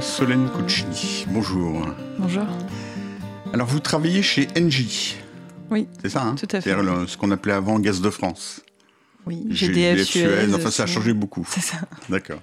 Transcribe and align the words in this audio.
Solène 0.00 0.48
Cucini. 0.50 1.26
Bonjour. 1.28 1.86
Bonjour. 2.18 2.44
Alors, 3.52 3.66
vous 3.66 3.80
travaillez 3.80 4.22
chez 4.22 4.48
Engie. 4.58 5.16
Oui. 5.70 5.88
C'est 6.02 6.10
ça, 6.10 6.22
hein 6.22 6.34
Tout 6.34 6.46
à 6.52 6.60
fait. 6.60 6.70
C'est-à-dire 6.70 7.04
ce 7.08 7.16
qu'on 7.16 7.30
appelait 7.30 7.52
avant 7.54 7.78
Gaz 7.78 8.00
de 8.00 8.10
France. 8.10 8.60
Oui, 9.26 9.44
GDF, 9.50 9.98
GDF, 9.98 10.06
Suez. 10.48 10.54
Enfin, 10.54 10.70
ça 10.70 10.84
a 10.84 10.86
changé 10.86 11.12
beaucoup. 11.12 11.46
C'est 11.50 11.60
ça. 11.62 11.78
D'accord. 12.08 12.40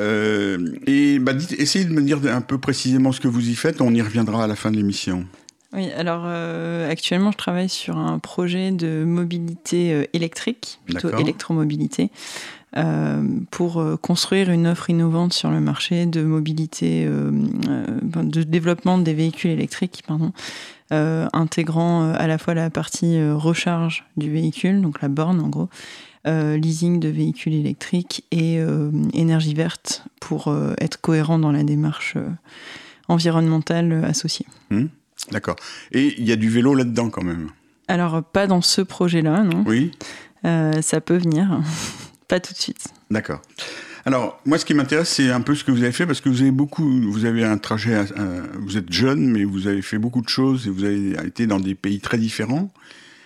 Euh, 0.00 0.76
et 0.86 1.18
bah, 1.18 1.32
dites- 1.32 1.58
essayez 1.58 1.84
de 1.84 1.92
me 1.92 2.02
dire 2.02 2.18
un 2.26 2.40
peu 2.40 2.58
précisément 2.58 3.12
ce 3.12 3.20
que 3.20 3.28
vous 3.28 3.48
y 3.48 3.54
faites. 3.54 3.80
On 3.80 3.92
y 3.94 4.02
reviendra 4.02 4.44
à 4.44 4.46
la 4.46 4.54
fin 4.56 4.70
de 4.70 4.76
l'émission. 4.76 5.24
Oui, 5.72 5.90
alors 5.92 6.22
euh, 6.24 6.90
actuellement, 6.90 7.30
je 7.30 7.36
travaille 7.36 7.68
sur 7.68 7.96
un 7.98 8.18
projet 8.18 8.70
de 8.70 9.04
mobilité 9.04 9.92
euh, 9.92 10.04
électrique, 10.14 10.80
plutôt 10.86 11.08
D'accord. 11.08 11.20
électromobilité, 11.20 12.10
pour 13.50 13.78
euh, 13.78 13.96
construire 13.96 14.50
une 14.50 14.66
offre 14.66 14.90
innovante 14.90 15.32
sur 15.32 15.50
le 15.50 15.60
marché 15.60 16.06
de 16.06 16.22
mobilité, 16.22 17.06
euh, 17.06 17.30
euh, 17.68 18.22
de 18.22 18.42
développement 18.42 18.98
des 18.98 19.14
véhicules 19.14 19.50
électriques, 19.50 20.02
pardon, 20.06 20.32
euh, 20.92 21.28
intégrant 21.32 22.02
euh, 22.04 22.14
à 22.16 22.26
la 22.26 22.38
fois 22.38 22.54
la 22.54 22.70
partie 22.70 23.16
euh, 23.16 23.34
recharge 23.34 24.04
du 24.16 24.30
véhicule, 24.30 24.82
donc 24.82 25.00
la 25.00 25.08
borne 25.08 25.40
en 25.40 25.48
gros, 25.48 25.68
euh, 26.26 26.56
leasing 26.56 27.00
de 27.00 27.08
véhicules 27.08 27.54
électriques 27.54 28.24
et 28.30 28.58
euh, 28.58 28.90
énergie 29.14 29.54
verte 29.54 30.04
pour 30.20 30.48
euh, 30.48 30.74
être 30.78 31.00
cohérent 31.00 31.38
dans 31.38 31.52
la 31.52 31.64
démarche 31.64 32.14
euh, 32.16 32.28
environnementale 33.08 33.92
euh, 33.92 34.04
associée. 34.04 34.46
D'accord. 35.30 35.56
Et 35.92 36.14
il 36.18 36.26
y 36.28 36.32
a 36.32 36.36
du 36.36 36.50
vélo 36.50 36.74
là-dedans 36.74 37.10
quand 37.10 37.24
même? 37.24 37.50
Alors, 37.88 38.22
pas 38.22 38.46
dans 38.46 38.60
ce 38.60 38.82
projet-là, 38.82 39.42
non. 39.42 39.64
Oui 39.66 39.92
Euh, 40.44 40.80
ça 40.82 41.00
peut 41.00 41.16
venir. 41.16 41.60
Pas 42.28 42.40
tout 42.40 42.52
de 42.52 42.58
suite. 42.58 42.84
D'accord. 43.10 43.40
Alors, 44.04 44.40
moi, 44.46 44.58
ce 44.58 44.64
qui 44.64 44.74
m'intéresse, 44.74 45.08
c'est 45.10 45.30
un 45.30 45.40
peu 45.40 45.54
ce 45.54 45.64
que 45.64 45.70
vous 45.70 45.82
avez 45.82 45.92
fait, 45.92 46.06
parce 46.06 46.20
que 46.20 46.28
vous 46.28 46.40
avez 46.40 46.50
beaucoup, 46.50 46.88
vous 47.10 47.24
avez 47.24 47.44
un 47.44 47.58
trajet, 47.58 47.94
euh, 48.16 48.42
vous 48.60 48.76
êtes 48.78 48.90
jeune, 48.92 49.28
mais 49.30 49.44
vous 49.44 49.66
avez 49.66 49.82
fait 49.82 49.98
beaucoup 49.98 50.22
de 50.22 50.28
choses 50.28 50.66
et 50.66 50.70
vous 50.70 50.84
avez 50.84 51.12
été 51.26 51.46
dans 51.46 51.60
des 51.60 51.74
pays 51.74 52.00
très 52.00 52.16
différents. 52.18 52.70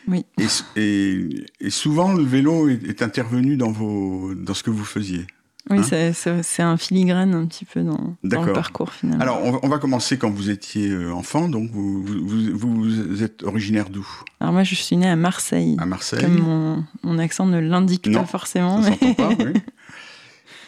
Oui. 0.09 0.25
Et, 0.39 0.47
et- 0.81 1.45
et 1.61 1.71
souvent, 1.71 2.13
le 2.15 2.25
vélo 2.25 2.69
est, 2.69 2.81
est 2.89 3.03
intervenu 3.03 3.57
dans, 3.57 3.71
vos, 3.71 4.35
dans 4.35 4.55
ce 4.55 4.63
que 4.65 4.71
vous 4.71 4.85
faisiez. 4.85 5.27
Oui, 5.71 5.79
Hein 5.79 6.13
c'est- 6.43 6.63
un 6.63 6.77
filigrane 6.77 7.35
un 7.35 7.47
petit 7.47 7.65
peu 7.65 7.83
dans, 7.83 8.17
dans 8.25 8.43
le 8.43 8.53
parcours 8.53 8.93
finalement. 8.93 9.23
Alors, 9.23 9.41
on 9.45 9.53
va, 9.53 9.59
on 9.63 9.69
va 9.69 9.79
commencer 9.79 10.19
quand 10.19 10.29
vous 10.31 10.51
étiez 10.51 10.89
euh, 10.89 11.13
enfant. 11.15 11.49
Donc, 11.49 11.71
vous, 11.71 12.03
vous, 12.03 12.19
vous- 12.53 12.83
vous 12.85 13.23
êtes 13.23 13.43
originaire 13.45 13.89
d'où? 13.89 14.07
Alors 14.41 14.53
moi, 14.53 14.65
je 14.65 14.75
suis 14.75 14.97
née 14.97 15.09
à 15.09 15.15
Marseille. 15.17 15.77
À 15.79 15.87
Marseille 15.87 16.21
Comme 16.21 16.39
mon, 16.41 16.85
mon 17.05 17.19
accent 17.19 17.47
ne 17.47 17.61
l'indique 17.61 18.13
pas 18.13 18.25
forcément. 18.25 18.83
Ça 18.83 18.91
mais- 19.01 19.15
pas, 19.15 19.29
oui. 19.39 19.53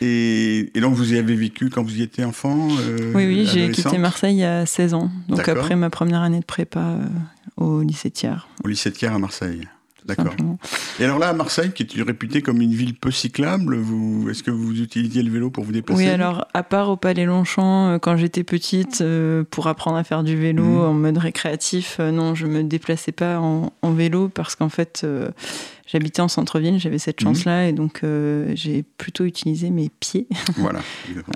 Et, 0.00 0.70
et 0.76 0.80
donc, 0.80 0.94
vous 0.94 1.14
y 1.14 1.18
avez 1.18 1.34
vécu 1.36 1.70
quand 1.70 1.82
vous 1.82 1.96
y 1.98 2.02
étiez 2.02 2.24
enfant 2.24 2.68
euh, 2.80 3.12
Oui, 3.14 3.26
oui, 3.26 3.46
j'ai 3.46 3.70
quitté 3.70 3.96
Marseille 3.96 4.42
à 4.44 4.66
16 4.66 4.92
ans. 4.94 5.10
Donc 5.28 5.48
après 5.48 5.76
ma 5.76 5.88
première 5.88 6.20
année 6.22 6.40
de 6.40 6.44
prépa 6.44 6.80
euh, 6.80 6.98
au 7.56 7.80
lycée 7.82 8.10
Thiers. 8.10 8.46
Au 8.64 8.68
lycée 8.68 8.90
Thiers 8.92 9.08
à 9.08 9.18
Marseille. 9.18 9.66
D'accord. 10.06 10.34
Et 11.00 11.04
alors 11.04 11.18
là, 11.18 11.28
à 11.30 11.32
Marseille, 11.32 11.72
qui 11.72 11.82
est 11.82 12.02
réputée 12.02 12.42
comme 12.42 12.60
une 12.60 12.74
ville 12.74 12.94
peu 12.94 13.10
cyclable, 13.10 13.76
vous, 13.78 14.28
est-ce 14.30 14.42
que 14.42 14.50
vous 14.50 14.80
utilisiez 14.80 15.22
le 15.22 15.30
vélo 15.30 15.48
pour 15.50 15.64
vous 15.64 15.72
déplacer 15.72 16.02
Oui, 16.02 16.08
alors 16.08 16.46
à 16.52 16.62
part 16.62 16.90
au 16.90 16.96
Palais 16.96 17.24
Longchamp, 17.24 17.88
euh, 17.94 17.98
quand 17.98 18.16
j'étais 18.18 18.44
petite, 18.44 19.00
euh, 19.00 19.44
pour 19.50 19.66
apprendre 19.66 19.96
à 19.96 20.04
faire 20.04 20.22
du 20.22 20.36
vélo 20.36 20.62
Mhm. 20.62 20.80
en 20.80 20.92
mode 20.92 21.16
récréatif, 21.18 21.96
euh, 22.00 22.10
non, 22.10 22.34
je 22.34 22.46
me 22.46 22.62
déplaçais 22.62 23.12
pas 23.12 23.38
en, 23.40 23.72
en 23.80 23.92
vélo 23.92 24.28
parce 24.28 24.56
qu'en 24.56 24.68
fait, 24.68 25.00
euh, 25.04 25.30
j'habitais 25.86 26.20
en 26.20 26.28
centre-ville, 26.28 26.78
j'avais 26.78 26.98
cette 26.98 27.22
Mhm. 27.22 27.28
chance-là 27.28 27.68
et 27.68 27.72
donc 27.72 28.02
j'ai 28.54 28.82
plutôt 28.98 29.24
utilisé 29.24 29.70
mes 29.70 29.88
pieds. 29.88 30.26
Voilà. 30.56 30.80
exactement. 31.08 31.34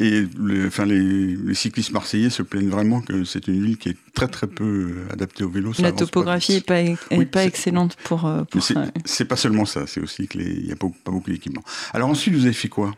Et 0.00 0.24
le- 0.38 0.66
enfin, 0.66 0.86
les, 0.86 1.36
les 1.36 1.54
cyclistes 1.54 1.92
marseillais 1.92 2.30
se 2.30 2.42
plaignent 2.42 2.70
vraiment 2.70 3.02
que 3.02 3.22
c'est 3.24 3.46
une 3.48 3.62
ville 3.62 3.76
qui 3.76 3.90
est 3.90 3.96
très 4.14 4.28
très 4.28 4.46
peu 4.46 4.64
euh, 4.64 5.12
adaptée 5.12 5.44
au 5.44 5.50
vélo. 5.50 5.74
ça 5.74 5.82
La 5.82 5.92
pas 5.92 5.98
topographie 5.98 6.54
vite. 6.54 6.70
est 6.70 7.26
pas, 7.26 7.42
Oui, 7.42 7.46
excellente 7.46 7.96
pour, 8.04 8.24
euh, 8.24 8.44
pour 8.44 8.62
c'est- 9.04 9.24
pas 9.26 9.36
seulement 9.36 9.66
ça, 9.66 9.86
c'est 9.86 10.00
aussi 10.00 10.26
qu'il 10.26 10.64
n'y 10.64 10.72
a 10.72 10.76
pas, 10.76 10.88
pas 11.04 11.10
beaucoup 11.12 11.30
d'équipements. 11.30 11.62
Alors 11.92 12.08
ensuite, 12.08 12.34
vous 12.34 12.44
avez 12.44 12.54
fait 12.54 12.68
quoi? 12.68 12.94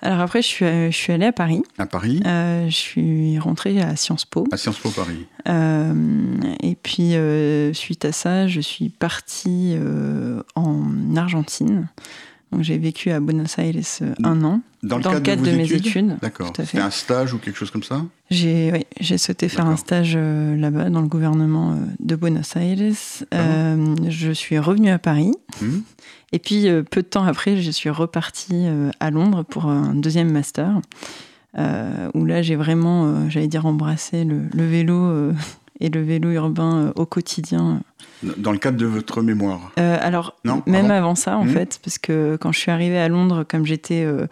Alors 0.00 0.20
après, 0.20 0.40
je 0.40 0.46
suis, 0.46 0.64
euh, 0.64 0.90
je 0.90 0.96
suis 0.96 1.12
allée 1.12 1.26
à 1.26 1.32
Paris. 1.32 1.62
À 1.76 1.84
Paris? 1.84 2.22
Euh, 2.24 2.66
je 2.70 2.74
suis 2.74 3.38
rentrée 3.38 3.82
à 3.82 3.94
Sciences 3.96 4.24
Po. 4.24 4.46
À 4.50 4.56
Sciences 4.56 4.78
Po 4.78 4.88
Paris. 4.90 5.26
Euh, 5.48 5.92
et 6.62 6.74
puis, 6.74 7.16
euh, 7.16 7.74
suite 7.74 8.04
à 8.06 8.12
ça, 8.12 8.46
je 8.48 8.60
suis 8.60 8.88
partie 8.88 9.74
en 10.54 11.16
Argentine. 11.16 11.88
Donc, 12.52 12.62
j'ai 12.62 12.78
vécu 12.78 13.10
à 13.10 13.20
Buenos 13.20 13.58
Aires 13.58 13.74
euh, 14.02 14.14
un 14.24 14.42
an. 14.42 14.60
Dans 14.82 14.96
le 14.96 15.02
Dans 15.02 15.12
le 15.12 15.20
cadre, 15.20 15.42
de, 15.42 15.50
mes 15.50 15.70
études. 15.72 16.16
D'accord. 16.22 16.52
tout 16.52 16.62
à 16.62 16.64
C'était 16.64 16.80
un 16.80 16.90
stage 16.90 17.34
ou 17.34 17.38
quelque 17.38 17.56
chose 17.56 17.70
comme 17.70 17.82
ça 17.82 18.04
J'ai 18.30 18.70
oui, 18.72 18.86
j'ai 19.00 19.18
souhaité 19.18 19.48
faire 19.48 19.66
un 19.66 19.70
D'accord. 19.70 19.78
stage 19.78 20.14
euh, 20.16 20.56
là-bas, 20.56 20.88
dans 20.88 21.00
le 21.00 21.08
gouvernement 21.08 21.72
euh, 21.72 21.76
de 21.98 22.14
Buenos 22.14 22.54
Aires. 22.56 22.78
Euh, 23.34 23.96
je 24.08 24.30
suis 24.30 24.58
revenue 24.58 24.90
à 24.90 24.98
Paris. 24.98 25.32
Hmm 25.60 25.80
Et 26.32 26.38
puis, 26.38 26.68
peu 26.90 27.02
de 27.02 27.08
temps 27.08 27.24
après, 27.24 27.60
je 27.60 27.70
suis 27.70 27.90
repartie 27.90 28.66
à 29.00 29.10
Londres 29.10 29.44
pour 29.44 29.66
un 29.66 29.94
deuxième 29.94 30.30
master. 30.30 30.80
où 31.56 32.24
là, 32.24 32.42
j'ai 32.42 32.56
vraiment, 32.56 33.28
j'allais 33.28 33.48
dire, 33.48 33.66
embrassé 33.66 34.24
le, 34.24 34.42
le 34.52 34.66
vélo 34.66 35.32
et 35.80 35.88
le 35.88 36.02
vélo 36.02 36.30
urbain 36.30 36.86
euh, 36.88 36.92
au 36.96 37.06
quotidien. 37.06 37.80
Dans 38.36 38.50
le 38.50 38.58
cadre 38.58 38.76
de 38.76 38.86
votre 38.86 39.22
mémoire. 39.22 39.70
Euh, 39.78 39.96
alors, 40.00 40.34
Non, 40.44 40.62
même 40.66 40.86
avant 40.86 40.94
avant 40.96 41.14
ça, 41.14 41.36
en 41.38 41.44
Mhm. 41.44 41.52
fait, 41.52 41.78
parce 41.84 41.98
que 41.98 42.36
quand 42.40 42.50
je 42.50 42.58
suis 42.58 42.70
arrivée 42.72 42.98
à 42.98 43.08
Londres, 43.08 43.44
comme 43.48 43.64
j'étais 43.64 44.02
euh, 44.04 44.26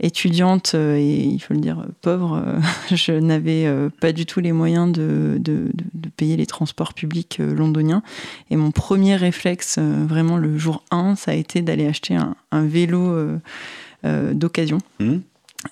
étudiante 0.00 0.74
et 0.74 1.24
il 1.24 1.38
faut 1.40 1.52
le 1.54 1.60
dire 1.60 1.84
pauvre, 2.00 2.40
euh, 2.46 2.60
je 2.94 3.12
n'avais 3.12 3.68
pas 4.00 4.12
du 4.12 4.24
tout 4.26 4.38
les 4.40 4.52
moyens 4.52 4.92
de, 4.92 5.36
de- 5.38 5.70
de- 5.74 5.84
de 5.94 6.08
payer 6.10 6.36
les 6.36 6.46
transports 6.46 6.94
publics 6.94 7.38
londoniens. 7.40 8.02
Et 8.50 8.56
mon 8.56 8.70
premier 8.70 9.16
réflexe, 9.16 9.78
vraiment 9.80 10.36
le 10.36 10.56
jour 10.58 10.84
1, 10.92 11.16
ça 11.16 11.32
a 11.32 11.34
été 11.34 11.60
d'aller 11.62 11.86
acheter 11.88 12.14
un, 12.14 12.36
un 12.52 12.64
vélo 12.66 13.16
d'occasion. 14.32 14.78
Hmm 15.00 15.18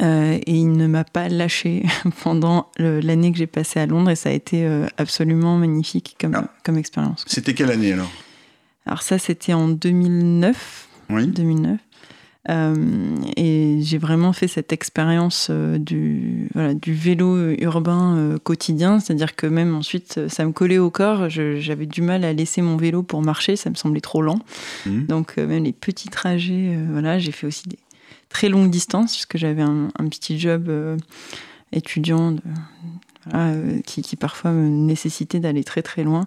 Euh, 0.00 0.38
et 0.46 0.54
il 0.54 0.72
ne 0.72 0.86
m'a 0.86 1.04
pas 1.04 1.28
lâché 1.28 1.84
pendant 2.22 2.70
l'année 2.78 3.30
que 3.32 3.38
j'ai 3.38 3.46
passée 3.46 3.80
à 3.80 3.86
Londres 3.86 4.10
et 4.10 4.16
ça 4.16 4.30
a 4.30 4.32
été 4.32 4.64
euh, 4.64 4.86
absolument 4.96 5.58
magnifique 5.58 6.16
comme, 6.20 6.34
Ah. 6.34 6.48
comme 6.64 6.78
expérience. 6.78 7.24
C'était 7.26 7.54
quelle 7.54 7.70
année 7.70 7.92
alors? 7.92 8.10
Alors 8.86 9.02
ça, 9.02 9.18
c'était 9.18 9.52
en 9.52 9.68
2009. 9.68 10.88
Oui 11.10 11.26
2009. 11.26 11.78
Euh, 12.50 12.74
et 13.36 13.78
j'ai 13.82 13.98
vraiment 13.98 14.32
fait 14.32 14.48
cette 14.48 14.72
expérience 14.72 15.48
du, 15.50 16.48
voilà, 16.54 16.74
du 16.74 16.92
vélo 16.92 17.50
urbain 17.60 18.36
quotidien, 18.42 18.98
c'est-à-dire 18.98 19.36
que 19.36 19.46
même 19.46 19.76
ensuite, 19.76 20.26
ça 20.26 20.44
me 20.44 20.50
collait 20.50 20.78
au 20.78 20.90
corps, 20.90 21.28
j'avais 21.28 21.86
du 21.86 22.02
mal 22.02 22.24
à 22.24 22.32
laisser 22.32 22.60
mon 22.60 22.76
vélo 22.76 23.04
pour 23.04 23.22
marcher, 23.22 23.54
ça 23.54 23.70
me 23.70 23.76
semblait 23.76 24.00
trop 24.00 24.22
lent. 24.22 24.40
Hmm 24.86 25.04
Donc 25.06 25.36
même 25.36 25.62
les 25.62 25.72
petits 25.72 26.08
trajets, 26.08 26.76
voilà, 26.90 27.20
j'ai 27.20 27.30
fait 27.30 27.46
aussi 27.46 27.68
des 27.68 27.78
très 28.32 28.48
longues 28.48 28.70
distances, 28.70 29.12
puisque 29.12 29.36
j'avais 29.36 29.62
un, 29.62 29.88
un 29.98 30.08
petit 30.08 30.38
job 30.38 30.68
euh, 30.68 30.96
étudiant 31.72 32.32
de- 32.32 32.40
voilà, 33.26 33.50
euh, 33.50 33.80
qui, 33.86 34.02
qui 34.02 34.16
parfois 34.16 34.50
me 34.50 34.68
nécessitait 34.68 35.38
d'aller 35.40 35.62
très 35.64 35.82
très 35.82 36.02
loin. 36.04 36.26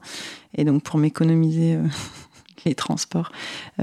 Et 0.58 0.64
donc 0.64 0.84
pour 0.84 0.98
m'économiser 0.98 1.76
euh, 1.76 1.84
les 2.66 2.74
transports, 2.76 3.32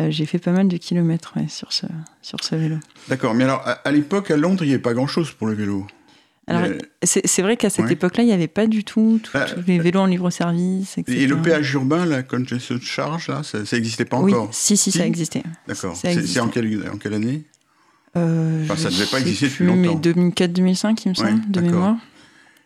j'ai 0.09 0.27
fait 0.27 0.39
pas 0.39 0.51
mal 0.53 0.67
de 0.69 0.77
kilomètres 0.77 1.35
ouais, 1.37 1.47
sur, 1.49 1.73
ce, 1.73 1.87
sur 2.23 2.43
ce 2.43 2.57
vélo. 2.57 2.77
D'accord. 3.09 3.35
Mais 3.35 3.45
alors, 3.45 3.61
à, 3.67 3.73
à 3.73 3.91
l'époque, 3.93 4.31
à 4.31 4.37
Londres, 4.37 4.65
il 4.65 4.69
n'y 4.69 4.73
avait 4.75 4.83
pas 4.83 4.95
grand-chose 4.95 5.31
pour 5.33 5.47
le 5.47 5.55
vélo. 5.55 5.87
Alors, 6.49 6.63
Mais- 6.63 6.79
c'est 7.05 7.43
vrai 7.43 7.57
qu'à 7.57 7.71
cette 7.71 7.85
Ouais. 7.85 7.93
époque-là, 7.93 8.25
il 8.25 8.27
n'y 8.27 8.33
avait 8.33 8.49
pas 8.49 8.67
du 8.67 8.83
tout 8.83 9.21
tout- 9.23 9.31
Ah, 9.35 9.45
tous 9.45 9.61
les 9.69 9.79
vélos 9.79 10.01
en 10.01 10.07
libre-service, 10.07 10.99
etc. 10.99 11.17
Et 11.23 11.27
le 11.29 11.41
péage 11.41 11.73
urbain, 11.75 12.05
la 12.05 12.25
congestion 12.25 12.81
charge, 12.81 13.29
là, 13.29 13.43
ça 13.45 13.59
n'existait 13.73 14.05
pas 14.05 14.19
Oui, 14.19 14.35
encore 14.35 14.49
si, 14.53 14.77
si, 14.77 14.91
Si 14.91 14.99
ça 14.99 15.07
existait. 15.07 15.45
D'accord. 15.69 15.95
ça 15.95 16.01
C'est 16.09 16.15
existait. 16.15 16.33
c'est 16.35 16.41
en 16.41 16.49
quelle, 16.49 16.91
en 16.93 16.97
quelle 16.97 17.15
année? 17.15 17.45
Euh, 18.17 18.63
Enfin, 18.65 18.77
ça 18.77 18.91
je 18.91 18.99
devait 18.99 19.11
pas 19.11 19.21
exister 19.21 19.47
depuis 19.49 19.65
longtemps. 19.65 20.01
Mais 20.05 20.13
2004-2005, 20.13 21.03
il 21.05 21.09
me 21.11 21.15
semble, 21.15 21.29
Ouais, 21.31 21.39
de 21.49 21.61
mémoire. 21.61 21.97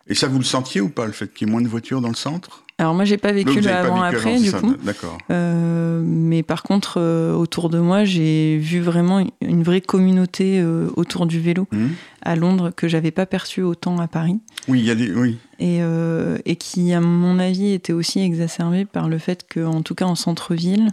Et 0.09 0.15
ça, 0.15 0.29
vous 0.29 0.39
le 0.39 0.45
sentiez 0.45 0.81
ou 0.81 0.89
pas, 0.89 1.07
le 1.07 1.13
fait 1.13 1.33
qu'il 1.33 1.47
y 1.47 1.51
ait 1.51 1.53
moins 1.53 1.63
de 1.63 1.69
voitures 1.69 2.01
dans 2.01 2.09
le 2.09 2.15
centre? 2.15 2.63
Alors 2.79 2.95
moi, 2.95 3.05
j'ai 3.05 3.17
pas 3.17 3.33
vécu 3.33 3.61
le 3.61 3.67
avez 3.67 3.69
pas 3.69 3.83
vécu 3.83 3.89
avant-après, 3.89 4.31
avant, 4.33 4.41
du 4.41 4.51
ça, 4.51 4.61
coup. 4.61 4.75
D'accord. 4.85 5.19
Euh, 5.31 6.03
mais 6.05 6.43
par 6.43 6.63
contre, 6.63 6.99
euh, 6.99 7.33
autour 7.33 7.71
de 7.71 7.79
moi, 7.79 8.05
j'ai 8.05 8.59
vu 8.59 8.81
vraiment 8.81 9.25
une 9.41 9.63
vraie 9.63 9.81
communauté 9.81 10.61
euh, 10.61 10.91
autour 10.97 11.27
du 11.27 11.41
vélo 11.41 11.67
Hmm 11.73 11.89
à 12.27 12.37
Londres 12.37 12.71
que 12.75 12.89
j'avais 12.89 13.13
pas 13.13 13.25
perçu 13.25 13.63
autant 13.63 13.99
à 13.99 14.09
Paris. 14.09 14.39
Oui, 14.69 14.81
il 14.81 14.85
y 14.85 14.91
a 14.91 14.95
des. 14.95 15.13
Oui. 15.13 15.39
Et, 15.59 15.79
euh, 15.81 16.37
et 16.45 16.57
qui, 16.57 16.93
à 16.93 17.01
mon 17.01 17.39
avis, 17.39 17.73
était 17.73 17.93
aussi 17.95 18.21
exacerbée 18.21 18.85
par 18.85 19.09
le 19.09 19.17
fait 19.19 19.47
qu'en 19.51 19.81
tout 19.81 19.95
cas 19.95 20.05
en 20.05 20.15
centre-ville, 20.17 20.91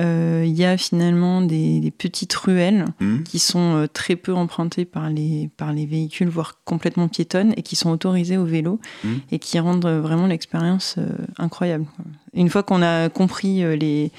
euh, 0.00 0.42
il 0.46 0.52
y 0.52 0.64
a 0.64 0.76
finalement 0.76 1.40
des, 1.40 1.80
des 1.80 1.90
petites 1.90 2.34
ruelles 2.34 2.84
Hmm 3.00 3.22
qui 3.22 3.38
sont 3.38 3.76
euh, 3.76 3.86
très 3.86 4.16
peu 4.16 4.34
empruntées 4.34 4.84
par 4.84 5.08
les, 5.08 5.48
par 5.56 5.72
les 5.72 5.86
véhicules, 5.86 6.28
voire 6.28 6.58
complètement 6.64 7.08
piétonnes, 7.08 7.54
et 7.56 7.62
qui 7.62 7.76
sont 7.76 7.90
autorisées 7.90 8.36
au 8.36 8.44
vélo, 8.44 8.80
Mhm. 9.04 9.20
et 9.30 9.38
qui 9.38 9.58
rendent 9.60 9.86
vraiment 9.86 10.26
l'expérience 10.26 10.96
euh, 10.98 11.08
incroyable. 11.38 11.86
Une 12.34 12.48
fois 12.50 12.62
qu'on 12.64 12.82
a 12.82 13.08
compris 13.08 13.62
les, 13.78 14.10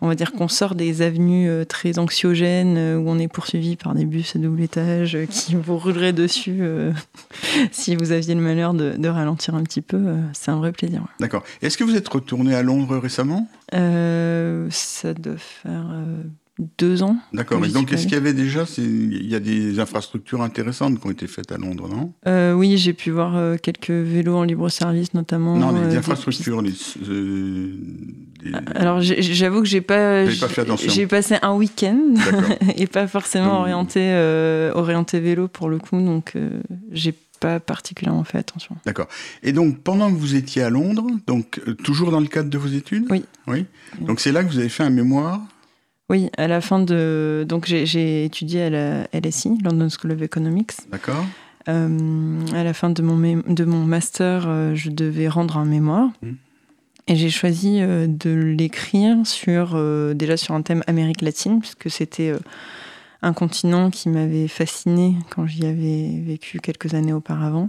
on 0.00 0.08
va 0.08 0.14
dire 0.14 0.32
qu'on 0.32 0.48
sort 0.48 0.74
des 0.74 1.02
avenues 1.02 1.48
euh, 1.48 1.64
très 1.64 1.98
anxiogènes 1.98 2.76
euh, 2.76 2.96
où 2.96 3.08
on 3.08 3.18
est 3.18 3.28
poursuivi 3.28 3.76
par 3.76 3.94
des 3.94 4.04
bus 4.04 4.36
à 4.36 4.38
double 4.38 4.62
étage 4.62 5.16
euh, 5.16 5.26
qui 5.26 5.54
vous 5.54 5.76
rouleraient 5.76 6.12
dessus 6.12 6.62
si 7.72 7.96
vous 7.96 8.12
aviez 8.12 8.34
le 8.34 8.40
malheur 8.40 8.74
de, 8.74 9.08
ralentir 9.08 9.54
un 9.54 9.62
petit 9.62 9.80
peu. 9.80 10.16
c'est 10.32 10.50
un 10.50 10.56
vrai 10.56 10.72
plaisir. 10.72 11.02
D'accord. 11.18 11.42
Est-ce 11.62 11.78
que 11.78 11.84
vous 11.84 11.96
êtes 11.96 12.08
retourné 12.08 12.54
à 12.54 12.62
Londres 12.62 12.98
récemment? 12.98 13.48
Ça 13.72 15.14
doit 15.14 15.36
faire 15.38 15.86
deux 16.78 17.02
ans. 17.02 17.16
D'accord. 17.32 17.64
Et 17.64 17.68
donc, 17.68 17.92
est-ce 17.92 18.04
qu'il 18.04 18.14
y 18.14 18.16
avait 18.16 18.32
déjà, 18.32 18.64
il 18.78 19.28
y 19.28 19.34
a 19.34 19.40
des 19.40 19.78
infrastructures 19.78 20.42
intéressantes 20.42 21.00
qui 21.00 21.06
ont 21.06 21.10
été 21.10 21.26
faites 21.26 21.52
à 21.52 21.56
Londres, 21.56 21.88
non? 21.88 22.12
Euh, 22.26 22.52
Oui, 22.52 22.76
j'ai 22.78 22.92
pu 22.92 23.10
voir 23.10 23.36
euh, 23.36 23.56
quelques 23.56 23.90
vélos 23.90 24.36
en 24.36 24.42
libre 24.42 24.68
service, 24.68 25.14
notamment. 25.14 25.56
Non, 25.56 25.72
les 25.72 25.94
euh, 25.94 25.98
infrastructures. 25.98 26.62
Les, 26.62 26.72
Alors, 28.74 29.00
j'avoue 29.00 29.60
que 29.60 29.68
j'ai 29.68 29.80
pas. 29.80 30.24
pas 30.24 30.48
fait 30.48 30.62
attention. 30.62 30.90
J'ai 30.90 31.06
passé 31.06 31.36
un 31.42 31.54
week-end 31.54 32.14
et 32.76 32.86
pas 32.86 33.06
forcément 33.06 33.60
orienté 33.60 33.98
orienté 34.74 35.20
vélo 35.20 35.48
pour 35.48 35.68
le 35.68 35.78
coup, 35.78 36.00
donc 36.00 36.34
j'ai 36.92 37.14
pas 37.40 37.60
particulièrement 37.60 38.24
fait 38.24 38.38
attention. 38.38 38.76
D'accord. 38.84 39.06
Et 39.44 39.52
donc, 39.52 39.78
pendant 39.78 40.10
que 40.10 40.16
vous 40.16 40.34
étiez 40.34 40.62
à 40.62 40.70
Londres, 40.70 41.06
donc 41.26 41.60
toujours 41.84 42.10
dans 42.10 42.20
le 42.20 42.26
cadre 42.26 42.50
de 42.50 42.58
vos 42.58 42.68
études? 42.68 43.06
Oui. 43.10 43.24
Oui. 43.46 43.64
Donc, 44.00 44.18
c'est 44.18 44.32
là 44.32 44.42
que 44.42 44.48
vous 44.48 44.58
avez 44.58 44.68
fait 44.68 44.82
un 44.82 44.90
mémoire? 44.90 45.40
Oui, 46.10 46.30
à 46.38 46.48
la 46.48 46.60
fin 46.60 46.80
de. 46.80 47.44
Donc, 47.46 47.66
j'ai 47.66 48.24
étudié 48.24 48.62
à 48.62 48.70
la 48.70 49.08
LSI, 49.12 49.58
London 49.62 49.88
School 49.90 50.12
of 50.12 50.22
Economics. 50.22 50.72
D'accord. 50.90 51.24
Euh, 51.68 52.40
à 52.54 52.64
la 52.64 52.72
fin 52.72 52.88
de 52.88 53.02
mon, 53.02 53.42
de 53.46 53.64
mon 53.64 53.84
master, 53.84 54.44
euh, 54.46 54.74
je 54.74 54.88
devais 54.88 55.28
rendre 55.28 55.58
un 55.58 55.66
mémoire. 55.66 56.08
Mmh. 56.22 56.30
Et 57.08 57.16
j'ai 57.16 57.30
choisi 57.30 57.80
euh, 57.80 58.06
de 58.06 58.30
l'écrire 58.30 59.26
sur, 59.26 59.78
déjà 60.14 60.36
sur 60.38 60.54
un 60.54 60.62
thème 60.62 60.82
Amérique 60.86 61.20
latine, 61.20 61.60
puisque 61.60 61.90
c'était 61.90 62.32
un 63.20 63.32
continent 63.34 63.90
qui 63.90 64.08
m'avait 64.08 64.48
fasciné 64.48 65.16
quand 65.30 65.46
j'y 65.46 65.66
avais 65.66 66.22
vécu 66.24 66.58
quelques 66.60 66.94
années 66.94 67.12
auparavant. 67.12 67.66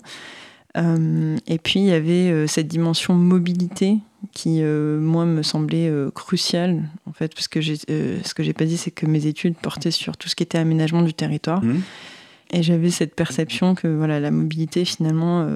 et 0.78 1.60
puis, 1.62 1.82
il 1.82 1.88
y 1.88 1.92
avait 1.92 2.48
cette 2.48 2.68
dimension 2.68 3.16
mobilité 3.16 3.98
qui, 4.33 4.62
euh, 4.62 5.00
moi, 5.00 5.25
me 5.25 5.44
semblait 5.44 5.89
euh, 5.89 6.12
crucial, 6.12 6.83
en 7.06 7.13
fait, 7.13 7.33
parce 7.33 7.48
que 7.48 7.60
euh, 7.89 8.19
ce 8.24 8.33
que 8.33 8.44
j'ai 8.44 8.54
pas 8.54 8.66
dit, 8.66 8.77
c'est 8.77 8.92
que 8.92 9.06
mes 9.06 9.25
études 9.25 9.56
portaient 9.56 9.92
sur 9.92 10.18
tout 10.18 10.30
ce 10.30 10.36
qui 10.36 10.44
était 10.44 10.57
aménagement 10.57 11.01
du 11.01 11.13
territoire. 11.13 11.63
Mmh. 11.63 11.81
Et 12.51 12.63
j'avais 12.63 12.89
cette 12.89 13.16
perception 13.16 13.75
que 13.75 13.88
voilà, 13.88 14.19
la 14.19 14.31
mobilité, 14.31 14.83
finalement, 14.83 15.48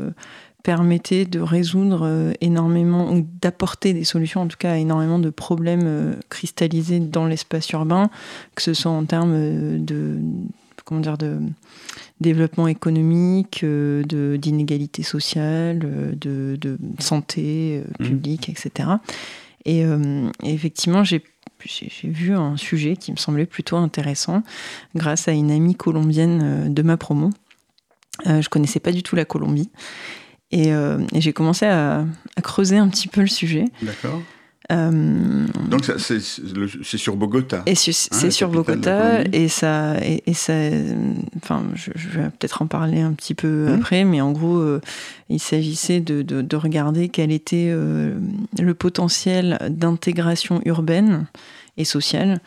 permettait 0.62 1.26
de 1.26 1.40
résoudre 1.40 2.34
énormément, 2.40 3.12
ou 3.12 3.28
d'apporter 3.42 3.94
des 3.94 4.04
solutions, 4.04 4.42
en 4.42 4.48
tout 4.48 4.58
cas, 4.60 4.74
à 4.74 4.78
énormément 4.78 5.18
de 5.18 5.32
problèmes 5.32 6.16
cristallisés 6.30 7.00
dans 7.00 7.26
l'espace 7.26 7.68
urbain, 7.72 8.12
que 8.54 8.62
ce 8.62 8.76
soit 8.76 8.92
en 8.92 9.06
termes 9.06 9.84
de, 9.84 10.20
comment 10.84 11.02
dire, 11.02 11.18
de 11.18 11.40
développement 12.22 12.68
économique, 12.68 13.62
euh, 13.64 14.04
de, 14.04 14.38
d'inégalité 14.38 15.04
sociale, 15.04 15.82
euh, 15.84 16.14
de, 16.16 16.58
de 16.60 16.78
santé 17.00 17.82
euh, 17.82 17.90
mmh. 18.00 18.08
publique, 18.08 18.50
etc. 18.50 18.90
Et, 19.66 19.86
effectivement, 20.44 21.06
j'ai 21.06 21.24
j'ai 21.66 22.10
vu 22.10 22.34
un 22.34 22.58
sujet 22.58 22.98
qui 22.98 23.14
me 23.14 23.16
semblait 23.16 23.46
plutôt 23.46 23.78
intéressant 23.78 24.44
grâce 24.96 25.30
à 25.30 25.32
une 25.32 25.50
amie 25.50 25.76
colombienne 25.76 26.74
de 26.74 26.82
ma 26.82 26.98
promo. 26.98 27.30
Euh, 28.28 28.42
je 28.42 28.50
connaissais 28.50 28.82
pas 28.82 28.92
du 28.92 29.02
tout 29.02 29.16
la 29.16 29.24
Colombie. 29.24 29.70
Et, 30.52 30.68
et 30.72 31.22
j'ai 31.22 31.32
commencé 31.32 31.66
à, 31.66 32.06
à, 32.36 32.42
creuser 32.42 32.78
un 32.78 32.90
petit 32.90 33.08
peu 33.08 33.22
le 33.22 33.28
sujet. 33.28 33.64
D'accord. 33.82 34.22
Euh, 34.72 35.46
Donc 35.70 35.92
c'est 35.98 36.20
sur 36.98 37.16
Bogota. 37.16 37.64
Et 37.66 37.76
c'est 37.76 38.32
sur 38.32 38.50
Bogota 38.50 39.24
et 39.32 39.48
ça 39.50 39.98
et, 40.02 40.34
ça. 40.34 40.54
Enfin, 41.38 41.64
je, 41.76 41.92
vais 42.10 42.30
peut-être 42.30 42.62
en 42.62 42.68
parler 42.68 43.02
un 43.02 43.12
petit 43.14 43.34
peu 43.34 43.68
mmh. 43.68 43.74
après, 43.74 44.04
mais 44.06 44.22
en 44.22 44.32
gros, 44.32 44.58
euh, 44.58 44.82
il 45.30 45.40
s'agissait 45.40 46.00
de, 46.00 46.22
de, 46.22 46.56
regarder 46.56 47.10
quel 47.10 47.32
était 47.32 47.70
euh, 47.72 48.14
le 48.60 48.74
potentiel 48.74 49.58
d'intégration 49.70 50.62
urbaine 50.66 51.26
et 51.76 51.86
sociale 51.86 52.40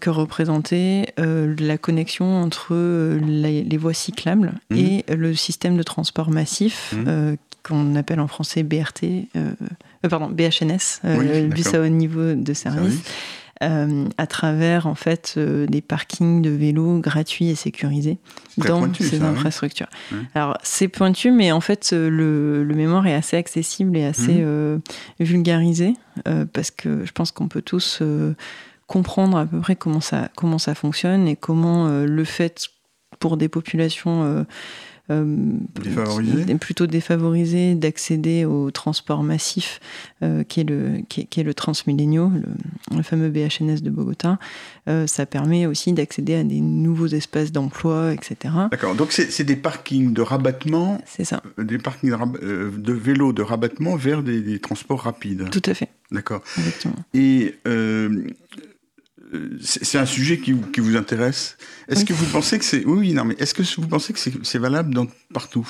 que 0.00 0.10
représentait 0.10 1.14
la 1.16 1.78
connexion 1.78 2.42
entre 2.42 2.74
les, 2.74 3.76
voies 3.78 3.94
cyclables 3.94 4.52
mmh. 4.70 4.76
et 4.76 5.04
le 5.08 5.34
système 5.34 5.78
de 5.78 5.82
transport 5.82 6.30
massif 6.30 6.94
mmh. 6.94 7.36
qu'on 7.66 7.96
appelle 7.96 8.20
en 8.20 8.28
français 8.28 8.62
BRT 8.62 9.26
euh, 9.34 9.52
pardon, 10.08 10.28
BHNS, 10.28 11.00
euh, 11.04 11.42
le 11.42 11.48
bus 11.48 11.74
à 11.74 11.80
haut 11.80 11.88
niveau 11.88 12.34
de 12.34 12.52
service. 12.54 13.02
Euh, 13.62 14.04
à 14.18 14.26
travers 14.26 14.86
en 14.86 14.94
fait 14.94 15.38
des 15.38 15.80
parkings 15.80 16.42
de 16.42 16.50
vélos 16.50 16.98
gratuits 16.98 17.48
et 17.48 17.54
sécurisés 17.54 18.18
dans 18.58 18.92
ces 18.92 19.22
infrastructures. 19.22 19.88
Alors 20.34 20.58
c'est 20.62 20.88
pointu, 20.88 21.30
mais 21.30 21.52
en 21.52 21.62
fait 21.62 21.92
le, 21.92 22.64
le, 22.64 22.74
mémoire 22.74 23.06
est 23.06 23.14
assez 23.14 23.38
accessible 23.38 23.96
et 23.96 24.04
assez 24.04 24.44
mmh. 24.44 24.80
vulgarisé 25.20 25.94
parce 26.52 26.70
que 26.70 27.06
je 27.06 27.12
pense 27.12 27.30
qu'on 27.30 27.48
peut 27.48 27.62
tous 27.62 28.02
comprendre 28.86 29.38
à 29.38 29.46
peu 29.46 29.58
près 29.60 29.74
comment 29.74 30.02
ça 30.02 30.28
comment 30.36 30.58
ça 30.58 30.74
fonctionne 30.74 31.26
et 31.26 31.34
comment 31.34 31.88
le 31.88 32.24
fait 32.24 32.68
pour 33.20 33.38
des 33.38 33.48
populations 33.48 34.44
euh, 35.10 36.56
plutôt 36.60 36.86
défavorisé 36.86 37.74
d'accéder 37.76 38.44
au 38.44 38.70
transport 38.72 39.22
massif 39.22 39.80
euh, 40.22 40.42
qui, 40.42 40.60
est 40.60 40.64
le, 40.64 41.02
qui, 41.08 41.28
est, 41.36 41.42
le 41.44 41.54
Transmilenio, 41.54 42.32
le, 42.94 43.02
fameux 43.02 43.28
BHNS 43.28 43.82
de 43.82 43.90
Bogota. 43.90 44.38
Euh, 44.88 45.06
ça 45.06 45.24
permet 45.24 45.66
aussi 45.66 45.92
d'accéder 45.92 46.34
à 46.34 46.42
des 46.42 46.60
nouveaux 46.60 47.06
espaces 47.06 47.52
d'emploi, 47.52 48.12
etc. 48.14 48.54
D'accord, 48.70 48.96
donc 48.96 49.12
c'est 49.12 49.44
des 49.44 49.56
parkings 49.56 50.12
de 50.12 50.22
rabattement. 50.22 51.00
C'est 51.06 51.24
ça. 51.24 51.42
Des 51.58 51.78
parkings 51.78 52.10
de, 52.10 52.72
de 52.76 52.92
vélos 52.92 53.32
de 53.32 53.42
rabattement 53.42 53.96
vers 53.96 54.22
des, 54.22 54.40
des, 54.40 54.58
transports 54.58 55.02
rapides. 55.02 55.50
Tout 55.50 55.62
à 55.66 55.74
fait. 55.74 55.90
D'accord. 56.10 56.42
Et 57.14 57.54
c'est 59.60 59.98
un 59.98 60.06
sujet 60.06 60.38
qui, 60.38 60.52
vous 60.52 60.96
intéresse. 60.96 61.56
Est-ce 61.88 62.04
que 62.04 62.12
vous 62.12 62.26
pensez 62.26 62.58
que 62.58 62.64
c'est 62.64 62.84
oui, 62.84 63.12
non, 63.12 63.24
mais 63.24 63.34
est-ce 63.38 63.54
que 63.54 63.62
vous 63.80 63.88
pensez 63.88 64.12
que 64.12 64.18
c'est 64.18 64.58
valable 64.58 64.94
dans, 64.94 65.06
partout? 65.32 65.68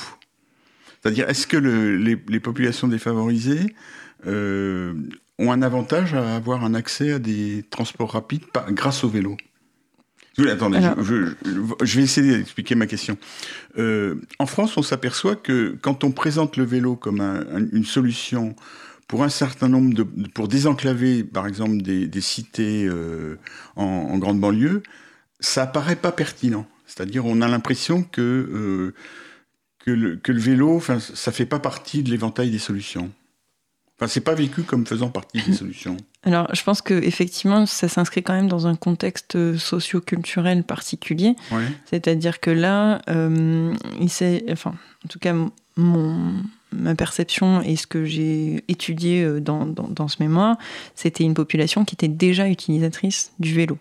C'est-à-dire, 1.02 1.28
est-ce 1.28 1.46
que 1.46 1.56
les, 1.56 2.40
populations 2.40 2.88
défavorisées 2.88 3.74
euh, 4.26 4.94
ont 5.38 5.52
un 5.52 5.62
avantage 5.62 6.14
à 6.14 6.36
avoir 6.36 6.64
un 6.64 6.74
accès 6.74 7.12
à 7.12 7.18
des 7.18 7.64
transports 7.70 8.12
rapides 8.12 8.44
grâce 8.70 9.04
au 9.04 9.08
vélo? 9.08 9.36
Attendez, 10.50 10.80
je, 11.00 11.96
vais 11.96 12.02
essayer 12.02 12.36
d'expliquer 12.36 12.74
ma 12.74 12.86
question. 12.86 13.16
Euh, 13.78 14.16
en 14.38 14.46
France, 14.46 14.76
on 14.76 14.82
s'aperçoit 14.82 15.34
que 15.34 15.78
quand 15.80 16.04
on 16.04 16.12
présente 16.12 16.58
le 16.58 16.64
vélo 16.64 16.94
comme 16.94 17.20
une 17.72 17.86
solution 17.86 18.54
pour 19.06 19.22
un 19.22 19.28
certain 19.28 19.68
nombre 19.68 19.94
de, 19.94 20.02
pour 20.02 20.48
désenclaver, 20.48 21.22
par 21.24 21.46
exemple, 21.46 21.78
des, 21.78 22.06
des 22.06 22.20
cités 22.20 22.86
euh, 22.86 23.38
en, 23.76 23.84
en, 23.84 24.18
grande 24.18 24.40
banlieue, 24.40 24.82
ça 25.40 25.62
apparaît 25.62 25.96
pas 25.96 26.12
pertinent. 26.12 26.66
C'est-à-dire, 26.86 27.24
on 27.24 27.40
a 27.40 27.48
l'impression 27.48 28.02
que 28.02 28.20
euh, 28.20 28.94
que, 29.86 29.90
le, 29.92 30.16
que 30.16 30.32
le 30.32 30.40
vélo, 30.40 30.76
enfin, 30.76 30.98
ça 30.98 31.30
fait 31.32 31.46
pas 31.46 31.60
partie 31.60 32.02
de 32.02 32.10
l'éventail 32.10 32.50
des 32.50 32.58
solutions. 32.58 33.12
Enfin, 33.96 34.08
c'est 34.08 34.20
pas 34.20 34.34
vécu 34.34 34.62
comme 34.62 34.84
faisant 34.84 35.08
partie 35.08 35.40
des 35.40 35.54
solutions. 35.54 35.96
Alors, 36.24 36.52
je 36.54 36.62
pense 36.62 36.82
que 36.82 36.92
effectivement, 36.92 37.64
ça 37.64 37.88
s'inscrit 37.88 38.22
quand 38.22 38.34
même 38.34 38.48
dans 38.48 38.66
un 38.66 38.74
contexte 38.74 39.56
socio-culturel 39.56 40.64
particulier. 40.64 41.34
C'est-à-dire 41.86 42.40
que 42.40 42.50
là, 42.50 43.00
euh, 43.08 43.72
il 44.00 44.10
enfin, 44.50 44.74
en 45.04 45.08
tout 45.08 45.18
cas, 45.18 45.34
mon, 45.76 46.42
ma 46.72 46.94
perception 46.94 47.62
et 47.62 47.76
ce 47.76 47.86
que 47.86 48.04
j'ai 48.04 48.64
étudié 48.68 49.22
euh, 49.22 49.40
dans, 49.40 49.66
dans, 49.66 50.08
ce 50.08 50.16
mémoire, 50.20 50.56
c'était 50.94 51.24
une 51.24 51.34
population 51.34 51.84
qui 51.84 51.94
était 51.94 52.08
déjà 52.08 52.48
utilisatrice 52.48 53.32
du 53.38 53.54
vélo. 53.54 53.78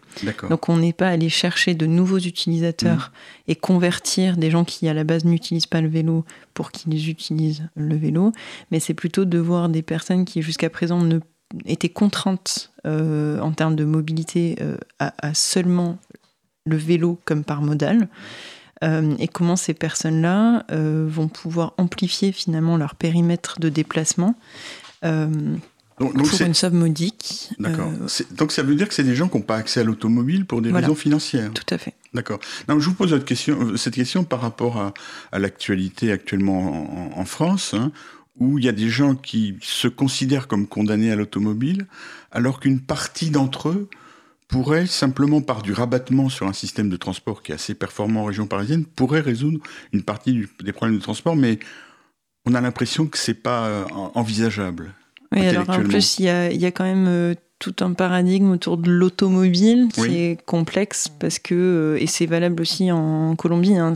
Donc 0.50 0.70
on 0.70 0.78
n'est 0.78 0.94
pas 0.94 1.10
allé 1.10 1.30
chercher 1.30 1.74
de 1.74 1.86
nouveaux 1.86 2.20
utilisateurs 2.20 3.12
mmh. 3.12 3.52
et 3.52 3.56
convertir 3.56 4.38
des 4.38 4.52
gens 4.52 4.66
qui 4.66 4.88
à 4.88 4.94
la 4.94 5.04
base 5.04 5.26
n'utilisent 5.26 5.68
pas 5.68 5.82
le 5.82 5.88
vélo 5.88 6.26
pour 6.54 6.72
qu'ils 6.72 7.10
utilisent 7.10 7.68
le 7.76 7.96
vélo, 7.96 8.32
mais 8.72 8.80
c'est 8.80 8.94
plutôt 8.94 9.26
de 9.26 9.38
voir 9.38 9.70
des 9.70 9.82
personnes 9.82 10.26
qui 10.26 10.42
jusqu'à 10.42 10.70
présent 10.70 11.02
ne 11.02 11.20
étaient 11.66 11.90
contraintes 11.90 12.72
euh, 12.86 13.40
en 13.40 13.52
termes 13.52 13.76
de 13.76 13.86
mobilité 13.86 14.58
euh, 14.62 14.78
à, 15.00 15.14
à, 15.20 15.34
seulement 15.34 15.98
le 16.66 16.76
vélo 16.76 17.20
comme 17.24 17.44
par 17.44 17.62
modal 17.62 18.10
euh, 18.86 19.16
et 19.20 19.28
comment 19.28 19.56
ces 19.56 19.74
personnes-là 19.74 20.66
euh, 20.72 21.06
vont 21.10 21.28
pouvoir 21.28 21.74
amplifier 21.78 22.32
finalement 22.32 22.78
leur 22.78 22.96
périmètre 22.96 23.60
de 23.60 23.70
déplacement. 23.70 24.36
Euh, 25.04 25.28
donc, 26.00 26.14
pour 26.14 26.42
une 26.42 26.54
somme 26.54 26.76
modique. 26.76 27.50
D'accord. 27.58 27.90
Donc 28.32 28.52
ça 28.52 28.64
veut 28.64 28.76
dire 28.76 28.90
que 28.90 28.94
c'est 28.94 29.04
des 29.04 29.16
gens 29.16 29.30
qui 29.30 29.38
n'ont 29.38 29.44
pas 29.44 29.56
accès 29.56 29.80
à 29.80 29.84
l'automobile 29.86 30.46
pour 30.46 30.62
des 30.62 30.72
raisons 30.72 30.96
financières. 30.96 31.54
Tout 31.54 31.74
à 31.74 31.78
fait. 31.78 31.94
D'accord. 32.14 32.40
je 32.68 32.74
vous 32.74 32.94
pose 32.94 33.12
cette 33.12 33.26
question, 33.26 33.78
cette 33.78 33.96
question 33.96 34.26
par 34.26 34.42
rapport 34.42 34.78
à, 34.78 34.94
à 35.32 35.40
l'actualité 35.40 36.12
actuellement 36.12 37.14
en, 37.16 37.20
en 37.20 37.26
France, 37.26 37.74
hein, 37.74 37.92
où 38.38 38.60
il 38.60 38.66
y 38.66 38.70
a 38.70 38.74
des 38.74 38.90
gens 38.90 39.16
qui 39.16 39.58
se 39.62 39.88
considèrent 39.88 40.50
comme 40.50 40.68
condamnés 40.68 41.12
à 41.12 41.16
l'automobile, 41.16 41.88
alors 42.32 42.60
qu'une 42.60 42.82
partie 42.82 43.30
d'entre 43.30 43.70
eux 43.70 43.90
pourrait, 44.48 44.86
simplement 44.86 45.42
par 45.42 45.62
du 45.62 45.74
rabattement 45.74 46.30
sur 46.30 46.48
un 46.48 46.54
système 46.54 46.90
de 46.90 46.98
transport 46.98 47.44
qui 47.44 47.52
est 47.52 47.56
assez 47.56 47.76
performant 47.76 48.22
en 48.22 48.26
région 48.26 48.48
parisienne, 48.48 48.86
pourrait 48.86 49.22
résoudre 49.22 49.60
une 49.92 50.04
partie 50.04 50.46
des 50.64 50.72
problèmes 50.72 50.98
de 50.98 51.04
transport, 51.04 51.36
mais 51.36 51.60
on 52.46 52.54
a 52.54 52.62
l'impression 52.62 53.08
que 53.08 53.18
c'est 53.18 53.34
pas 53.34 53.66
euh, 53.66 53.86
envisageable. 54.14 54.94
Oui, 55.32 55.46
alors 55.48 55.70
en 55.70 55.84
plus, 55.84 56.20
il 56.20 56.26
y 56.26 56.30
a, 56.30 56.52
y 56.52 56.66
a, 56.66 56.72
quand 56.72 56.84
même 56.84 57.08
euh, 57.08 57.34
tout 57.60 57.76
un 57.80 57.94
paradigme 57.94 58.52
autour 58.52 58.78
de 58.78 58.92
l'automobile 58.92 59.88
qui 59.94 60.18
est 60.18 60.44
complexe 60.46 61.08
parce 61.08 61.40
que, 61.40 61.56
euh, 61.56 62.02
et 62.02 62.06
c'est 62.06 62.26
valable 62.26 62.62
aussi 62.62 62.92
en 62.92 63.36
Colombie, 63.36 63.78
hein, 63.78 63.94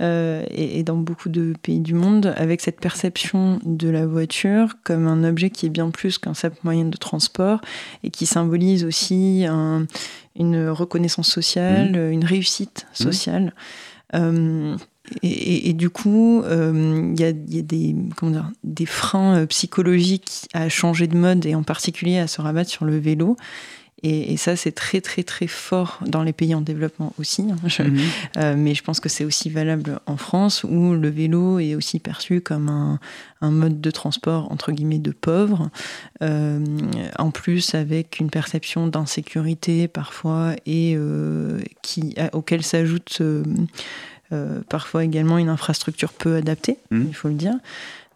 euh, 0.00 0.44
et, 0.50 0.82
dans 0.84 0.96
beaucoup 0.96 1.28
de 1.28 1.54
pays 1.60 1.80
du 1.80 1.94
monde, 1.94 2.32
avec 2.36 2.60
cette 2.60 2.80
perception 2.80 3.58
de 3.64 3.88
la 3.88 4.06
voiture 4.06 4.76
comme 4.84 5.06
un 5.08 5.24
objet 5.24 5.50
qui 5.50 5.66
est 5.66 5.70
bien 5.70 5.90
plus 5.90 6.18
qu'un 6.18 6.34
simple 6.34 6.56
moyen 6.62 6.84
de 6.84 6.96
transport 6.96 7.60
et 8.04 8.10
qui 8.10 8.26
symbolise 8.26 8.84
aussi 8.84 9.44
une 10.36 10.68
reconnaissance 10.68 11.28
sociale, 11.28 11.92
mmh. 11.92 12.12
une 12.12 12.24
réussite 12.24 12.86
mmh. 12.90 13.02
sociale. 13.02 13.54
Euh, 14.14 14.76
et, 15.22 15.72
du 15.72 15.90
coup, 15.90 16.42
euh, 16.42 17.12
il 17.14 17.20
y, 17.20 17.24
a, 17.24 17.32
des, 17.32 17.94
des 18.64 18.86
freins 18.86 19.38
euh, 19.38 19.46
psychologiques 19.46 20.48
à 20.52 20.68
changer 20.68 21.06
de 21.06 21.16
mode 21.16 21.46
et 21.46 21.54
en 21.54 21.62
particulier 21.62 22.18
à 22.18 22.26
se 22.26 22.40
rabattre 22.40 22.70
sur 22.70 22.84
le 22.84 22.98
vélo. 22.98 23.36
Et, 24.04 24.36
ça, 24.36 24.54
c'est 24.54 24.70
très, 24.70 25.00
très, 25.00 25.24
très 25.24 25.48
fort 25.48 25.98
dans 26.06 26.22
les 26.22 26.32
pays 26.32 26.54
en 26.54 26.60
développement 26.60 27.12
aussi. 27.18 27.46
Hein. 27.50 27.84
Mhm. 27.84 27.98
Euh, 28.36 28.54
mais 28.56 28.74
je 28.74 28.84
pense 28.84 29.00
que 29.00 29.08
c'est 29.08 29.24
aussi 29.24 29.50
valable 29.50 29.98
en 30.06 30.16
France, 30.16 30.62
où 30.62 30.94
le 30.94 31.08
vélo 31.08 31.58
est 31.58 31.74
aussi 31.74 31.98
perçu 31.98 32.40
comme 32.40 32.68
un, 33.40 33.50
mode 33.50 33.80
de 33.80 33.90
transport, 33.90 34.52
entre 34.52 34.70
guillemets, 34.70 35.00
de 35.00 35.10
pauvres. 35.10 35.68
en 36.20 37.30
plus, 37.32 37.74
avec 37.74 38.20
une 38.20 38.30
perception 38.30 38.86
d'insécurité 38.86 39.88
parfois, 39.88 40.54
et 40.64 40.96
qui, 41.82 42.14
auquel 42.32 42.62
s'ajoute 42.62 43.20
euh, 44.32 44.60
parfois 44.68 45.04
également 45.04 45.38
une 45.38 45.48
infrastructure 45.48 46.12
peu 46.12 46.36
adaptée, 46.36 46.78
mmh. 46.90 47.04
il 47.08 47.14
faut 47.14 47.28
le 47.28 47.34
dire. 47.34 47.54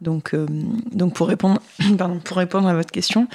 Donc, 0.02 0.34
euh, 0.34 0.46
donc 0.90 1.14
pour, 1.14 1.28
répondre, 1.28 1.62
pardon, 1.98 2.18
pour 2.18 2.36
répondre 2.36 2.68
à 2.68 2.74
votre 2.74 2.90
question, 2.90 3.28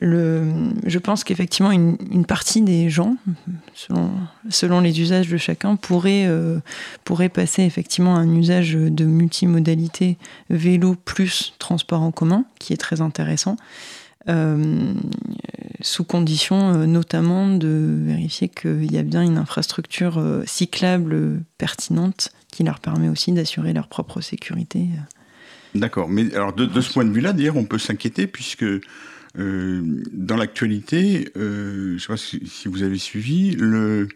le, 0.00 0.42
je 0.86 0.98
pense 0.98 1.22
qu'effectivement, 1.22 1.70
une, 1.70 1.98
une, 2.10 2.24
partie 2.24 2.62
des 2.62 2.88
gens, 2.88 3.16
selon, 3.74 4.10
selon 4.48 4.80
les 4.80 5.00
usages 5.00 5.28
de 5.28 5.36
chacun, 5.36 5.76
pourrait, 5.76 6.24
euh, 6.26 6.60
pourrait 7.04 7.28
passer 7.28 7.62
effectivement 7.62 8.16
à 8.16 8.20
un 8.20 8.34
usage 8.34 8.72
de 8.72 9.04
multimodalité 9.04 10.16
vélo 10.48 10.96
plus 11.04 11.52
transport 11.58 12.00
en 12.00 12.10
commun, 12.10 12.46
qui 12.58 12.72
est 12.72 12.78
très 12.78 13.02
intéressant. 13.02 13.56
Euh, 14.28 14.94
sous 15.84 16.02
condition 16.02 16.72
euh, 16.72 16.86
notamment 16.86 17.54
de 17.54 17.98
vérifier 18.06 18.48
qu'il 18.48 18.90
y 18.90 18.96
a 18.96 19.02
bien 19.02 19.22
une 19.22 19.36
infrastructure 19.36 20.18
euh, 20.18 20.42
cyclable 20.46 21.42
pertinente 21.58 22.30
qui 22.50 22.64
leur 22.64 22.80
permet 22.80 23.10
aussi 23.10 23.32
d'assurer 23.32 23.74
leur 23.74 23.88
propre 23.88 24.22
sécurité. 24.22 24.86
D'accord, 25.74 26.08
mais 26.08 26.34
alors 26.34 26.54
de, 26.54 26.80
ce 26.80 26.92
point 26.92 27.04
de 27.04 27.12
vue-là, 27.12 27.34
d'ailleurs, 27.34 27.56
on 27.56 27.64
peut 27.64 27.78
s'inquiéter 27.78 28.26
puisque 28.26 28.64
dans 29.36 30.36
l'actualité, 30.36 31.28
je 31.34 31.94
ne 31.94 31.98
sais 31.98 32.06
pas 32.06 32.16
si, 32.16 32.40
vous 32.66 32.84
avez 32.84 32.98
suivi, 32.98 33.56
le 33.56 34.06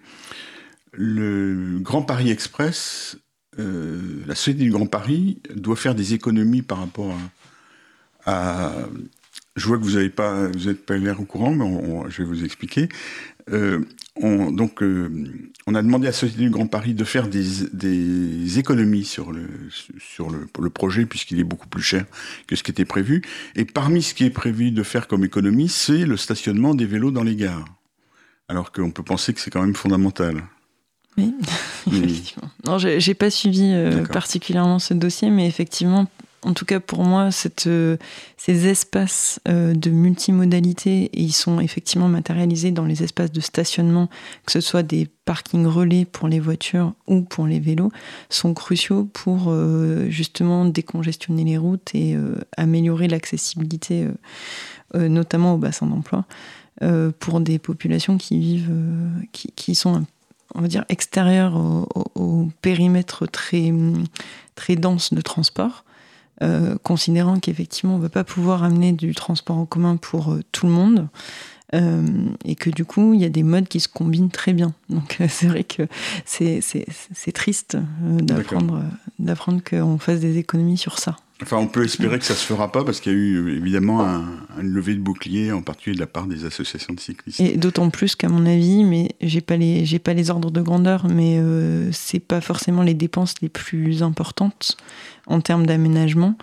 Grand 1.80 2.02
Paris 2.02 2.30
Express, 2.30 3.18
la 3.56 4.36
Société 4.36 4.62
du 4.62 4.70
Grand 4.70 4.86
Paris 4.86 5.40
doit 5.52 5.74
faire 5.74 5.96
des 5.96 6.14
économies 6.14 6.62
par 6.62 6.78
rapport 6.78 7.12
à, 8.24 8.72
je 9.58 9.66
vois 9.66 9.78
que 9.78 9.82
vous 9.82 9.98
n'êtes 9.98 10.14
pas, 10.14 10.48
vous 10.48 10.68
êtes 10.68 10.84
pas 10.84 10.96
l'air 10.96 11.20
au 11.20 11.24
courant, 11.24 11.52
mais 11.52 12.10
je 12.10 12.22
vais 12.22 12.28
vous 12.28 12.44
expliquer. 12.44 12.88
Euh, 13.52 13.80
on, 14.16 14.50
donc, 14.50 14.82
euh, 14.82 15.10
on 15.66 15.74
a 15.74 15.82
demandé 15.82 16.06
à 16.06 16.10
la 16.10 16.12
Société 16.14 16.42
du 16.42 16.50
Grand 16.50 16.66
Paris 16.66 16.94
de 16.94 17.04
faire 17.04 17.28
des, 17.28 18.58
économies 18.58 19.04
sur, 19.04 19.32
le, 19.32 19.48
sur 19.98 20.30
le, 20.30 20.46
le 20.60 20.70
projet, 20.70 21.06
puisqu'il 21.06 21.38
est 21.38 21.44
beaucoup 21.44 21.68
plus 21.68 21.82
cher 21.82 22.04
que 22.46 22.56
ce 22.56 22.62
qui 22.62 22.70
était 22.70 22.84
prévu. 22.84 23.22
Et 23.56 23.64
parmi 23.64 24.02
ce 24.02 24.14
qui 24.14 24.24
est 24.24 24.30
prévu 24.30 24.70
de 24.70 24.82
faire 24.82 25.06
comme 25.06 25.24
économie, 25.24 25.68
c'est 25.68 26.04
le 26.04 26.16
stationnement 26.16 26.74
des 26.74 26.86
vélos 26.86 27.10
dans 27.10 27.24
les 27.24 27.36
gares. 27.36 27.64
Alors 28.48 28.72
qu'on 28.72 28.90
peut 28.90 29.02
penser 29.02 29.34
que 29.34 29.40
c'est 29.40 29.50
quand 29.50 29.62
même 29.62 29.74
fondamental. 29.74 30.42
Oui, 31.16 31.34
effectivement. 31.86 32.50
Non, 32.64 32.78
j'ai 32.78 33.14
pas 33.14 33.30
suivi 33.30 33.72
euh, 33.72 34.04
particulièrement 34.06 34.78
ce 34.78 34.94
dossier, 34.94 35.30
mais 35.30 35.46
effectivement, 35.46 36.06
en 36.42 36.52
tout 36.54 36.64
cas 36.64 36.78
pour 36.78 37.02
moi, 37.02 37.30
euh, 37.66 37.96
ces 38.36 38.68
espaces 38.68 39.40
euh, 39.48 39.74
de 39.74 39.90
multimodalité, 39.90 41.04
et 41.12 41.22
ils 41.22 41.32
sont 41.32 41.58
effectivement 41.58 42.08
matérialisés 42.08 42.70
dans 42.70 42.84
les 42.84 43.02
espaces 43.02 43.32
de 43.32 43.40
stationnement, 43.40 44.08
que 44.46 44.52
ce 44.52 44.60
soit 44.60 44.84
des 44.84 45.08
parkings 45.24 45.66
relais 45.66 46.04
pour 46.04 46.28
les 46.28 46.38
voitures 46.38 46.94
ou 47.08 47.22
pour 47.22 47.46
les 47.46 47.58
vélos, 47.58 47.90
sont 48.28 48.54
cruciaux 48.54 49.04
pour 49.04 49.46
euh, 49.48 50.08
justement 50.10 50.64
décongestionner 50.64 51.44
les 51.44 51.58
routes 51.58 51.94
et 51.94 52.16
améliorer 52.56 53.08
l'accessibilité, 53.08 54.06
notamment 54.94 55.54
au 55.54 55.58
bassin 55.58 55.86
d'emploi, 55.86 56.24
pour 57.18 57.40
des 57.40 57.58
populations 57.58 58.16
qui 58.16 58.38
vivent, 58.38 58.72
qui, 59.32 59.74
sont 59.74 60.04
on 60.54 60.62
va 60.62 60.68
dire 60.68 60.84
extérieures 60.88 61.56
au, 62.14 62.48
périmètre 62.62 63.26
très 63.26 63.72
très 64.54 64.76
dense 64.76 65.12
de 65.12 65.20
transport 65.20 65.84
euh, 66.42 66.76
considérant 66.82 67.40
qu'effectivement 67.40 67.94
on 67.94 67.98
ne 67.98 68.02
va 68.02 68.08
pas 68.08 68.24
pouvoir 68.24 68.62
amener 68.62 68.92
du 68.92 69.14
transport 69.14 69.56
en 69.56 69.66
commun 69.66 69.96
pour 69.96 70.32
euh, 70.32 70.40
tout 70.52 70.66
le 70.66 70.72
monde. 70.72 71.08
Euh, 71.74 72.06
et 72.46 72.54
que 72.54 72.70
du 72.70 72.86
coup, 72.86 73.12
il 73.12 73.20
y 73.20 73.26
a 73.26 73.28
des 73.28 73.42
modes 73.42 73.68
qui 73.68 73.80
se 73.80 73.88
combinent 73.88 74.30
très 74.30 74.54
bien. 74.54 74.72
Donc 74.88 75.18
c'est 75.28 75.48
vrai 75.48 75.64
que 75.64 75.86
c'est 76.24 77.32
triste 77.34 77.76
d'apprendre 78.00 78.82
d'apprendre 79.18 79.60
qu'on 79.62 79.98
fasse 79.98 80.20
des 80.20 80.38
économies 80.38 80.78
sur 80.78 80.98
ça. 80.98 81.16
Enfin, 81.42 81.56
on 81.58 81.68
peut 81.68 81.84
espérer 81.84 82.18
que 82.18 82.24
ça 82.24 82.34
se 82.34 82.44
fera 82.44 82.72
pas 82.72 82.84
parce 82.84 83.00
qu'il 83.00 83.12
y 83.12 83.14
a 83.14 83.18
eu 83.18 83.56
évidemment 83.56 84.04
un, 84.04 84.24
une 84.60 84.70
levée 84.70 84.94
de 84.94 85.00
bouclier, 85.00 85.52
en 85.52 85.62
particulier 85.62 85.94
de 85.94 86.00
la 86.00 86.08
part 86.08 86.26
des 86.26 86.44
associations 86.44 86.94
de 86.94 87.00
cyclistes. 87.00 87.38
Et 87.38 87.56
d'autant 87.56 87.90
plus 87.90 88.16
qu'à 88.16 88.28
mon 88.28 88.44
avis, 88.44 88.84
mais 88.84 89.12
j'ai 89.20 89.40
pas 89.40 89.56
les 89.56 89.84
j'ai 89.84 90.00
pas 90.00 90.14
les 90.14 90.30
ordres 90.30 90.50
de 90.50 90.60
grandeur, 90.60 91.06
mais 91.08 91.38
euh, 91.38 91.90
c'est 91.92 92.18
pas 92.18 92.40
forcément 92.40 92.82
les 92.82 92.94
dépenses 92.94 93.34
les 93.40 93.48
plus 93.48 94.02
importantes 94.02 94.76
en 95.26 95.40
termes 95.40 95.66
d'aménagement. 95.66 96.36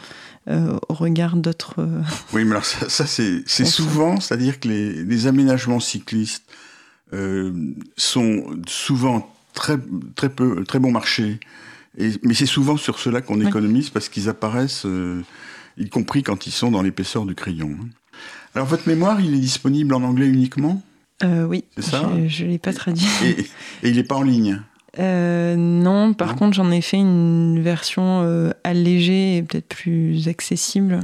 Euh, 0.48 0.78
au 0.90 0.94
regard 0.94 1.38
d'autres. 1.38 1.80
Euh, 1.80 2.02
oui, 2.32 2.46
mais 2.46 2.52
alors 2.52 2.66
ça, 2.66 2.88
ça 2.88 3.08
c'est 3.08 3.66
souvent, 3.66 4.20
c'est-à-dire 4.20 4.60
que 4.60 4.68
les, 4.68 5.04
les, 5.04 5.26
aménagements 5.26 5.80
cyclistes 5.80 6.44
euh, 7.14 7.52
sont 7.98 8.46
souvent 8.68 9.34
très, 9.56 9.78
très, 10.16 10.30
peu, 10.30 10.64
très 10.64 10.78
bon 10.78 10.92
marché 10.92 11.40
mais 11.98 12.34
c'est 12.34 12.46
souvent 12.46 12.78
sur 12.78 13.00
cela 13.00 13.22
qu'on 13.22 13.42
économise 13.42 13.90
parce 13.90 14.10
qu'ils 14.10 14.30
apparaissent, 14.30 14.86
euh, 14.86 15.22
y 15.78 15.90
compris 15.90 16.24
quand 16.24 16.48
ils 16.48 16.52
sont 16.52 16.72
dans 16.72 16.82
l'épaisseur 16.82 17.26
du 17.26 17.36
crayon. 17.36 17.78
Alors 18.54 18.68
votre 18.68 18.88
mémoire, 18.88 19.22
il 19.22 19.34
est 19.34 19.40
disponible 19.40 19.94
en 19.94 20.04
anglais 20.04 20.28
uniquement? 20.28 20.82
Euh, 21.24 21.46
Oui. 21.46 21.64
Ça? 21.78 22.10
Je 22.28 22.46
ne 22.46 22.50
l'ai 22.52 22.58
pas 22.58 22.74
traduit. 22.74 23.08
Et, 23.24 23.46
il 23.84 23.96
n'est 23.96 24.04
pas 24.04 24.16
en 24.16 24.24
ligne? 24.24 24.62
Euh, 24.98 25.56
non, 25.58 26.14
par 26.14 26.36
contre, 26.36 26.56
j'en 26.56 26.72
ai 26.72 26.80
fait 26.80 26.98
une 26.98 27.62
version 27.62 28.54
allégée 28.64 29.38
et 29.38 29.44
peut-être 29.44 29.68
plus 29.68 30.28
accessible 30.28 31.00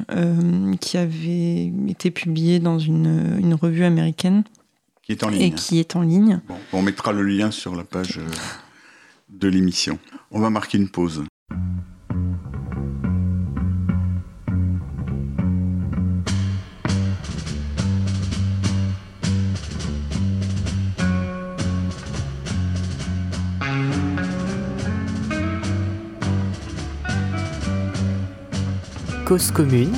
qui 0.79 0.98
avait 0.98 1.71
été 1.89 2.12
publiée 2.12 2.60
dans 2.60 2.79
une, 2.79 3.38
une, 3.39 3.53
revue 3.53 3.83
américaine. 3.83 4.43
Qui 5.03 5.13
est 5.13 5.24
en 5.24 5.29
ligne. 5.29 5.41
Et 5.41 5.51
qui 5.51 5.79
est 5.79 5.95
en 5.95 6.01
ligne. 6.01 6.39
Bon, 6.48 6.55
on 6.71 6.81
mettra 6.81 7.12
le 7.12 7.24
lien 7.24 7.51
sur 7.51 7.75
la 7.75 7.83
page 7.83 8.19
de 9.41 9.48
l'émission. 9.48 9.98
On 10.29 10.39
va 10.39 10.50
marquer 10.50 10.77
une 10.77 10.89
pause. 10.89 11.24
Cause 29.25 29.50
commune 29.51 29.95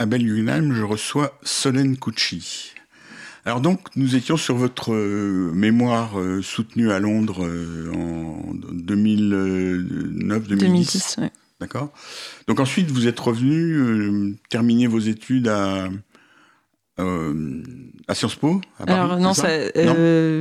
à 0.00 0.06
Guggenheim, 0.06 0.72
je 0.72 0.82
reçois 0.82 1.38
Solène 1.42 1.98
Cucci. 1.98 2.72
Alors 3.44 3.60
donc, 3.60 3.80
nous 3.96 4.16
étions 4.16 4.38
sur 4.38 4.56
votre 4.56 4.94
euh, 4.94 5.50
mémoire 5.52 6.18
euh, 6.18 6.40
soutenue 6.40 6.90
à 6.90 6.98
Londres 6.98 7.44
euh, 7.44 7.92
en 7.92 8.54
2009-2010. 8.72 10.56
2010, 10.56 11.16
ouais. 11.18 11.30
D'accord. 11.60 11.92
Donc 12.48 12.60
ensuite, 12.60 12.90
vous 12.90 13.06
êtes 13.08 13.20
revenu 13.20 14.38
terminer 14.48 14.86
vos 14.86 15.00
études 15.00 15.48
à, 15.48 15.88
à 16.96 18.14
Sciences 18.14 18.36
Po 18.36 18.62
à 18.78 18.86
Paris, 18.86 18.98
Alors 18.98 19.18
non, 19.18 19.34
c'est 19.34 19.70
ça, 19.74 19.84
Non 19.84 19.94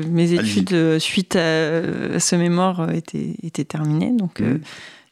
mes 0.09 0.31
études 0.31 0.99
suite 0.99 1.35
à, 1.35 1.79
à 2.15 2.19
ce 2.21 2.35
mémoire 2.37 2.91
étaient, 2.91 3.35
étaient 3.43 3.65
terminées, 3.65 4.13
donc 4.15 4.39
Mhm. 4.39 4.61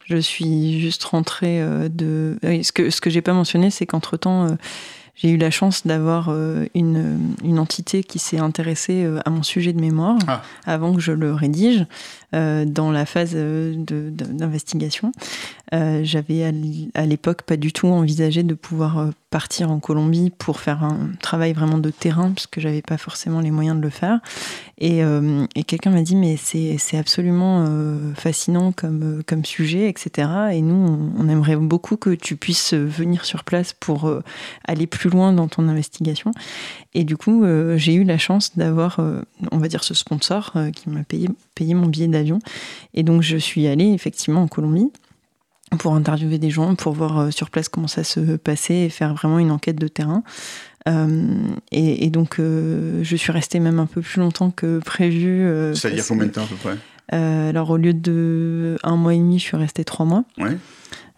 Je 0.08 0.16
suis 0.16 0.80
juste 0.80 1.04
rentrée 1.04 1.60
euh, 1.60 1.88
de. 1.88 2.38
oui, 2.42 2.64
ce 2.64 2.72
que 2.72 2.90
ce 2.90 3.00
que 3.00 3.10
j'ai 3.10 3.22
pas 3.22 3.32
mentionné, 3.32 3.70
c'est 3.70 3.86
qu'entre 3.86 4.16
temps, 4.16 4.56
j'ai 5.18 5.30
eu 5.30 5.36
la 5.36 5.50
chance 5.50 5.84
d'avoir 5.84 6.28
euh, 6.28 6.66
une, 6.74 7.34
une 7.42 7.58
entité 7.58 8.04
qui 8.04 8.20
s'est 8.20 8.38
intéressée 8.38 9.04
euh, 9.04 9.18
à 9.24 9.30
mon 9.30 9.42
sujet 9.42 9.72
de 9.72 9.80
mémoire 9.80 10.16
Ah. 10.28 10.42
avant 10.64 10.94
que 10.94 11.00
je 11.00 11.10
le 11.10 11.34
rédige 11.34 11.86
euh, 12.36 12.64
dans 12.64 12.92
la 12.92 13.04
phase 13.04 13.32
euh, 13.34 13.74
d'investigation. 13.76 15.12
Euh, 15.74 16.00
J'avais 16.02 16.44
à 16.94 17.06
l'époque 17.06 17.42
pas 17.42 17.56
du 17.56 17.72
tout 17.72 17.88
envisagé 17.88 18.42
de 18.42 18.54
pouvoir 18.54 18.98
euh, 18.98 19.10
partir 19.30 19.70
en 19.70 19.80
Colombie 19.80 20.30
pour 20.30 20.60
faire 20.60 20.82
un 20.82 21.10
travail 21.20 21.52
vraiment 21.52 21.78
de 21.78 21.90
terrain, 21.90 22.30
parce 22.32 22.46
que 22.46 22.60
j'avais 22.60 22.80
pas 22.80 22.96
forcément 22.96 23.40
les 23.40 23.50
moyens 23.50 23.76
de 23.76 23.82
le 23.82 23.90
faire. 23.90 24.20
Et, 24.78 25.04
euh, 25.04 25.46
quelqu'un 25.66 25.90
m'a 25.90 26.02
dit 26.02 26.16
mais 26.16 26.36
c'est 26.38 26.96
absolument 26.96 27.66
fascinant 28.14 28.72
comme, 28.72 29.44
sujet, 29.44 29.88
etc. 29.88 30.28
Et 30.52 30.62
nous, 30.62 31.12
on, 31.18 31.28
aimerait 31.28 31.56
beaucoup 31.56 31.96
que 31.96 32.10
tu 32.10 32.36
puisses 32.36 32.72
venir 32.72 33.26
sur 33.26 33.44
place 33.44 33.74
pour 33.74 34.10
aller 34.64 34.86
plus 34.86 35.10
loin 35.10 35.32
dans 35.34 35.48
ton 35.48 35.68
investigation. 35.68 36.30
Et 36.94 37.04
du 37.04 37.18
coup, 37.18 37.44
j'ai 37.76 37.94
eu 37.94 38.04
la 38.04 38.16
chance 38.16 38.56
d'avoir, 38.56 38.98
on 39.52 39.58
va 39.58 39.68
dire, 39.68 39.84
ce 39.84 39.92
sponsor 39.92 40.54
qui 40.74 40.88
m'a 40.88 41.02
payé 41.04 41.74
mon 41.74 41.86
billet 41.86 42.08
d'avion. 42.08 42.38
Et 42.94 43.02
donc, 43.02 43.20
je 43.20 43.36
suis 43.36 43.66
allée 43.66 43.92
effectivement 43.92 44.42
en 44.42 44.48
Colombie 44.48 44.90
pour 45.78 45.94
interviewer 45.94 46.38
des 46.38 46.50
gens, 46.50 46.74
pour 46.74 46.92
voir 46.94 47.18
euh, 47.18 47.30
sur 47.30 47.50
place 47.50 47.68
comment 47.68 47.88
ça 47.88 48.04
se 48.04 48.36
passait 48.36 48.86
et 48.86 48.88
faire 48.88 49.14
vraiment 49.14 49.38
une 49.38 49.50
enquête 49.50 49.76
de 49.76 49.88
terrain. 49.88 50.22
Euh, 50.88 51.34
et, 51.70 52.06
et 52.06 52.10
donc, 52.10 52.38
euh, 52.38 53.00
je 53.02 53.16
suis 53.16 53.32
restée 53.32 53.60
même 53.60 53.78
un 53.78 53.86
peu 53.86 54.00
plus 54.00 54.20
longtemps 54.20 54.50
que 54.50 54.78
prévu. 54.78 55.42
euh, 55.42 55.74
C'est-à-dire 55.74 56.04
combien 56.08 56.26
de 56.26 56.32
temps 56.32 56.44
à 56.44 56.46
peu 56.46 56.54
près? 56.54 56.78
Alors, 57.10 57.70
au 57.70 57.76
lieu 57.76 57.92
de 57.92 58.76
un 58.82 58.96
mois 58.96 59.14
et 59.14 59.18
demi, 59.18 59.38
je 59.38 59.44
suis 59.44 59.56
restée 59.56 59.84
trois 59.84 60.06
mois. 60.06 60.24
Ouais. 60.38 60.56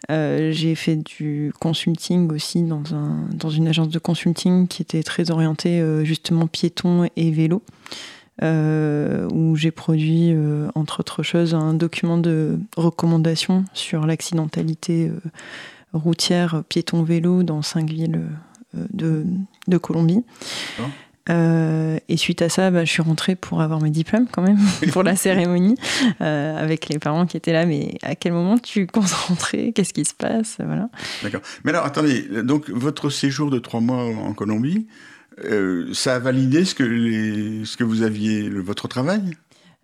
J'ai 0.09 0.75
fait 0.75 0.97
du 0.97 1.53
consulting 1.59 2.31
aussi 2.33 2.63
dans, 2.63 2.83
un, 2.93 3.27
dans 3.33 3.49
une 3.49 3.67
agence 3.69 3.89
de 3.89 3.99
consulting 3.99 4.67
qui 4.67 4.81
était 4.81 5.03
très 5.03 5.31
orientée 5.31 5.81
justement 6.03 6.47
piéton 6.47 7.07
et 7.15 7.31
vélo, 7.31 7.61
euh, 8.41 9.27
où 9.31 9.55
j'ai 9.55 9.71
produit, 9.71 10.31
euh, 10.33 10.69
entre 10.75 10.99
autres 11.01 11.23
choses, 11.23 11.53
un 11.53 11.73
document 11.73 12.17
de 12.17 12.59
recommandation 12.75 13.65
sur 13.73 14.05
l'accidentalité 14.05 15.09
euh, 15.09 15.19
routière 15.93 16.63
piéton-vélo 16.69 17.43
dans 17.43 17.61
cinq 17.61 17.89
villes 17.89 18.21
de, 18.73 19.25
de 19.67 19.77
Colombie. 19.77 20.23
Euh, 21.29 21.99
et 22.09 22.17
suite 22.17 22.41
à 22.41 22.49
ça, 22.49 22.71
bah, 22.71 22.83
je 22.83 22.91
suis 22.91 23.01
rentrée 23.01 23.35
pour 23.35 23.61
avoir 23.61 23.79
mes 23.79 23.89
diplômes 23.89 24.27
quand 24.31 24.41
même, 24.41 24.57
pour 24.91 25.03
la 25.03 25.15
cérémonie, 25.15 25.75
euh, 26.21 26.57
avec 26.57 26.89
les 26.89 26.99
parents 26.99 27.25
qui 27.25 27.37
étaient 27.37 27.53
là. 27.53 27.65
Mais 27.65 27.97
à 28.01 28.15
quel 28.15 28.33
moment 28.33 28.57
tu 28.57 28.87
comptes 28.87 29.11
rentrer 29.11 29.71
Qu'est-ce 29.73 29.93
qui 29.93 30.05
se 30.05 30.13
passe? 30.13 30.57
Voilà. 30.63 30.89
D'accord. 31.23 31.41
Mais 31.63 31.71
alors, 31.71 31.85
attendez, 31.85 32.23
donc 32.43 32.69
votre 32.69 33.09
séjour 33.09 33.51
de 33.51 33.59
trois 33.59 33.81
mois 33.81 34.03
en 34.03 34.33
Colombie, 34.33 34.87
euh, 35.45 35.93
ça 35.93 36.15
a 36.15 36.19
validé 36.19 36.65
ce 36.65 36.75
que, 36.75 36.83
les, 36.83 37.65
ce 37.65 37.77
que 37.77 37.83
vous 37.83 38.01
aviez, 38.03 38.43
le- 38.43 38.61
votre 38.61 38.87
travail? 38.87 39.21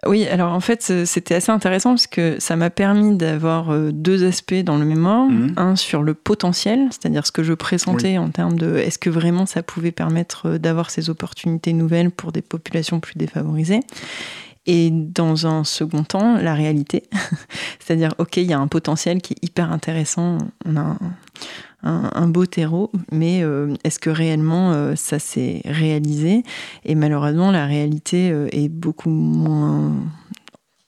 Oui, 0.06 0.28
alors 0.28 0.54
en 0.54 0.60
fait, 0.60 0.84
c'était 1.06 1.34
assez 1.34 1.52
intéressant 1.52 1.90
parce 1.90 2.06
que 2.06 2.36
ça 2.38 2.56
m'a 2.56 2.70
permis 2.70 3.18
d'avoir 3.18 3.72
euh, 3.72 3.90
deux 3.92 4.26
aspects 4.28 4.54
dans 4.64 4.78
le 4.78 4.86
mémoire. 4.86 5.26
Mhm. 5.26 5.54
Un 5.58 5.76
sur 5.76 6.04
le 6.04 6.14
potentiel, 6.14 6.88
c'est-à-dire 6.92 7.26
ce 7.26 7.32
que 7.32 7.42
je 7.42 7.54
pressentais 7.54 8.20
en 8.20 8.30
termes 8.30 8.60
de 8.60 8.76
est-ce 8.78 9.00
que 9.00 9.10
vraiment 9.10 9.48
ça 9.48 9.64
pouvait 9.64 9.92
permettre 9.92 10.50
euh, 10.50 10.58
d'avoir 10.60 10.92
ces 10.92 11.10
opportunités 11.10 11.74
nouvelles 11.74 12.12
pour 12.12 12.32
des 12.32 12.44
populations 12.44 13.00
plus 13.00 13.16
défavorisées. 13.18 13.80
Et 14.68 14.90
dans 14.92 15.48
un 15.48 15.64
second 15.64 16.04
temps, 16.04 16.36
la 16.38 16.54
réalité. 16.54 17.04
C'est-à-dire, 17.80 18.14
OK, 18.20 18.38
il 18.38 18.44
y 18.44 18.54
a 18.54 18.60
un 18.60 18.68
potentiel 18.68 19.22
qui 19.22 19.34
est 19.34 19.44
hyper 19.46 19.72
intéressant. 19.72 20.38
On 20.66 20.76
a 20.76 20.82
un, 20.82 20.98
un- 21.84 22.12
un 22.14 22.28
beau 22.28 22.46
terreau, 22.46 22.92
mais 23.12 23.44
euh, 23.44 23.74
est-ce 23.86 23.98
que 24.00 24.10
réellement 24.10 24.74
euh, 24.74 24.96
ça 24.96 25.20
s'est 25.20 25.62
réalisé? 25.66 26.44
Et 26.84 26.96
malheureusement, 26.96 27.50
la 27.52 27.66
réalité 27.66 28.30
euh, 28.32 28.48
est 28.52 28.68
beaucoup 28.68 29.10
moins 29.10 29.94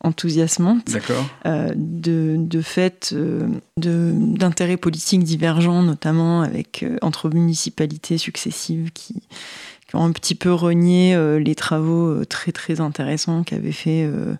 enthousiasmante 0.03 0.91
D'accord. 0.91 1.25
euh, 1.45 1.71
de, 1.75 2.35
de 2.39 2.61
fait 2.61 3.11
euh, 3.13 3.47
d'intérêts 3.77 4.77
politiques 4.77 5.23
divergents, 5.23 5.83
notamment 5.83 6.41
avec 6.41 6.83
euh, 6.83 6.97
entre 7.01 7.29
municipalités 7.29 8.17
successives 8.17 8.91
qui, 8.93 9.21
qui 9.89 9.95
ont 9.95 10.03
un 10.03 10.11
petit 10.11 10.35
peu 10.35 10.53
renié 10.53 11.15
euh, 11.15 11.39
les 11.39 11.55
travaux 11.55 12.09
euh, 12.09 12.25
très 12.25 12.51
très 12.51 12.79
intéressants 12.79 13.41
qu'avait 13.43 13.71
fait 13.71 14.03
euh, 14.03 14.35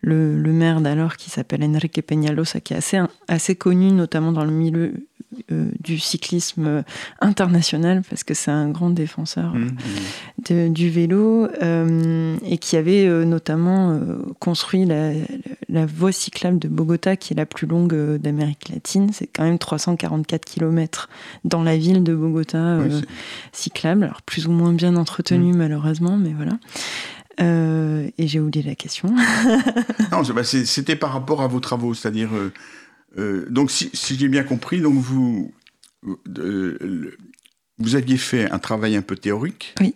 le, 0.00 0.40
le 0.40 0.52
maire 0.52 0.80
d'alors 0.80 1.16
qui 1.16 1.28
s'appelle 1.28 1.62
Enrique 1.62 2.00
Peñalosa, 2.06 2.60
qui 2.60 2.72
est 2.72 2.78
assez, 2.78 2.98
assez 3.28 3.54
connu 3.54 3.90
notamment 3.90 4.32
dans 4.32 4.46
le 4.46 4.50
milieu 4.50 4.94
euh, 5.50 5.68
du 5.80 5.98
cyclisme 5.98 6.84
international 7.20 8.02
parce 8.08 8.22
que 8.22 8.34
c'est 8.34 8.50
un 8.52 8.68
grand 8.70 8.90
défenseur 8.90 9.52
Mmh, 9.54 9.64
mmh. 9.64 9.70
de- 10.48 10.68
du 10.68 10.90
vélo 10.90 11.48
euh, 11.62 12.36
et 12.44 12.58
qui 12.58 12.76
avait 12.76 13.06
euh, 13.06 13.24
notamment 13.24 13.98
construit 14.38 14.84
la, 14.84 15.12
la 15.68 15.86
voie 15.86 16.12
cyclable 16.12 16.58
de 16.60 16.68
Bogota 16.68 17.16
qui 17.16 17.32
est 17.32 17.36
la 17.36 17.46
plus 17.46 17.66
longue 17.66 18.16
d'Amérique 18.18 18.68
latine. 18.68 19.10
C'est 19.12 19.26
quand 19.26 19.42
même 19.44 19.58
344 19.58 20.44
km 20.44 21.08
dans 21.44 21.62
la 21.64 21.76
ville 21.76 22.04
de 22.04 22.14
Bogota 22.14 22.78
Oui, 22.80 23.02
cyclable. 23.52 24.04
Alors 24.04 24.22
plus 24.22 24.46
ou 24.46 24.52
moins 24.52 24.72
bien 24.72 24.94
entretenu 24.96 25.52
malheureusement, 25.52 26.16
mais 26.16 26.32
voilà. 26.32 26.58
Et 28.16 28.26
j'ai 28.28 28.38
oublié 28.40 28.64
la 28.64 28.74
question. 28.76 29.08
non, 30.12 30.22
bah, 30.34 30.44
c'était 30.44 30.94
par 30.96 31.12
rapport 31.12 31.42
à 31.42 31.48
vos 31.48 31.58
travaux, 31.60 31.92
c'est-à-dire, 31.94 32.30
euh, 33.18 33.46
donc, 33.48 33.70
si, 33.70 33.90
si 33.92 34.16
j'ai 34.18 34.28
bien 34.28 34.42
compris, 34.42 34.80
donc 34.80 34.94
vous, 34.94 35.52
euh, 36.38 37.16
vous 37.78 37.96
aviez 37.96 38.16
fait 38.16 38.50
un 38.50 38.58
travail 38.58 38.96
un 38.96 39.02
peu 39.02 39.16
théorique. 39.16 39.74
Oui. 39.80 39.94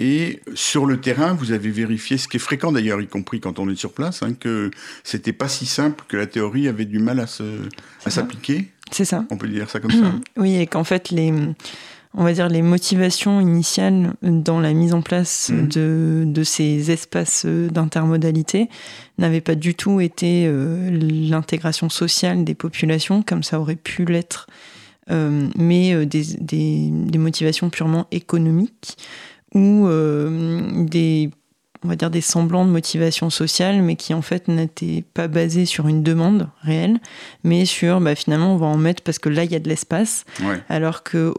Et 0.00 0.40
sur 0.54 0.86
le 0.86 1.00
terrain, 1.00 1.34
vous 1.34 1.50
avez 1.50 1.70
vérifié, 1.70 2.18
ce 2.18 2.28
qui 2.28 2.36
est 2.36 2.40
fréquent 2.40 2.70
d'ailleurs, 2.70 3.00
y 3.00 3.08
compris 3.08 3.40
quand 3.40 3.58
on 3.58 3.68
est 3.68 3.74
sur 3.74 3.92
place, 3.92 4.22
hein, 4.22 4.32
que 4.32 4.70
c'était 5.02 5.32
pas 5.32 5.48
si 5.48 5.66
simple, 5.66 6.04
que 6.06 6.16
la 6.16 6.26
théorie 6.26 6.68
avait 6.68 6.84
du 6.84 7.00
mal 7.00 7.18
à 7.18 7.26
s'appliquer. 7.26 8.70
C'est 8.92 9.04
ça. 9.04 9.26
On 9.30 9.36
peut 9.36 9.48
dire 9.48 9.68
ça 9.68 9.80
comme 9.80 9.90
ça. 9.90 10.12
Oui, 10.36 10.56
et 10.56 10.66
qu'en 10.68 10.84
fait, 10.84 11.10
les, 11.10 11.32
on 12.14 12.24
va 12.24 12.32
dire 12.32 12.48
les 12.48 12.62
motivations 12.62 13.40
initiales 13.40 14.14
dans 14.22 14.60
la 14.60 14.72
mise 14.72 14.94
en 14.94 15.02
place 15.02 15.50
Mhm. 15.52 15.68
de, 15.68 16.24
de 16.26 16.42
ces 16.42 16.90
espaces 16.90 17.44
d'intermodalité 17.46 18.68
n'avaient 19.18 19.40
pas 19.40 19.54
du 19.54 19.74
tout 19.74 20.00
été 20.00 20.44
euh, 20.46 20.90
l'intégration 20.90 21.88
sociale 21.88 22.44
des 22.44 22.54
populations, 22.54 23.22
comme 23.22 23.42
ça 23.42 23.60
aurait 23.60 23.76
pu 23.76 24.04
l'être, 24.04 24.46
euh, 25.10 25.48
mais 25.56 25.94
euh, 25.94 26.06
des, 26.06 26.24
des- 26.40 26.90
des 26.90 27.18
motivations 27.18 27.70
purement 27.70 28.06
économiques 28.10 28.96
ou 29.54 29.86
euh, 29.86 30.84
des 30.84 31.30
on 31.84 31.88
va 31.88 31.94
dire 31.94 32.10
des 32.10 32.20
semblants 32.20 32.64
de 32.66 32.70
motivation 32.72 33.30
sociale, 33.30 33.82
mais 33.82 33.94
qui 33.94 34.12
en 34.12 34.20
fait 34.20 34.48
n'étaient 34.48 35.04
pas 35.14 35.28
basés 35.28 35.64
sur 35.64 35.86
une 35.86 36.02
demande 36.02 36.48
réelle, 36.62 36.98
mais 37.44 37.64
sur 37.66 38.00
bah, 38.00 38.16
finalement 38.16 38.52
on 38.54 38.56
va 38.56 38.66
en 38.66 38.76
mettre 38.76 39.04
parce 39.04 39.20
que 39.20 39.28
là 39.28 39.44
il 39.44 39.52
y 39.52 39.54
a 39.54 39.60
de 39.60 39.68
l'espace, 39.68 40.24
Ouais. 40.44 40.60
alors 40.68 41.04
que 41.04 41.32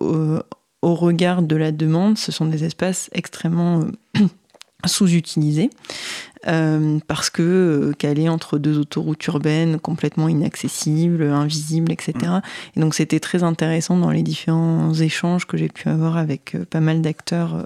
au 0.82 0.96
regard 0.96 1.42
de 1.42 1.56
la 1.56 1.72
demande, 1.72 2.18
ce 2.18 2.32
sont 2.32 2.46
des 2.46 2.64
espaces 2.64 3.10
extrêmement 3.14 3.82
euh, 4.18 4.26
sous-utilisés 4.86 5.70
euh, 6.48 7.00
parce 7.08 7.30
que 7.30 7.42
euh, 7.42 7.92
calés 7.94 8.30
entre 8.30 8.58
deux 8.58 8.78
autoroutes 8.78 9.26
urbaines 9.28 9.78
complètement 9.78 10.30
inaccessibles, 10.30 11.24
invisibles, 11.24 11.92
etc. 11.92 12.14
Et 12.78 12.80
donc 12.80 12.96
c'était 12.96 13.20
très 13.20 13.44
intéressant 13.44 13.98
dans 13.98 14.12
les 14.12 14.24
différents 14.24 14.94
échanges 14.94 15.46
que 15.46 15.58
j'ai 15.58 15.68
pu 15.68 15.90
avoir 15.90 16.16
avec 16.16 16.56
euh, 16.56 16.64
pas 16.66 16.80
mal 16.80 17.02
d'acteurs. 17.02 17.56
euh, 17.56 17.64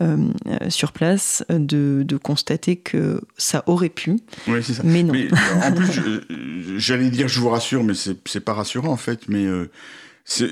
euh, 0.00 0.16
euh, 0.46 0.70
sur 0.70 0.90
place, 0.92 1.44
de, 1.50 2.02
de 2.02 2.16
constater 2.16 2.76
que 2.76 3.20
ça 3.36 3.62
aurait 3.66 3.90
pu, 3.90 4.16
Ouais, 4.48 4.62
c'est 4.62 4.72
ça. 4.72 4.82
mais 4.86 5.02
non. 5.02 5.12
Mais 5.12 5.28
en 5.62 5.70
plus, 5.70 6.00
j'allais 6.78 7.10
dire 7.10 7.28
je 7.28 7.38
vous 7.38 7.50
rassure, 7.50 7.84
mais 7.84 7.92
c'est 7.94 8.40
pas 8.40 8.54
rassurant 8.54 8.88
en 8.90 8.96
fait. 8.96 9.28
Mais 9.28 9.44
euh, 9.44 9.70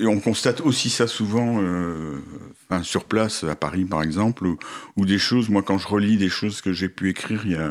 on 0.05 0.19
constate 0.19 0.61
aussi 0.61 0.89
ça 0.89 1.07
souvent 1.07 1.61
euh, 1.61 2.19
enfin, 2.69 2.83
sur 2.83 3.05
place, 3.05 3.43
à 3.43 3.55
Paris 3.55 3.85
par 3.85 4.03
exemple, 4.03 4.47
ou, 4.97 5.05
des 5.05 5.19
choses. 5.19 5.49
Moi, 5.49 5.63
quand 5.63 5.77
je 5.77 5.87
relis 5.87 6.17
des 6.17 6.29
choses 6.29 6.61
que 6.61 6.73
j'ai 6.73 6.89
pu 6.89 7.09
écrire 7.09 7.41
il 7.45 7.51
y 7.51 7.55
a, 7.55 7.69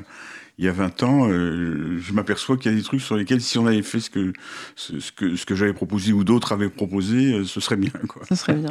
il 0.59 0.65
y 0.65 0.69
a 0.69 0.73
20 0.73 1.03
ans, 1.05 1.29
euh, 1.29 1.99
je 2.01 2.13
m'aperçois 2.13 2.57
qu'il 2.57 2.71
y 2.71 2.75
a 2.75 2.77
des 2.77 2.85
trucs 2.85 3.01
sur 3.01 3.17
lesquels, 3.17 3.41
si 3.41 3.59
on 3.59 3.67
avait 3.67 3.83
fait 3.83 4.01
ce 4.01 4.11
que, 4.11 4.33
ce, 4.77 5.01
ce 5.01 5.13
que, 5.13 5.37
ce 5.37 5.47
que 5.47 5.55
j'avais 5.55 5.73
proposé 5.73 6.13
ou 6.13 6.25
d'autres 6.25 6.53
avaient 6.53 6.69
proposé, 6.69 7.33
euh, 7.33 7.45
ce 7.45 7.61
serait 7.61 7.77
bien. 7.77 7.93
Quoi. 8.09 8.23
Ce 8.29 8.35
serait 8.35 8.55
bien. 8.55 8.71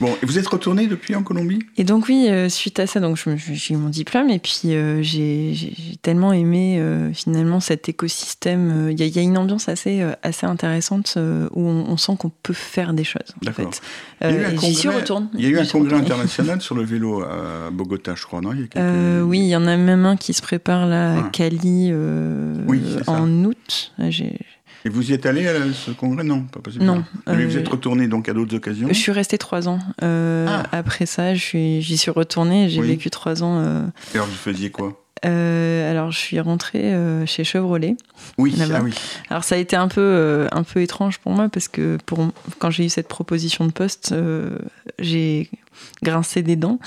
Bon, 0.00 0.14
et 0.22 0.26
vous 0.26 0.38
êtes 0.38 0.46
retourné 0.46 0.86
depuis 0.88 1.14
en 1.14 1.22
Colombie? 1.22 1.60
Et 1.78 1.84
donc 1.84 2.06
oui, 2.08 2.26
euh, 2.28 2.48
suite 2.50 2.78
à 2.80 2.86
ça, 2.86 3.00
donc 3.00 3.16
j'ai 3.36 3.74
eu 3.74 3.76
mon 3.78 3.88
diplôme 3.88 4.28
et 4.28 4.38
puis 4.38 4.74
euh, 4.74 5.02
j'ai 5.02 5.54
tellement 6.02 6.32
aimé 6.34 6.76
euh, 6.78 7.12
finalement 7.14 7.60
cet 7.60 7.88
écosystème. 7.88 8.88
Il 8.90 9.00
y, 9.00 9.02
a- 9.02 9.06
il 9.06 9.16
y 9.16 9.18
a 9.18 9.22
une 9.22 9.38
ambiance 9.38 9.68
assez 9.70 10.04
assez 10.22 10.44
intéressante 10.46 11.16
où 11.16 11.60
on, 11.68 11.86
on 11.88 11.96
sent 11.96 12.12
qu'on 12.18 12.30
peut 12.42 12.52
faire 12.52 12.92
des 12.92 13.04
choses. 13.04 13.34
En 13.42 13.46
D'accord. 13.46 13.70
fait. 14.20 14.58
J'y 14.60 14.74
suis 14.74 14.88
congrès- 14.88 15.00
retourne. 15.00 15.28
Il 15.34 15.40
y 15.40 15.46
a 15.46 15.48
eu 15.48 15.58
un 15.58 15.64
congrès 15.66 15.96
international 15.96 16.60
sur 16.60 16.74
le 16.74 16.82
vélo 16.84 17.22
à 17.22 17.70
Bogota, 17.72 18.14
je 18.16 18.24
crois, 18.24 18.40
non? 18.40 18.52
Il 18.52 18.60
y 18.60 18.64
a 18.64 18.66
quelques- 18.66 19.24
oui, 19.26 19.38
il 19.38 19.48
y 19.48 19.56
en 19.56 19.66
a 19.66 19.76
même 19.76 20.04
un 20.04 20.16
qui 20.16 20.34
se 20.34 20.42
prépare 20.42 20.86
là 20.86 21.14
à 21.14 21.18
Ah. 21.26 21.28
Cali 21.32 21.92
Oui, 22.66 22.82
en 23.06 23.44
août. 23.44 23.92
J'ai- 24.10 24.38
Et 24.86 24.88
vous 24.88 25.10
y 25.10 25.14
êtes 25.14 25.26
allé 25.26 25.48
à 25.48 25.54
ce 25.74 25.90
congrès 25.90 26.22
Non, 26.22 26.42
pas 26.42 26.60
possible. 26.60 26.84
Non, 26.84 27.02
Mais 27.26 27.44
vous 27.44 27.56
euh, 27.56 27.58
êtes 27.60 27.66
retourné 27.66 28.06
donc 28.06 28.28
à 28.28 28.32
d'autres 28.32 28.54
occasions 28.54 28.86
Je 28.86 28.94
suis 28.94 29.10
restée 29.10 29.36
trois 29.36 29.66
ans. 29.68 29.80
Euh, 30.04 30.46
Ah. 30.48 30.62
Après 30.70 31.06
ça, 31.06 31.34
je 31.34 31.40
suis- 31.42 31.82
j'y 31.82 31.96
suis 31.96 32.12
retournée. 32.12 32.68
J'ai 32.68 32.80
Oui. 32.80 32.86
vécu 32.86 33.10
trois 33.10 33.42
ans. 33.42 33.58
euh, 33.58 33.82
Et 34.14 34.16
alors 34.16 34.28
vous 34.28 34.34
faisiez 34.36 34.70
quoi 34.70 35.02
euh, 35.24 35.90
alors, 35.90 36.12
je 36.12 36.18
suis 36.18 36.38
rentrée 36.38 36.92
euh, 36.94 37.24
chez 37.24 37.42
Chevrolet. 37.42 37.96
Oui, 38.36 38.54
ah 38.60 38.80
oui. 38.84 38.92
Alors 39.30 39.44
ça 39.44 39.54
a 39.54 39.58
été 39.58 39.74
un 39.74 39.88
peu, 39.88 40.02
euh, 40.02 40.46
un 40.52 40.62
peu 40.62 40.82
étrange 40.82 41.18
pour 41.18 41.32
moi 41.32 41.48
parce 41.48 41.68
que 41.68 41.96
pour, 42.04 42.28
quand 42.58 42.70
j'ai 42.70 42.84
eu 42.84 42.88
cette 42.90 43.08
proposition 43.08 43.66
de 43.66 43.72
poste, 43.72 44.12
euh, 44.12 44.58
j'ai 45.00 45.48
grincé 46.02 46.42
des 46.42 46.56
dents. 46.56 46.78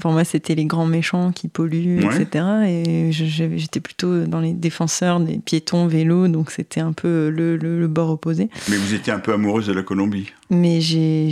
Pour 0.00 0.12
moi, 0.12 0.24
c'était 0.24 0.54
les 0.54 0.64
grands 0.64 0.86
méchants 0.86 1.32
qui 1.32 1.48
polluent, 1.48 2.04
Ouais. 2.06 2.22
etc. 2.22 2.44
Et 2.66 3.08
j'étais 3.12 3.80
plutôt 3.80 4.24
dans 4.26 4.40
les 4.40 4.52
défenseurs 4.52 5.20
des 5.20 5.38
piétons, 5.38 5.86
vélos, 5.86 6.28
donc 6.28 6.50
c'était 6.50 6.80
un 6.80 6.92
peu 6.92 7.30
le, 7.30 7.56
le- 7.56 7.80
le 7.80 7.88
bord 7.88 8.10
opposé. 8.10 8.48
Mais 8.68 8.76
vous 8.76 8.94
étiez 8.94 9.12
un 9.12 9.18
peu 9.20 9.32
amoureuse 9.32 9.66
de 9.66 9.72
la 9.72 9.82
Colombie. 9.82 10.30
Mais 10.50 10.80
j'ai, 10.80 11.30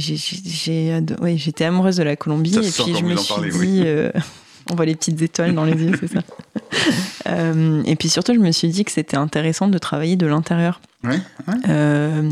ouais, 1.21 1.37
j'étais 1.37 1.65
amoureuse 1.65 1.97
de 1.97 2.03
la 2.03 2.17
Colombie 2.17 2.51
Ça 2.53 2.61
et 2.61 2.85
puis 2.85 2.95
je 2.99 3.05
me 3.05 3.17
suis 3.17 3.35
parlez, 3.35 3.51
dit, 3.51 3.59
oui. 3.59 3.83
euh, 3.85 4.11
on 4.71 4.75
voit 4.75 4.85
les 4.87 4.97
petites 4.97 5.21
étoiles 5.23 5.55
dans 5.55 5.65
les 5.65 5.73
yeux, 5.83 5.93
c'est 6.01 6.09
ça. 6.13 6.21
Euh, 7.29 7.83
et 7.87 7.97
puis 7.97 8.09
surtout, 8.09 8.35
je 8.35 8.39
me 8.39 8.53
suis 8.53 8.69
dit 8.69 8.85
que 8.85 8.93
c'était 8.93 9.17
intéressant 9.17 9.67
de 9.67 9.79
travailler 9.79 10.15
de 10.15 10.27
l'intérieur 10.27 10.81
Ouais, 11.03 11.19
ouais. 11.49 11.55
euh, 11.69 12.31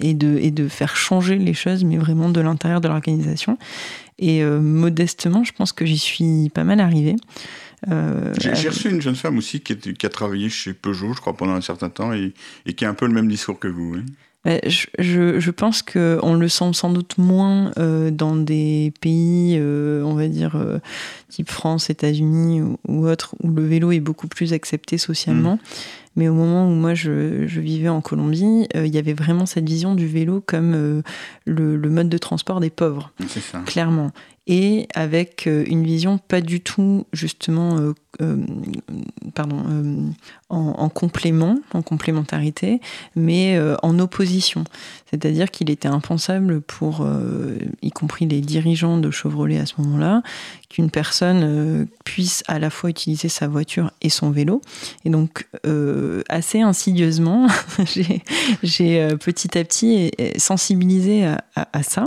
et, 0.00 0.14
de, 0.14 0.38
et 0.38 0.50
de 0.50 0.68
faire 0.68 0.96
changer 0.96 1.36
les 1.36 1.52
choses, 1.52 1.84
mais 1.84 1.98
vraiment 1.98 2.30
de 2.30 2.40
l'intérieur 2.40 2.80
de 2.80 2.88
l'organisation. 2.88 3.58
Et 4.22 4.42
euh, 4.44 4.60
modestement, 4.60 5.42
je 5.42 5.52
pense 5.52 5.72
que 5.72 5.84
j'y 5.84 5.98
suis 5.98 6.48
pas 6.54 6.62
mal 6.62 6.78
arrivée. 6.78 7.16
Euh, 7.90 8.32
J'ai 8.40 8.50
avec- 8.50 8.68
reçu 8.68 8.88
une 8.88 9.02
jeune 9.02 9.16
femme 9.16 9.36
aussi 9.36 9.60
qui, 9.60 9.76
a 10.06 10.08
travaillé 10.08 10.48
chez 10.48 10.72
Peugeot, 10.72 11.12
je 11.14 11.20
crois, 11.20 11.36
pendant 11.36 11.54
un 11.54 11.60
certain 11.60 11.90
temps 11.90 12.12
et, 12.12 12.32
et 12.64 12.74
qui 12.74 12.84
a 12.84 12.88
un 12.88 12.94
peu 12.94 13.06
le 13.06 13.12
même 13.12 13.26
discours 13.26 13.58
que 13.58 13.66
vous. 13.66 13.96
Ouais, 14.44 14.60
je, 14.66 14.86
je, 14.98 15.40
je 15.40 15.50
pense 15.50 15.82
qu'on 15.82 16.34
le 16.34 16.48
sent 16.48 16.72
sans 16.72 16.90
doute 16.90 17.18
moins 17.18 17.72
euh, 17.78 18.10
dans 18.12 18.36
des 18.36 18.92
pays, 19.00 19.56
euh, 19.58 20.02
on 20.04 20.14
va 20.14 20.28
dire, 20.28 20.54
euh, 20.56 20.78
type 21.28 21.50
France, 21.50 21.90
États-Unis 21.90 22.60
ou, 22.62 22.76
ou 22.88 23.06
autres, 23.08 23.34
où 23.42 23.48
le 23.48 23.66
vélo 23.66 23.90
est 23.90 24.00
beaucoup 24.00 24.28
plus 24.28 24.52
accepté 24.52 24.98
socialement. 24.98 25.58
Mais 26.16 26.28
au 26.28 26.34
moment 26.34 26.66
où 26.68 26.74
moi 26.74 26.94
je, 26.94 27.46
je 27.46 27.60
vivais 27.60 27.88
en 27.88 28.00
Colombie, 28.00 28.66
euh, 28.76 28.86
il 28.86 28.94
y 28.94 28.98
avait 28.98 29.14
vraiment 29.14 29.46
cette 29.46 29.66
vision 29.66 29.94
du 29.94 30.06
vélo 30.06 30.42
comme 30.46 30.74
euh, 30.74 31.02
le, 31.46 31.76
le 31.76 31.88
mode 31.90 32.08
de 32.08 32.18
transport 32.18 32.60
des 32.60 32.70
pauvres 32.70 33.12
C'est 33.28 33.40
ça. 33.40 33.60
clairement. 33.64 34.10
Et 34.48 34.88
avec 34.94 35.46
euh, 35.46 35.62
une 35.68 35.84
vision 35.84 36.18
pas 36.18 36.40
du 36.40 36.60
tout, 36.60 37.06
justement, 37.12 37.78
euh, 37.78 37.94
euh, 38.20 38.36
pardon, 39.34 40.12
en, 40.48 40.56
en 40.58 40.88
complément, 40.88 41.60
en 41.72 41.82
complémentarité, 41.82 42.80
mais 43.14 43.58
en 43.82 43.98
opposition. 43.98 44.64
C'est-à-dire 45.08 45.50
qu'il 45.50 45.70
était 45.70 45.88
impensable 45.88 46.60
pour, 46.60 47.06
y 47.80 47.90
compris 47.90 48.26
les 48.26 48.42
dirigeants 48.42 48.98
de 48.98 49.10
Chevrolet 49.10 49.58
à 49.58 49.64
ce 49.64 49.74
moment-là, 49.78 50.22
qu'une 50.68 50.90
personne 50.90 51.86
puisse 52.04 52.44
à 52.48 52.58
la 52.58 52.68
fois 52.68 52.90
utiliser 52.90 53.30
sa 53.30 53.48
voiture 53.48 53.90
et 54.02 54.10
son 54.10 54.30
vélo. 54.30 54.60
Et 55.06 55.10
donc, 55.10 55.48
assez 56.28 56.60
insidieusement, 56.60 57.46
j'ai 58.62 59.08
petit 59.16 59.56
à 59.56 59.64
petit 59.64 60.10
sensibilisé 60.36 61.24
à 61.54 61.82
ça. 61.82 62.04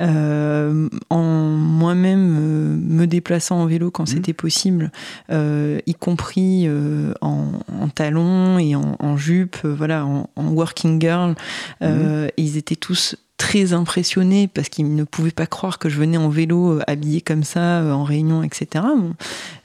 Euh, 0.00 0.88
en 1.08 1.22
moi-même 1.22 2.36
euh, 2.36 2.76
me 2.76 3.06
déplaçant 3.06 3.58
en 3.60 3.66
vélo 3.66 3.92
quand 3.92 4.08
Mhm. 4.08 4.14
c'était 4.16 4.32
possible, 4.32 4.90
euh, 5.30 5.78
y 5.86 5.94
compris 5.94 6.64
euh, 6.66 7.12
en, 7.20 7.52
en 7.80 7.88
talons 7.88 8.58
et 8.58 8.74
en, 8.74 8.96
en 8.98 9.16
jupe, 9.16 9.56
euh, 9.64 9.72
voilà, 9.72 10.04
en, 10.04 10.28
en 10.34 10.48
working 10.48 11.00
girl. 11.00 11.34
Euh, 11.82 12.26
et 12.36 12.42
ils 12.42 12.56
étaient 12.56 12.74
tous 12.76 13.14
très 13.36 13.72
impressionnés 13.72 14.48
parce 14.48 14.68
qu'ils 14.68 14.94
ne 14.94 15.04
pouvaient 15.04 15.30
pas 15.32 15.46
croire 15.46 15.78
que 15.78 15.88
je 15.88 15.98
venais 15.98 16.16
en 16.16 16.28
vélo 16.28 16.72
euh, 16.78 16.82
habillée 16.86 17.20
comme 17.20 17.42
ça 17.44 17.80
euh, 17.80 17.92
en 17.92 18.04
réunion, 18.04 18.42
etc. 18.42 18.84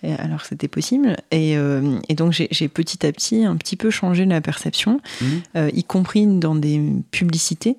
Et 0.03 0.13
alors 0.13 0.41
que 0.41 0.47
c'était 0.47 0.67
possible. 0.67 1.15
Et, 1.31 1.55
euh, 1.57 1.99
et 2.09 2.15
donc 2.15 2.31
j'ai 2.33 2.67
petit 2.67 3.05
à 3.05 3.11
petit 3.11 3.45
un 3.45 3.55
petit 3.55 3.75
peu 3.75 3.89
changé 3.91 4.25
la 4.25 4.41
perception, 4.41 4.99
euh, 5.55 5.69
y 5.73 5.83
compris 5.83 6.25
dans 6.27 6.55
des 6.55 6.81
publicités 7.11 7.77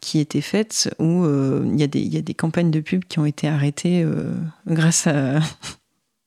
qui 0.00 0.18
étaient 0.20 0.40
faites 0.40 0.94
où 0.98 1.24
euh, 1.24 1.64
il 1.72 1.78
y, 1.78 1.82
a 1.82 1.86
des- 1.86 2.00
il 2.00 2.12
y 2.12 2.18
a 2.18 2.22
des 2.22 2.34
campagnes 2.34 2.70
de 2.70 2.80
pub 2.80 3.04
qui 3.04 3.18
ont 3.18 3.26
été 3.26 3.48
arrêtées 3.48 4.02
euh, 4.02 4.32
grâce 4.66 5.06
à 5.06 5.40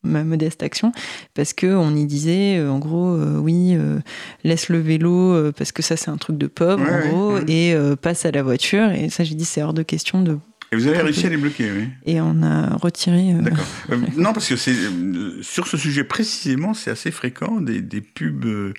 ma 0.05 0.23
modeste 0.23 0.63
action 0.63 0.91
parce 1.33 1.53
que 1.53 1.67
on 1.67 1.95
y 1.95 2.05
disait 2.05 2.57
euh, 2.57 2.69
en 2.69 2.79
gros 2.79 3.09
euh, 3.15 3.37
oui 3.37 3.75
euh, 3.75 3.99
laisse 4.43 4.69
le 4.69 4.79
vélo 4.79 5.51
parce 5.53 5.71
que 5.71 5.81
ça 5.81 5.97
c'est 5.97 6.09
un 6.09 6.17
truc 6.17 6.37
de 6.37 6.47
pauvre 6.47 6.81
Ouais, 6.81 7.07
en 7.07 7.09
gros 7.09 7.33
ouais. 7.35 7.43
et 7.47 7.75
passe 8.01 8.25
à 8.25 8.31
la 8.31 8.43
voiture 8.43 8.91
et 8.91 9.09
ça 9.09 9.23
j'ai 9.23 9.35
dit 9.35 9.45
c'est 9.45 9.61
hors 9.63 9.73
de 9.73 9.83
question 9.83 10.21
de 10.21 10.37
Et 10.71 10.75
vous 10.75 10.87
avez 10.87 10.99
réussi 11.01 11.25
à 11.25 11.29
les 11.29 11.37
bloquer, 11.37 11.71
oui. 11.71 11.87
et 12.05 12.21
on 12.21 12.41
a 12.43 12.75
retiré 12.75 13.33
euh, 13.33 13.41
D'accord. 13.41 13.65
Euh, 13.91 13.97
non, 14.17 14.33
parce 14.33 14.47
que 14.49 14.55
c'est 14.55 14.73
euh, 14.73 15.41
sur 15.41 15.67
ce 15.67 15.77
sujet 15.77 16.03
précisément, 16.03 16.73
c'est 16.73 16.89
assez 16.91 17.11
fréquent 17.11 17.61
des, 17.61 17.81
des 17.81 18.01
pubs 18.01 18.73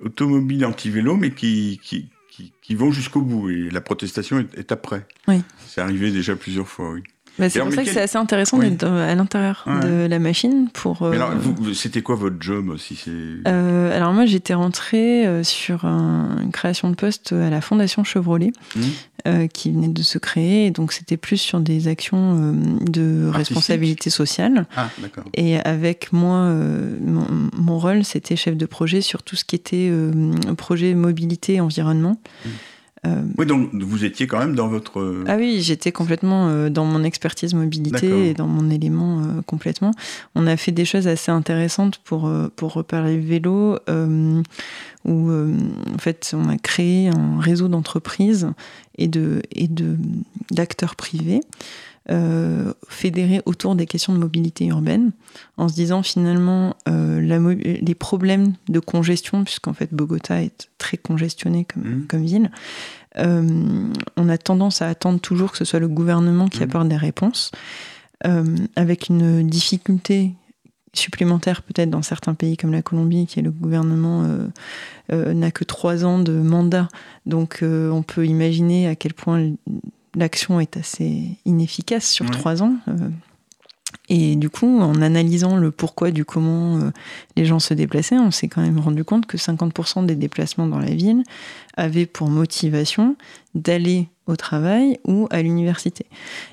automobiles 0.00 0.64
anti-vélo, 0.64 1.16
mais 1.16 1.30
qui, 1.30 1.80
qui, 1.82 2.08
qui, 2.30 2.52
qui 2.62 2.74
vont 2.74 2.90
jusqu'au 2.90 3.20
bout. 3.20 3.50
Et 3.50 3.70
la 3.70 3.80
protestation 3.80 4.38
est, 4.40 4.58
est 4.58 4.72
après. 4.72 5.06
Oui. 5.28 5.42
C'est 5.66 5.80
arrivé 5.80 6.10
déjà 6.10 6.36
plusieurs 6.36 6.68
fois, 6.68 6.90
oui. 6.92 7.02
Bah, 7.38 7.50
c'est 7.50 7.60
pour 7.60 7.72
ça 7.72 7.84
que 7.84 7.90
c'est 7.90 8.00
assez 8.00 8.16
intéressant 8.16 8.58
Oui. 8.58 8.70
d'être 8.70 8.86
à 8.86 9.14
l'intérieur 9.14 9.64
Ouais. 9.66 9.80
de 9.80 10.06
la 10.06 10.18
machine 10.18 10.68
pour. 10.72 10.98
Mais 11.02 11.18
euh, 11.18 11.20
alors, 11.20 11.32
c'était 11.74 12.00
quoi 12.02 12.14
votre 12.16 12.36
job 12.40 12.68
aussi 12.70 12.96
c'est... 12.96 13.10
euh, 13.46 13.94
alors 13.96 14.12
moi 14.14 14.24
j'étais 14.26 14.54
rentrée 14.54 15.26
euh, 15.26 15.42
sur 15.42 15.84
un- 15.84 16.38
une 16.42 16.50
création 16.52 16.88
de 16.90 16.94
poste 16.94 17.32
à 17.32 17.50
la 17.50 17.60
Fondation 17.60 18.04
Chevrolet 18.04 18.52
Hmm 18.74 18.80
euh, 19.26 19.48
qui 19.48 19.72
venait 19.72 19.88
de 19.88 20.02
se 20.02 20.18
créer, 20.18 20.66
et 20.66 20.70
donc 20.70 20.92
c'était 20.92 21.16
plus 21.16 21.38
sur 21.38 21.58
des 21.58 21.88
actions 21.88 22.38
euh, 22.38 22.52
de 22.88 23.28
responsabilité 23.28 24.08
sociale. 24.08 24.66
Ah, 24.76 24.88
d'accord. 25.02 25.24
Et 25.34 25.56
avec 25.58 26.12
moi, 26.12 26.36
euh, 26.36 26.96
mon, 27.04 27.26
mon 27.56 27.78
rôle, 27.78 28.04
c'était 28.04 28.36
chef 28.36 28.56
de 28.56 28.66
projet 28.66 29.00
sur 29.00 29.24
tout 29.24 29.34
ce 29.34 29.44
qui 29.44 29.56
était 29.56 29.88
euh, 29.90 30.12
projet 30.56 30.94
mobilité 30.94 31.54
et 31.54 31.60
environnement. 31.60 32.20
Mm. 32.44 32.48
Euh, 33.06 33.22
Oui, 33.38 33.46
donc 33.46 33.70
vous 33.72 34.04
étiez 34.04 34.26
quand 34.26 34.38
même 34.38 34.54
dans 34.54 34.68
votre. 34.68 35.00
euh, 35.00 35.24
ah 35.26 35.36
oui, 35.36 35.60
j'étais 35.62 35.92
complètement 35.92 36.48
euh, 36.48 36.68
dans 36.68 36.84
mon 36.84 37.02
expertise 37.04 37.54
mobilité 37.54 38.30
et 38.30 38.34
dans 38.34 38.46
mon 38.46 38.70
élément 38.70 39.20
euh, 39.20 39.42
complètement. 39.46 39.92
On 40.34 40.46
a 40.46 40.56
fait 40.56 40.72
des 40.72 40.84
choses 40.84 41.06
assez 41.06 41.30
intéressantes 41.30 41.98
pour, 41.98 42.30
pour 42.56 42.72
reparler 42.72 43.18
vélo, 43.18 43.78
où 45.04 45.30
en 45.30 45.98
fait 45.98 46.34
on 46.36 46.48
a 46.48 46.56
créé 46.56 47.08
un 47.08 47.40
réseau 47.40 47.68
d'entreprises 47.68 48.48
et 48.98 49.08
de 49.08 49.42
et 49.52 49.68
de 49.68 49.96
d'acteurs 50.50 50.96
privés 50.96 51.40
euh, 52.10 52.72
fédérés 52.88 53.42
autour 53.46 53.74
des 53.74 53.86
questions 53.86 54.12
de 54.12 54.18
mobilité 54.18 54.66
urbaine, 54.66 55.12
en 55.56 55.68
se 55.68 55.74
disant 55.74 56.02
finalement 56.02 56.76
euh, 56.88 57.20
la 57.20 57.38
les 57.38 57.94
problèmes 57.94 58.54
de 58.68 58.80
congestion, 58.80 59.44
puisqu'en 59.44 59.74
fait 59.74 59.92
Bogota 59.92 60.42
est 60.42 60.68
très 60.78 60.96
congestionné 60.96 61.64
comme, 61.64 62.06
comme 62.08 62.24
ville, 62.24 62.50
euh, 63.18 63.90
on 64.16 64.28
a 64.28 64.38
tendance 64.38 64.82
à 64.82 64.88
attendre 64.88 65.20
toujours 65.20 65.52
que 65.52 65.58
ce 65.58 65.64
soit 65.64 65.80
le 65.80 65.88
gouvernement 65.88 66.48
qui 66.48 66.58
Mhm. 66.58 66.64
apporte 66.64 66.88
des 66.88 66.96
réponses, 66.96 67.50
avec 68.76 69.08
une 69.08 69.46
difficulté 69.46 70.32
supplémentaire 70.98 71.62
peut-être 71.62 71.90
dans 71.90 72.02
certains 72.02 72.34
pays 72.34 72.56
comme 72.56 72.72
la 72.72 72.82
Colombie, 72.82 73.26
qui 73.26 73.38
est 73.38 73.42
le 73.42 73.50
gouvernement 73.50 74.24
euh, 74.24 74.46
euh, 75.12 75.34
n'a 75.34 75.50
que 75.50 75.64
trois 75.64 76.04
ans 76.04 76.18
de 76.18 76.32
mandat, 76.32 76.88
donc 77.26 77.60
euh, 77.62 77.90
on 77.90 78.02
peut 78.02 78.26
imaginer 78.26 78.88
à 78.88 78.96
quel 78.96 79.14
point 79.14 79.52
l'action 80.16 80.58
est 80.60 80.76
assez 80.76 81.38
inefficace 81.44 82.08
sur 82.10 82.28
trois 82.30 82.62
ans. 82.62 82.74
euh. 82.88 83.10
et 84.08 84.36
du 84.36 84.50
coup, 84.50 84.80
en 84.80 85.00
analysant 85.02 85.56
le 85.56 85.70
pourquoi 85.70 86.10
du 86.10 86.24
comment 86.24 86.78
euh, 86.78 86.90
les 87.36 87.44
gens 87.44 87.58
se 87.60 87.74
déplaçaient, 87.74 88.18
on 88.18 88.30
s'est 88.30 88.48
quand 88.48 88.62
même 88.62 88.78
rendu 88.78 89.04
compte 89.04 89.26
que 89.26 89.36
50% 89.36 90.06
des 90.06 90.16
déplacements 90.16 90.66
dans 90.66 90.78
la 90.78 90.90
ville 90.94 91.22
avaient 91.76 92.06
pour 92.06 92.28
motivation 92.30 93.16
d'aller 93.54 94.08
au 94.26 94.34
travail 94.34 94.98
ou 95.04 95.28
à 95.30 95.40
l'université. 95.40 96.06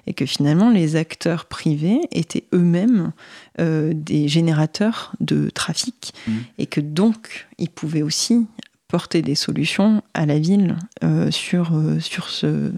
Et 0.06 0.13
que 0.13 0.26
finalement, 0.28 0.69
les 0.69 0.95
acteurs 0.95 1.45
privés 1.45 2.02
étaient 2.12 2.43
eux-mêmes 2.54 3.13
euh, 3.60 3.93
des 3.95 4.28
générateurs 4.28 5.13
de 5.19 5.49
trafic 5.49 6.13
Mhm. 6.28 6.43
et 6.60 6.65
que 6.67 6.82
donc, 6.82 7.47
ils 7.58 7.69
pouvaient 7.69 8.04
aussi 8.04 8.45
porter 8.93 9.23
des 9.23 9.34
solutions 9.34 10.03
à 10.13 10.27
la 10.27 10.38
ville 10.38 10.77
euh, 11.03 11.32
sur, 11.32 11.71
euh, 11.73 11.99
sur 11.99 12.29
ce, 12.29 12.71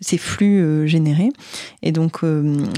ces 0.00 0.16
flux 0.16 0.58
euh, 0.62 0.86
générés. 0.86 1.28
Et 1.82 1.92
donc, 1.92 2.20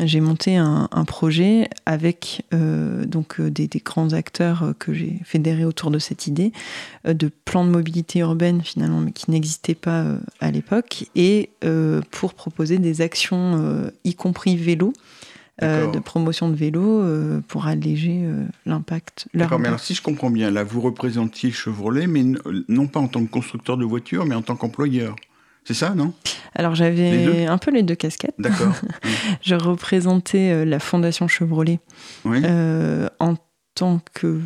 j'ai 0.02 0.18
monté 0.18 0.56
un, 0.56 0.88
projet 1.06 1.68
avec 1.86 2.44
donc, 2.50 3.40
des, 3.40 3.68
des 3.68 3.78
grands 3.78 4.12
acteurs 4.12 4.74
que 4.80 4.92
j'ai 4.92 5.20
fédérés 5.24 5.64
autour 5.64 5.92
de 5.92 6.00
cette 6.00 6.26
idée 6.26 6.52
de 7.04 7.30
plan 7.44 7.64
de 7.64 7.70
mobilité 7.70 8.20
urbaine, 8.20 8.62
finalement, 8.62 9.00
mais 9.00 9.12
qui 9.12 9.30
n'existait 9.30 9.74
pas 9.74 10.04
à 10.40 10.50
l'époque, 10.50 11.04
et 11.14 11.50
pour 12.10 12.34
proposer 12.34 12.78
des 12.78 13.00
actions, 13.00 13.90
y 14.04 14.14
compris 14.14 14.56
vélo. 14.56 14.92
De 15.92 15.98
promotion 15.98 16.48
de 16.48 16.54
vélo, 16.54 17.00
euh, 17.02 17.40
pour 17.48 17.66
alléger 17.66 18.20
euh, 18.24 18.44
l'impact. 18.66 19.28
D'accord, 19.34 19.58
mais 19.58 19.68
alors 19.68 19.80
si 19.80 19.94
je 19.94 20.02
comprends 20.02 20.30
bien, 20.30 20.50
là 20.50 20.64
vous 20.64 20.80
représentiez 20.80 21.50
Chevrolet, 21.50 22.06
mais 22.06 22.24
non 22.68 22.86
pas 22.86 23.00
en 23.00 23.08
tant 23.08 23.24
que 23.24 23.30
constructeur 23.30 23.76
de 23.76 23.84
voitures, 23.84 24.24
mais 24.26 24.34
en 24.34 24.42
tant 24.42 24.56
qu'employeur. 24.56 25.16
C'est 25.64 25.74
ça, 25.74 25.94
non? 25.94 26.12
Alors 26.56 26.74
j'avais 26.74 27.46
un 27.46 27.56
peu 27.58 27.70
les 27.70 27.82
deux 27.84 27.94
casquettes. 27.94 28.34
D'accord. 28.38 28.74
Je 29.42 29.54
représentais 29.54 30.50
euh, 30.50 30.64
la 30.64 30.80
Fondation 30.80 31.28
Chevrolet 31.28 31.78
oui. 32.24 32.40
euh, 32.44 33.08
en 33.20 33.36
tant 33.76 34.00
que, 34.12 34.40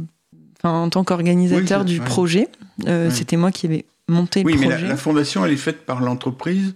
en 0.62 0.90
tant 0.90 1.05
qu'organisateur 1.05 1.81
Oui, 1.81 1.87
du 1.87 1.98
ouais. 2.00 2.05
projet. 2.05 2.48
Euh, 2.87 3.07
Ouais. 3.07 3.11
C'était 3.11 3.38
moi 3.38 3.50
qui 3.50 3.64
avais 3.66 3.87
monté 4.09 4.42
Oui, 4.44 4.52
le 4.52 4.59
mais 4.61 4.66
projet. 4.68 4.83
la, 4.83 4.88
la 4.90 4.96
fondation, 4.98 5.42
elle 5.46 5.52
est 5.52 5.57
faite 5.57 5.87
par 5.87 6.02
l'entreprise 6.02 6.74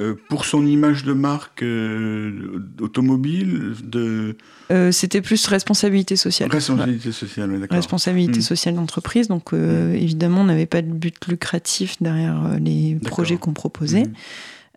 euh, 0.00 0.14
pour 0.28 0.44
son 0.44 0.64
image 0.66 1.04
de 1.04 1.12
marque 1.12 1.62
euh, 1.62 2.62
automobile, 2.80 3.72
de 3.84 4.36
Euh, 4.70 4.92
C'était 4.92 5.22
plus 5.22 5.46
responsabilité 5.46 6.16
sociale. 6.16 6.50
responsabilité 6.50 7.10
sociale. 7.12 7.50
ouais, 7.52 7.58
d'accord. 7.58 7.76
Responsabilité 7.76 8.38
Mm. 8.40 8.42
sociale 8.42 8.74
d'entreprise. 8.74 9.28
Donc 9.28 9.52
euh, 9.52 9.94
évidemment, 9.94 10.42
on 10.42 10.44
n'avait 10.44 10.66
pas 10.66 10.82
de 10.82 10.92
but 10.92 11.26
lucratif 11.26 11.96
derrière 12.02 12.58
les 12.60 12.96
projets 13.04 13.36
qu'on 13.38 13.54
proposait. 13.54 14.04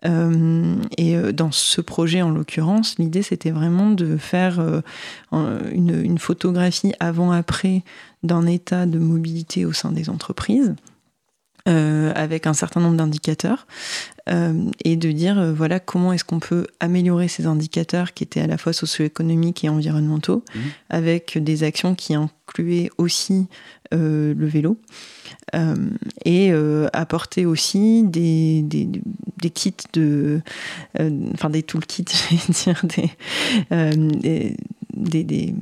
Euh, 0.04 0.74
et 0.98 1.14
dans 1.32 1.52
ce 1.52 1.80
projet, 1.80 2.22
en 2.22 2.30
l'occurrence, 2.30 2.96
l'idée 2.98 3.22
c'était 3.22 3.52
vraiment 3.52 3.90
de 3.90 4.16
faire 4.16 4.58
un- 5.30 5.58
une, 5.72 6.02
une 6.02 6.18
photographie 6.18 6.92
avant-après 6.98 7.84
d'un 8.24 8.46
état 8.46 8.86
de 8.86 8.98
mobilité 8.98 9.64
au 9.64 9.72
sein 9.72 9.92
des 9.92 10.08
entreprises. 10.10 10.74
Euh, 11.68 12.12
avec 12.14 12.46
un 12.46 12.54
certain 12.54 12.80
nombre 12.80 12.96
d'indicateurs 12.96 13.66
euh, 14.28 14.64
et 14.84 14.96
de 14.96 15.10
dire 15.12 15.38
euh, 15.38 15.52
voilà 15.52 15.78
comment 15.80 16.12
est-ce 16.12 16.24
qu'on 16.24 16.38
peut 16.40 16.66
améliorer 16.80 17.28
ces 17.28 17.46
indicateurs 17.46 18.14
qui 18.14 18.24
étaient 18.24 18.40
à 18.40 18.46
la 18.46 18.58
fois 18.58 18.72
socio-économiques 18.72 19.64
et 19.64 19.68
environnementaux 19.68 20.44
Mhm. 20.54 20.60
avec 20.90 21.38
des 21.38 21.62
actions 21.64 21.94
qui 21.94 22.14
incluaient 22.14 22.90
aussi 22.98 23.46
euh, 23.94 24.34
le 24.36 24.46
vélo 24.46 24.76
euh, 25.54 25.74
et 26.24 26.50
euh, 26.52 26.88
apporter 26.92 27.46
aussi 27.46 28.02
des, 28.04 28.62
des, 28.62 28.88
des 29.40 29.50
kits 29.50 29.74
de 29.92 30.40
euh, 30.98 31.10
enfin 31.34 31.50
des 31.50 31.62
toolkits 31.62 32.04
je 32.30 32.36
vais 32.36 32.52
dire 32.52 32.80
des, 32.84 33.10
euh, 33.72 33.92
des, 33.94 34.56
des- 34.94 35.24
des- 35.24 35.54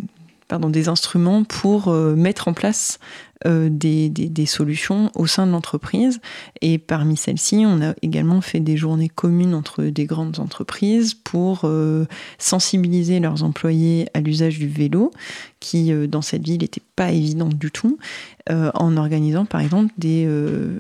des 0.59 0.89
instruments 0.89 1.45
pour 1.45 1.89
euh, 1.89 2.15
mettre 2.17 2.49
en 2.49 2.53
place 2.53 2.99
euh, 3.47 3.69
des, 3.71 4.11
solutions 4.47 5.11
au 5.15 5.27
sein 5.27 5.47
de 5.47 5.53
l'entreprise. 5.53 6.21
Et 6.61 6.79
parmi 6.79 7.17
celles-ci, 7.17 7.65
on 7.67 7.81
a 7.81 7.95
également 8.03 8.41
fait 8.41 8.61
des 8.61 8.77
journées 8.77 9.09
communes 9.09 9.55
entre 9.55 9.85
des 9.85 10.07
grandes 10.07 10.41
entreprises 10.41 11.15
pour 11.15 11.61
euh, 11.65 12.07
sensibiliser 12.39 13.21
leurs 13.21 13.45
employés 13.45 14.09
à 14.15 14.21
l'usage 14.21 14.59
du 14.59 14.69
vélo, 14.69 15.13
qui 15.61 15.93
dans 16.09 16.23
cette 16.23 16.45
ville 16.45 16.61
n'était 16.61 16.83
pas 16.97 17.13
évidente 17.13 17.57
du 17.57 17.71
tout, 17.71 17.99
en 18.49 18.97
organisant 18.97 19.45
par 19.45 19.61
exemple 19.61 19.93
des, 19.99 20.27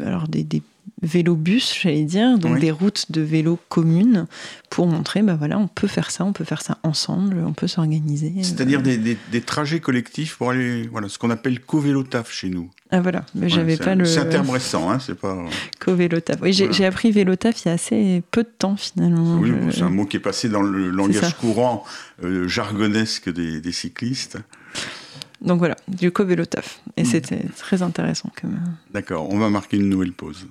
alors 0.04 0.26
des 0.26 0.62
vélobus, 1.02 1.80
j'allais 1.82 2.04
dire, 2.04 2.38
donc 2.38 2.54
Oui. 2.54 2.60
des 2.60 2.70
routes 2.70 3.10
de 3.10 3.22
vélo 3.22 3.58
communes 3.70 4.26
pour 4.68 4.86
montrer, 4.86 5.22
bah 5.22 5.34
voilà, 5.34 5.58
on 5.58 5.66
peut 5.66 5.86
faire 5.86 6.10
ça, 6.10 6.24
on 6.24 6.32
peut 6.34 6.44
faire 6.44 6.60
ça 6.62 6.78
ensemble, 6.82 7.42
on 7.46 7.52
peut 7.54 7.66
s'organiser. 7.68 8.32
C'est-à-dire 8.42 8.82
des, 8.82 8.98
des- 8.98 9.16
des 9.32 9.40
trajets 9.40 9.80
collectifs 9.80 10.36
pour 10.36 10.50
aller, 10.50 10.86
voilà, 10.92 11.08
ce 11.08 11.18
qu'on 11.18 11.30
appelle 11.30 11.60
co-vélo 11.60 12.02
taf 12.02 12.30
chez 12.30 12.50
nous. 12.50 12.68
Ah 12.90 13.00
voilà, 13.00 13.24
mais 13.34 13.46
Voilà, 13.48 13.54
j'avais 13.54 13.76
pas 13.78 13.92
un- 13.92 13.94
le 13.94 14.04
C'est 14.04 14.18
un 14.20 14.26
terme 14.26 14.50
récent, 14.50 14.90
hein, 14.90 14.98
c'est 14.98 15.14
pas. 15.18 15.36
co-vélotaf. 15.80 16.38
Oui, 16.42 16.52
j'ai 16.52 16.66
Voilà. 16.66 16.86
appris 16.88 17.10
vélotaf 17.12 17.64
il 17.64 17.68
y 17.68 17.70
a 17.70 17.74
assez 17.74 18.22
peu 18.30 18.42
de 18.42 18.50
temps 18.58 18.76
finalement. 18.76 19.38
Oui, 19.38 19.52
Je- 19.70 19.76
c'est 19.76 19.82
un 19.82 19.90
mot 19.90 20.04
qui 20.04 20.16
est 20.18 20.20
passé 20.20 20.48
dans 20.50 20.62
le 20.62 20.90
langage 20.90 21.34
courant, 21.38 21.84
euh, 22.24 22.46
jargonesque 22.46 23.32
des, 23.32 23.60
des 23.60 23.72
cyclistes. 23.72 24.38
Donc 25.42 25.58
voilà, 25.58 25.76
du 25.88 26.10
co-vélotaf. 26.12 26.80
Et 26.96 27.02
Mm. 27.02 27.06
c'était 27.06 27.44
très 27.56 27.82
intéressant 27.82 28.30
comme. 28.40 28.58
D'accord, 28.92 29.28
on 29.32 29.38
va 29.38 29.48
marquer 29.48 29.78
une 29.78 29.88
nouvelle 29.88 30.12
pause. 30.12 30.46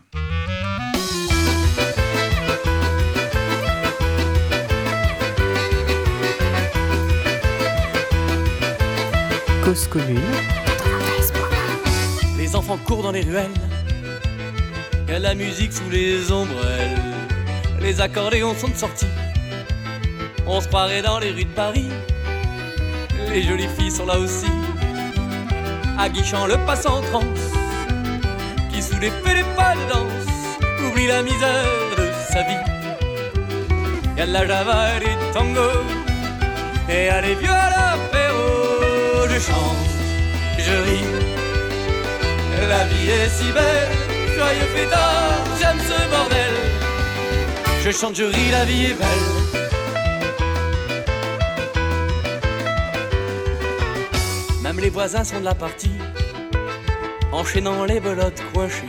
Cause 9.64 9.88
commune, 9.88 10.20
Les 12.38 12.56
enfants 12.56 12.78
courent 12.86 13.04
dans 13.04 13.12
les 13.12 13.22
ruelles. 13.22 13.52
Y 15.08 15.12
a 15.14 15.20
la 15.20 15.36
musique 15.36 15.74
sous 15.74 15.90
les 15.90 16.32
ombrelles. 16.32 16.98
Les 17.82 18.02
accordéons 18.02 18.56
sont 18.56 18.70
de 18.70 18.76
sortie. 18.76 19.06
On 20.48 20.62
se 20.62 20.68
croirait 20.68 21.02
dans 21.02 21.20
les 21.20 21.32
rues 21.32 21.44
de 21.46 21.50
Paris. 21.54 21.90
Les 23.32 23.44
jolies 23.44 23.68
filles 23.78 23.92
sont 23.92 24.06
là 24.06 24.18
aussi. 24.18 24.48
Aguichant 26.00 26.48
le 26.48 26.58
passant 26.66 27.00
en 27.00 27.02
transe. 27.02 27.52
Qui 28.72 28.82
sous 28.82 29.00
les 29.00 29.10
les 29.10 29.44
pas 29.58 29.76
de 29.76 29.86
danse. 29.92 30.32
Oublie 30.86 31.08
la 31.08 31.22
misère 31.22 31.66
de 31.98 32.06
sa 32.32 32.42
vie. 32.44 32.64
Y 34.18 34.22
a 34.22 34.26
de 34.26 34.32
la 34.32 34.48
java 34.48 34.96
et 34.96 35.00
du 35.00 35.34
tango. 35.34 35.70
Et 36.88 37.06
y 37.06 37.10
a 37.10 37.20
les 37.20 37.36
vieux 37.36 37.52
à 37.52 37.70
l'apéro. 37.70 39.28
Je 39.30 39.40
chante, 39.40 39.90
je 40.58 40.76
ris. 40.88 41.10
La 42.70 42.86
vie 42.86 43.10
est 43.10 43.30
si 43.30 43.52
belle, 43.52 43.90
joyeux 44.36 44.70
fêtard, 44.76 45.44
j'aime 45.60 45.80
ce 45.80 46.10
bordel. 46.12 46.56
Je 47.84 47.92
chante, 47.92 48.16
je 48.16 48.24
ris, 48.24 48.52
la 48.52 48.64
vie 48.64 48.86
est 48.86 48.94
belle. 48.94 49.49
Les 54.82 54.90
voisins 54.90 55.26
sont 55.26 55.42
de 55.42 55.46
la 55.46 55.56
partie, 55.56 55.92
enchaînant 57.34 57.84
les 57.84 58.00
belotes 58.00 58.42
coinchées. 58.54 58.88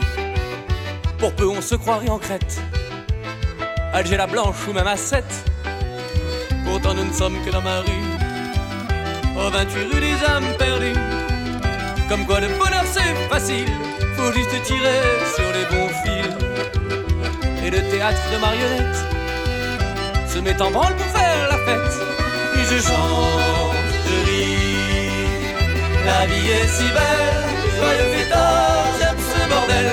Pour 1.19 1.33
peu 1.33 1.45
on 1.45 1.61
se 1.61 1.75
croirait 1.75 2.09
en 2.09 2.17
crête, 2.17 2.61
Alger 3.93 4.15
la 4.15 4.25
blanche 4.25 4.55
ou 4.69 4.73
même 4.73 4.87
à 4.87 4.95
7. 4.95 5.25
Pourtant 6.65 6.93
nous 6.93 7.03
ne 7.03 7.11
sommes 7.11 7.35
que 7.43 7.51
dans 7.51 7.61
ma 7.61 7.81
rue, 7.81 8.05
au 9.37 9.49
28 9.49 9.93
rue 9.93 9.99
des 9.99 10.25
âmes 10.25 10.55
perdues. 10.57 10.99
Comme 12.07 12.25
quoi 12.25 12.39
le 12.39 12.47
bonheur 12.47 12.85
c'est 12.85 13.13
facile, 13.29 13.67
faut 14.15 14.31
juste 14.31 14.63
tirer 14.63 15.01
sur 15.35 15.51
les 15.51 15.65
bons 15.75 15.89
fils. 16.03 17.65
Et 17.65 17.69
le 17.69 17.81
théâtre 17.91 18.21
de 18.31 18.37
marionnettes 18.37 19.05
se 20.29 20.39
met 20.39 20.61
en 20.61 20.71
branle 20.71 20.95
pour 20.95 21.07
faire 21.07 21.49
la 21.49 21.57
fête. 21.57 21.99
Ris, 22.53 23.80
la 26.05 26.25
vie 26.25 26.49
est 26.49 26.67
si 26.67 26.83
belle, 26.83 27.49
joyeux 27.77 28.09
fêtard, 28.15 28.87
j'aime 28.99 29.17
ce 29.19 29.49
bordel. 29.49 29.91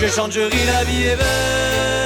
Je 0.00 0.06
chante, 0.06 0.32
je 0.32 0.40
ris, 0.40 0.66
la 0.66 0.84
vie 0.84 1.06
est 1.06 1.16
belle. 1.16 1.97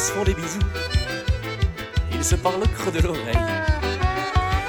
Se 0.00 0.12
font 0.12 0.24
des 0.24 0.32
bisous. 0.32 0.58
Ils 2.14 2.24
se 2.24 2.34
parlent 2.34 2.62
au 2.62 2.68
creux 2.68 2.90
de 2.90 3.00
l'oreille. 3.00 3.46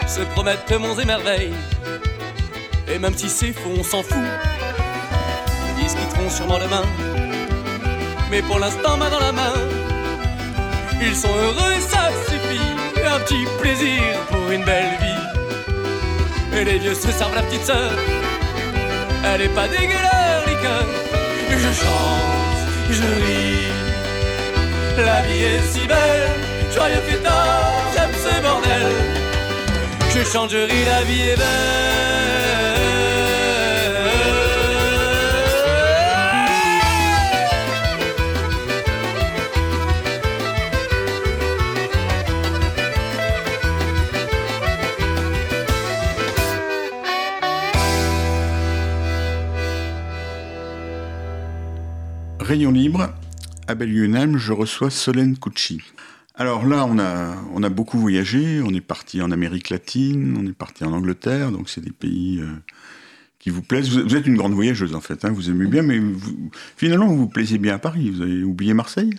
Se 0.06 0.22
promettent 0.34 0.78
monts 0.78 1.00
et 1.00 1.06
merveilles. 1.06 1.54
Et 2.90 3.00
même 3.00 3.16
si 3.16 3.30
c'est 3.30 3.54
faux, 3.54 3.72
on 3.80 3.84
s'en 3.84 4.04
fout. 4.04 4.18
Ils 5.80 5.90
se 5.90 5.96
quitteront 5.96 6.30
sûrement 6.30 6.60
demain. 6.60 6.84
Mais 8.30 8.42
pour 8.42 8.60
l'instant, 8.60 8.98
main 8.98 9.10
dans 9.10 9.20
la 9.20 9.32
main. 9.32 9.54
Ils 11.02 11.16
sont 11.16 11.34
heureux 11.46 11.72
et 11.78 11.82
ça 11.82 12.10
suffit. 12.28 12.70
Un 13.14 13.20
petit 13.22 13.46
plaisir 13.62 14.02
pour 14.30 14.52
une 14.52 14.66
belle 14.66 14.98
vie. 15.00 16.58
Et 16.58 16.66
les 16.66 16.78
vieux 16.78 16.94
se 16.94 17.10
servent 17.10 17.36
la 17.36 17.44
petite 17.44 17.66
sœur. 17.66 17.92
Elle 19.24 19.44
est 19.44 19.56
pas 19.56 19.68
dégueulasse, 19.70 20.46
liqueur. 20.46 20.86
Je 21.52 21.72
chante, 21.82 22.68
je 22.90 23.02
ris. 23.02 23.81
La 24.98 25.22
vie 25.22 25.44
est 25.44 25.62
si 25.62 25.88
belle, 25.88 26.30
joyeux 26.74 27.02
fêtard, 27.08 27.72
j'aime 27.94 28.12
ce 28.14 28.42
bordel. 28.42 28.92
Je 30.14 30.20
ris, 30.58 30.86
la 30.86 31.04
vie 31.04 31.22
est 31.22 31.38
belle. 31.38 32.62
Rayon 52.42 52.72
libre, 52.72 53.10
à 53.72 53.76
Belle-Lionelme, 53.76 54.38
je 54.38 54.52
reçois 54.52 54.90
Solène 54.90 55.38
Cucci. 55.38 55.82
Alors 56.36 56.66
là, 56.66 56.86
on 56.86 57.00
a, 57.00 57.36
on 57.54 57.64
a 57.64 57.70
beaucoup 57.70 57.98
voyagé, 57.98 58.62
on 58.62 58.74
est 58.74 58.82
parti 58.82 59.22
en 59.22 59.32
Amérique 59.32 59.70
latine, 59.70 60.36
on 60.38 60.46
est 60.46 60.54
parti 60.54 60.84
en 60.84 60.92
Angleterre, 60.92 61.52
donc 61.52 61.70
c'est 61.70 61.82
des 61.82 61.92
pays 61.92 62.40
euh, 62.42 62.48
qui 63.40 63.50
vous 63.50 63.62
plaisent. 63.62 63.90
Vous, 63.90 64.04
vous 64.04 64.16
êtes 64.16 64.28
une 64.28 64.36
grande 64.36 64.54
voyageuse 64.54 64.94
en 64.94 65.00
fait, 65.02 65.24
hein, 65.24 65.32
vous 65.32 65.50
aimez 65.50 65.68
bien, 65.68 65.84
mais 65.84 66.00
vous- 66.00 66.52
finalement 66.76 67.08
vous 67.08 67.18
vous 67.18 67.28
plaisez 67.30 67.58
bien 67.58 67.76
à 67.76 67.80
Paris. 67.80 68.10
Vous 68.10 68.22
avez 68.22 68.44
oublié 68.44 68.74
Marseille? 68.74 69.12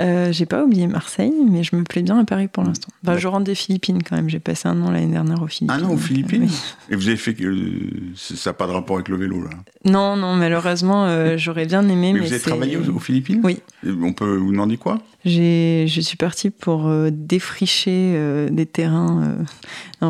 Euh, 0.00 0.32
j'ai 0.32 0.46
pas 0.46 0.64
oublié 0.64 0.86
Marseille, 0.86 1.32
mais 1.48 1.62
je 1.62 1.76
me 1.76 1.84
plais 1.84 2.02
bien 2.02 2.18
à 2.18 2.24
Paris 2.24 2.48
pour 2.48 2.64
l'instant. 2.64 2.88
Enfin, 3.04 3.18
je 3.18 3.28
rentre 3.28 3.44
des 3.44 3.54
Philippines 3.54 4.02
quand 4.02 4.16
même. 4.16 4.30
J'ai 4.30 4.40
passé 4.40 4.66
un 4.66 4.80
an 4.80 4.90
l'année 4.90 5.12
dernière 5.12 5.42
aux 5.42 5.46
Philippines. 5.46 5.78
Un 5.78 5.84
an 5.84 5.90
aux 5.90 5.94
euh, 5.94 5.98
Philippines 5.98 6.44
oui. 6.44 6.62
Et 6.90 6.96
vous 6.96 7.08
avez 7.08 7.16
fait 7.18 7.34
que 7.34 7.44
euh, 7.44 8.12
ça 8.14 8.50
n'a 8.50 8.54
pas 8.54 8.66
de 8.66 8.72
rapport 8.72 8.96
avec 8.96 9.08
le 9.08 9.16
vélo 9.16 9.42
là. 9.42 9.50
Non, 9.84 10.16
non, 10.16 10.34
malheureusement, 10.36 11.04
euh, 11.06 11.36
j'aurais 11.36 11.66
bien 11.66 11.82
aimé. 11.82 12.12
Mais, 12.12 12.20
Mais 12.20 12.26
vous 12.26 12.32
avez 12.32 12.42
travaillé 12.42 12.76
aux, 12.78 12.88
aux 12.88 12.98
Philippines 12.98 13.40
Oui. 13.44 13.58
Et 13.84 13.90
On 13.90 14.12
peut 14.12 14.36
vous 14.36 14.52
demander 14.52 14.78
quoi 14.78 14.98
J'ai, 15.24 15.84
je 15.86 16.00
suis 16.00 16.16
partie 16.16 16.50
pour 16.50 16.90
défricher 17.10 18.48
des 18.50 18.66
terrains. 18.66 19.36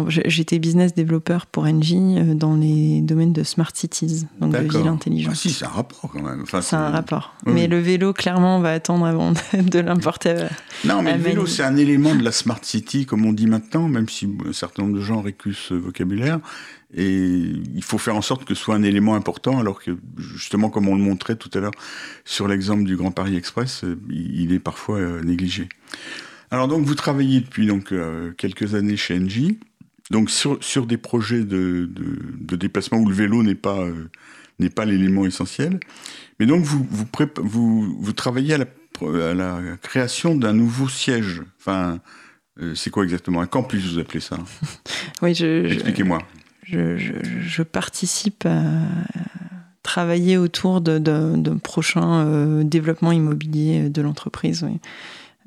j'étais 0.08 0.58
business 0.58 0.94
développeur 0.94 1.46
pour 1.46 1.64
Engie 1.64 2.16
dans 2.34 2.54
les 2.54 3.00
domaines 3.00 3.32
de 3.32 3.42
smart 3.42 3.70
cities, 3.74 4.26
donc 4.40 4.52
de 4.52 4.58
villes 4.58 4.82
Ah 4.86 4.90
intelligentes. 4.90 5.36
si, 5.36 5.50
c'est 5.50 5.64
un 5.64 5.68
rapport 5.68 6.10
quand 6.12 6.22
même. 6.22 6.40
Enfin, 6.42 6.62
c'est 6.62 6.76
un 6.76 6.90
rapport. 6.90 7.34
Oui, 7.46 7.52
Mais 7.54 7.66
le 7.68 7.78
vélo, 7.78 8.12
clairement, 8.12 8.56
on 8.56 8.60
va 8.60 8.72
attendre 8.72 9.04
avant 9.06 9.32
de, 9.52 9.79
de 9.82 10.28
euh, 10.28 10.48
Non, 10.84 11.02
mais 11.02 11.16
le 11.16 11.22
vélo, 11.22 11.46
c'est 11.46 11.62
un 11.62 11.76
élément 11.76 12.14
de 12.14 12.22
la 12.22 12.32
smart 12.32 12.60
city, 12.62 13.06
comme 13.06 13.24
on 13.26 13.32
dit 13.32 13.46
maintenant, 13.46 13.88
même 13.88 14.08
si 14.08 14.28
un 14.46 14.52
certain 14.52 14.82
nombre 14.82 14.96
de 14.96 15.02
gens 15.02 15.20
récusent 15.20 15.56
ce 15.56 15.74
vocabulaire. 15.74 16.40
Et 16.94 17.16
il 17.74 17.84
faut 17.84 17.98
faire 17.98 18.16
en 18.16 18.22
sorte 18.22 18.44
que 18.44 18.54
ce 18.54 18.62
soit 18.62 18.74
un 18.74 18.82
élément 18.82 19.14
important, 19.14 19.58
alors 19.58 19.80
que, 19.80 19.92
justement, 20.18 20.70
comme 20.70 20.88
on 20.88 20.96
le 20.96 21.02
montrait 21.02 21.36
tout 21.36 21.50
à 21.54 21.60
l'heure 21.60 21.74
sur 22.24 22.48
l'exemple 22.48 22.84
du 22.84 22.96
Grand 22.96 23.12
Paris 23.12 23.36
Express, 23.36 23.84
euh, 23.84 23.98
il 24.10 24.52
est 24.52 24.58
parfois 24.58 24.98
euh, 24.98 25.22
négligé. 25.22 25.68
Alors, 26.50 26.66
donc, 26.66 26.84
vous 26.84 26.96
travaillez 26.96 27.40
depuis 27.40 27.66
donc, 27.66 27.94
quelques 28.36 28.74
années 28.74 28.96
chez 28.96 29.16
Engie, 29.16 29.60
donc 30.10 30.30
sur, 30.30 30.62
sur 30.62 30.86
des 30.86 30.96
projets 30.96 31.44
de, 31.44 31.88
de, 31.90 32.18
de 32.40 32.56
déplacement 32.56 32.98
où 32.98 33.08
le 33.08 33.14
vélo 33.14 33.42
n'est 33.42 33.54
pas, 33.54 33.78
euh, 33.78 34.10
n'est 34.58 34.70
pas 34.70 34.84
l'élément 34.84 35.24
essentiel. 35.24 35.78
Mais 36.38 36.46
donc, 36.46 36.64
vous, 36.64 36.86
vous, 36.90 37.96
vous 37.98 38.12
travaillez 38.12 38.54
à 38.54 38.58
la, 38.58 38.66
à 39.08 39.34
la 39.34 39.60
création 39.82 40.34
d'un 40.34 40.52
nouveau 40.52 40.88
siège. 40.88 41.42
Enfin, 41.58 41.98
euh, 42.60 42.74
c'est 42.74 42.90
quoi 42.90 43.04
exactement? 43.04 43.40
Un 43.40 43.46
campus, 43.46 43.92
vous 43.92 43.98
appelez 43.98 44.20
ça? 44.20 44.36
Oui, 45.22 45.34
je, 45.34 45.66
Expliquez-moi. 45.66 46.18
je, 46.64 46.96
je- 46.96 47.12
je 47.40 47.62
participe 47.62 48.46
à 48.46 48.62
travailler 49.82 50.36
autour 50.36 50.80
d'un 50.80 51.56
prochain 51.58 52.24
euh, 52.26 52.62
développement 52.64 53.12
immobilier 53.12 53.88
de 53.88 54.02
l'entreprise, 54.02 54.62
oui. 54.62 54.78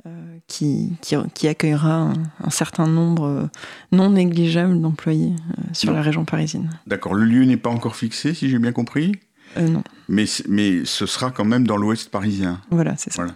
Euh, 0.06 0.10
qui, 0.48 0.92
qui, 1.02 1.16
qui 1.34 1.48
accueillera 1.48 1.94
un, 1.96 2.13
un 2.44 2.50
certain 2.50 2.88
nombre 2.88 3.24
euh, 3.26 3.46
non 3.94 4.10
négligeable 4.10 4.82
d'employés 4.82 5.32
euh, 5.58 5.62
sur 5.72 5.92
Non. 5.92 5.96
la 5.98 6.02
région 6.02 6.26
parisienne. 6.26 6.70
D'accord, 6.88 7.13
le 7.13 7.24
lieu 7.24 7.46
n'est 7.46 7.56
pas 7.58 7.70
encore 7.70 7.96
fixé, 7.96 8.34
si 8.34 8.50
j'ai 8.50 8.60
bien 8.60 8.74
compris, 8.74 9.13
Euh, 9.58 9.68
non, 9.68 9.84
mais, 10.10 10.26
mais 10.48 10.86
ce 10.86 11.06
sera 11.06 11.32
quand 11.32 11.46
même 11.46 11.66
dans 11.68 11.78
l'ouest 11.78 12.10
parisien. 12.10 12.62
voilà, 12.72 12.96
c'est 12.98 13.12
ça, 13.12 13.22
Voilà. 13.24 13.36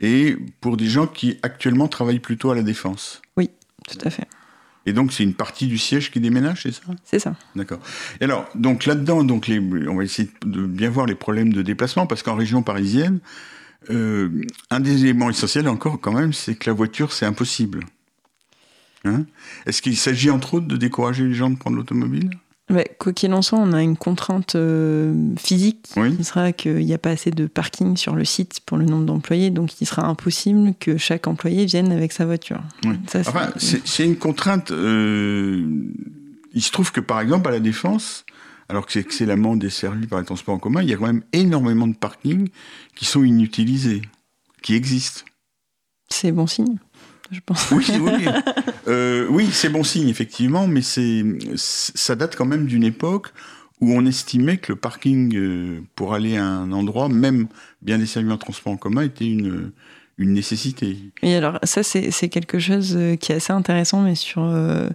Et 0.00 0.36
pour 0.60 0.76
des 0.76 0.88
gens 0.88 1.06
qui 1.06 1.38
actuellement 1.42 1.88
travaillent 1.88 2.20
plutôt 2.20 2.50
à 2.50 2.54
la 2.54 2.62
défense. 2.62 3.22
tout 3.88 3.98
à 4.04 4.10
fait. 4.10 4.26
Et 4.84 4.92
donc, 4.92 5.12
c'est 5.12 5.22
une 5.24 5.34
partie 5.34 5.66
du 5.66 5.78
siège 5.78 6.10
qui 6.10 6.20
déménage, 6.20 6.62
c'est 6.62 6.72
ça? 6.72 6.82
C'est 7.04 7.18
ça. 7.18 7.34
D'accord. 7.54 7.80
Et 8.20 8.24
alors, 8.24 8.48
donc 8.54 8.84
là-dedans, 8.86 9.24
donc 9.24 9.46
les, 9.48 9.58
on 9.60 9.96
va 9.96 10.04
essayer 10.04 10.30
de 10.44 10.64
bien 10.64 10.90
voir 10.90 11.06
les 11.06 11.14
problèmes 11.16 11.52
de 11.52 11.62
déplacement, 11.62 12.06
parce 12.06 12.22
qu'en 12.22 12.34
région 12.36 12.62
parisienne, 12.62 13.20
euh, 13.90 14.42
un 14.70 14.80
des 14.80 15.02
éléments 15.02 15.30
essentiels 15.30 15.68
encore, 15.68 16.00
quand 16.00 16.12
même, 16.12 16.32
c'est 16.32 16.54
que 16.54 16.68
la 16.70 16.74
voiture, 16.74 17.12
c'est 17.12 17.26
impossible. 17.26 17.84
Hein? 19.04 19.24
Est-ce 19.66 19.82
qu'il 19.82 19.96
s'agit 19.96 20.30
entre 20.30 20.54
autres 20.54 20.66
de 20.66 20.76
décourager 20.76 21.24
les 21.24 21.34
gens 21.34 21.50
de 21.50 21.56
prendre 21.56 21.76
l'automobile? 21.76 22.30
Ouais, 22.68 22.96
quoi 22.98 23.12
qu'il 23.12 23.32
en 23.32 23.42
soit, 23.42 23.60
on 23.60 23.72
a 23.72 23.80
une 23.82 23.96
contrainte 23.96 24.56
euh, 24.56 25.14
physique 25.38 25.86
Oui. 25.96 26.16
qui 26.16 26.24
sera 26.24 26.50
qu'il 26.52 26.84
n'y 26.84 26.92
a 26.94 26.98
pas 26.98 27.10
assez 27.10 27.30
de 27.30 27.46
parking 27.46 27.96
sur 27.96 28.16
le 28.16 28.24
site 28.24 28.58
pour 28.66 28.76
le 28.76 28.84
nombre 28.86 29.04
d'employés, 29.06 29.50
donc 29.50 29.80
il 29.80 29.86
sera 29.86 30.04
impossible 30.06 30.74
que 30.80 30.96
chaque 30.96 31.28
employé 31.28 31.64
vienne 31.66 31.92
avec 31.92 32.10
sa 32.10 32.26
voiture. 32.26 32.60
Oui. 32.84 32.96
Ça, 33.06 33.22
c'est- 33.22 33.28
Enfin, 33.28 33.50
c'est 33.56 33.86
c'est 33.86 34.04
une 34.04 34.16
contrainte. 34.16 34.72
euh, 34.72 35.64
il 36.54 36.62
se 36.62 36.72
trouve 36.72 36.90
que, 36.90 37.00
par 37.00 37.20
exemple, 37.20 37.46
à 37.48 37.52
la 37.52 37.60
Défense, 37.60 38.24
alors 38.68 38.84
que 38.84 38.90
c'est 38.92 39.00
excellemment 39.00 39.54
desservi 39.54 40.08
par 40.08 40.18
les 40.18 40.24
transports 40.24 40.56
en 40.56 40.58
commun, 40.58 40.82
il 40.82 40.88
y 40.88 40.92
a 40.92 40.96
quand 40.96 41.06
même 41.06 41.22
énormément 41.32 41.86
de 41.86 41.94
parkings 41.94 42.48
qui 42.96 43.04
sont 43.04 43.22
inutilisés, 43.22 44.02
qui 44.62 44.74
existent. 44.74 45.22
c'est 46.08 46.32
bon 46.32 46.46
signe, 46.48 46.78
je 47.30 47.40
pense. 47.44 47.70
Oui, 47.72 47.84
oui, 48.00 48.24
Euh, 48.88 49.26
oui, 49.30 49.48
c'est 49.52 49.68
bon 49.68 49.82
signe 49.82 50.08
effectivement, 50.08 50.66
mais 50.68 50.80
c'est 50.82 51.24
ça 51.56 52.14
date 52.14 52.36
quand 52.36 52.44
même 52.46 52.66
d'une 52.66 52.84
époque 52.84 53.32
où 53.80 53.92
on 53.92 54.06
estimait 54.06 54.58
que 54.58 54.72
le 54.72 54.76
parking 54.78 55.34
euh, 55.36 55.80
pour 55.96 56.14
aller 56.14 56.36
à 56.36 56.44
un 56.46 56.70
endroit, 56.72 57.08
même 57.08 57.48
bien 57.82 57.98
desservi 57.98 58.30
en 58.30 58.38
transport 58.38 58.72
en 58.72 58.76
commun, 58.76 59.02
était 59.02 59.26
une 59.26 59.72
une 60.18 60.32
nécessité. 60.32 60.96
Et 61.22 61.34
alors, 61.34 61.58
ça, 61.62 61.82
c'est 61.82 62.28
quelque 62.30 62.58
chose 62.58 62.94
euh, 62.96 63.16
qui 63.16 63.32
est 63.32 63.34
assez 63.34 63.52
intéressant, 63.52 64.00
mais 64.00 64.14
sur 64.14 64.42
euh, 64.44 64.88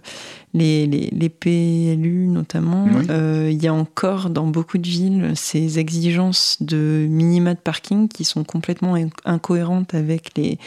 les, 0.52 0.84
les, 0.88 1.10
les 1.12 1.28
PLU 1.28 2.26
notamment, 2.26 2.88
Oui. 2.92 3.06
euh, 3.08 3.48
il 3.52 3.62
y 3.62 3.68
a 3.68 3.72
encore 3.74 4.30
dans 4.30 4.48
beaucoup 4.48 4.78
de 4.78 4.88
villes 4.88 5.30
ces 5.36 5.78
exigences 5.78 6.56
de 6.60 7.06
minima 7.08 7.54
de 7.54 7.60
parking 7.60 8.08
qui 8.08 8.24
sont 8.24 8.42
complètement 8.42 8.96
in- 8.96 9.10
incohérentes 9.24 9.94
avec 9.94 10.36
les, 10.36 10.58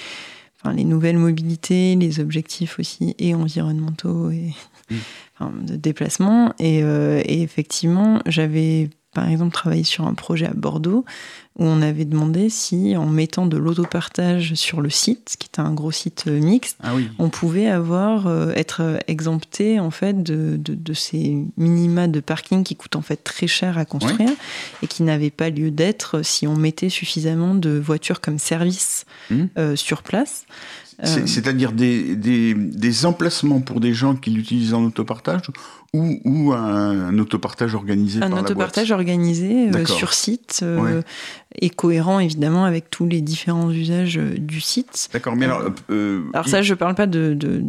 enfin, 0.66 0.76
les 0.76 0.84
nouvelles 0.84 1.18
mobilités, 1.18 1.95
les 1.95 2.20
objectifs 2.20 2.80
aussi 2.80 3.16
et 3.20 3.36
environnementaux 3.36 4.32
et 4.32 4.53
Mm. 4.89 4.95
enfin, 5.39 5.53
de 5.61 5.76
déplacement. 5.76 6.53
Et, 6.59 6.84
euh, 6.84 7.22
et 7.26 7.41
effectivement, 7.41 8.22
j'avais 8.26 8.89
par 9.16 9.28
exemple 9.28 9.53
travaillé 9.53 9.84
sur 9.84 10.05
un 10.05 10.13
projet 10.13 10.45
à 10.45 10.53
Bordeaux 10.53 11.03
où 11.57 11.63
on 11.63 11.82
avait 11.82 12.03
demandé 12.03 12.49
si, 12.49 12.97
en 12.97 13.05
mettant 13.05 13.45
de 13.45 13.55
l'autopartage 13.55 14.55
sur 14.55 14.82
le 14.82 14.89
site, 14.89 15.38
qui 15.39 15.47
était 15.47 15.61
un 15.61 15.74
gros 15.74 15.91
site 15.91 16.26
euh, 16.28 16.38
mixte, 16.41 16.78
Ah 16.84 16.93
oui. 16.93 17.09
on 17.18 17.30
pouvait 17.30 17.68
avoir 17.68 18.28
euh, 18.28 18.51
être 18.55 18.82
euh, 18.82 18.97
exempté 19.07 19.80
en 19.80 19.89
fait 19.89 20.22
de, 20.22 20.57
de, 20.59 20.76
de 20.76 20.93
ces 20.93 21.38
minima 21.55 22.09
de 22.09 22.20
parking 22.20 22.66
qui 22.66 22.76
coûtent 22.76 22.97
en 22.97 23.01
fait 23.01 23.24
très 23.24 23.47
cher 23.47 23.78
à 23.78 23.86
construire 23.86 24.32
et 24.84 24.88
qui 24.88 25.03
n'avaient 25.03 25.30
pas 25.30 25.49
lieu 25.49 25.72
d'être 25.72 26.24
si 26.24 26.45
on 26.45 26.57
mettait 26.57 26.89
suffisamment 26.89 27.55
de 27.55 27.70
voitures 27.80 28.20
comme 28.20 28.38
service 28.38 29.05
euh, 29.57 29.78
sur 29.78 30.03
place. 30.03 30.45
Euh, 31.04 31.26
C'est-à-dire 31.26 31.72
des, 31.74 32.16
des, 32.16 32.54
des 32.54 33.06
emplacements 33.06 33.60
pour 33.60 33.80
des 33.80 33.93
gens 33.93 34.16
qui 34.16 34.30
l'utilisent 34.30 34.74
en 34.74 34.84
autopartage 34.86 35.41
ou, 35.93 36.20
ou 36.24 36.54
un, 36.54 37.08
un 37.08 37.20
autopartage 37.20 37.76
organisé 37.76 38.22
un 38.22 38.30
par 38.30 38.39
autopartage 38.39 38.89
la 38.89 38.96
boîte? 38.96 39.08
organisé 39.08 39.70
euh, 39.74 39.86
sur 39.86 40.14
site 40.14 40.62
euh, 40.64 40.80
Ouais. 40.80 41.02
Et 41.62 41.70
cohérent 41.70 42.20
évidemment 42.20 42.66
avec 42.66 42.89
tous 42.89 43.06
les 43.08 43.22
différents 43.22 43.72
usages 43.72 44.18
euh, 44.18 44.36
du 44.38 44.60
site. 44.62 45.10
D'accord, 45.14 45.36
mais 45.36 45.45
alors... 45.45 45.62
euh, 45.89 46.22
Alors 46.34 46.45
il- 46.47 46.49
ça, 46.49 46.62
je 46.62 46.74
parle 46.74 46.95
pas 46.95 47.08
de... 47.08 47.34
de- 47.34 47.64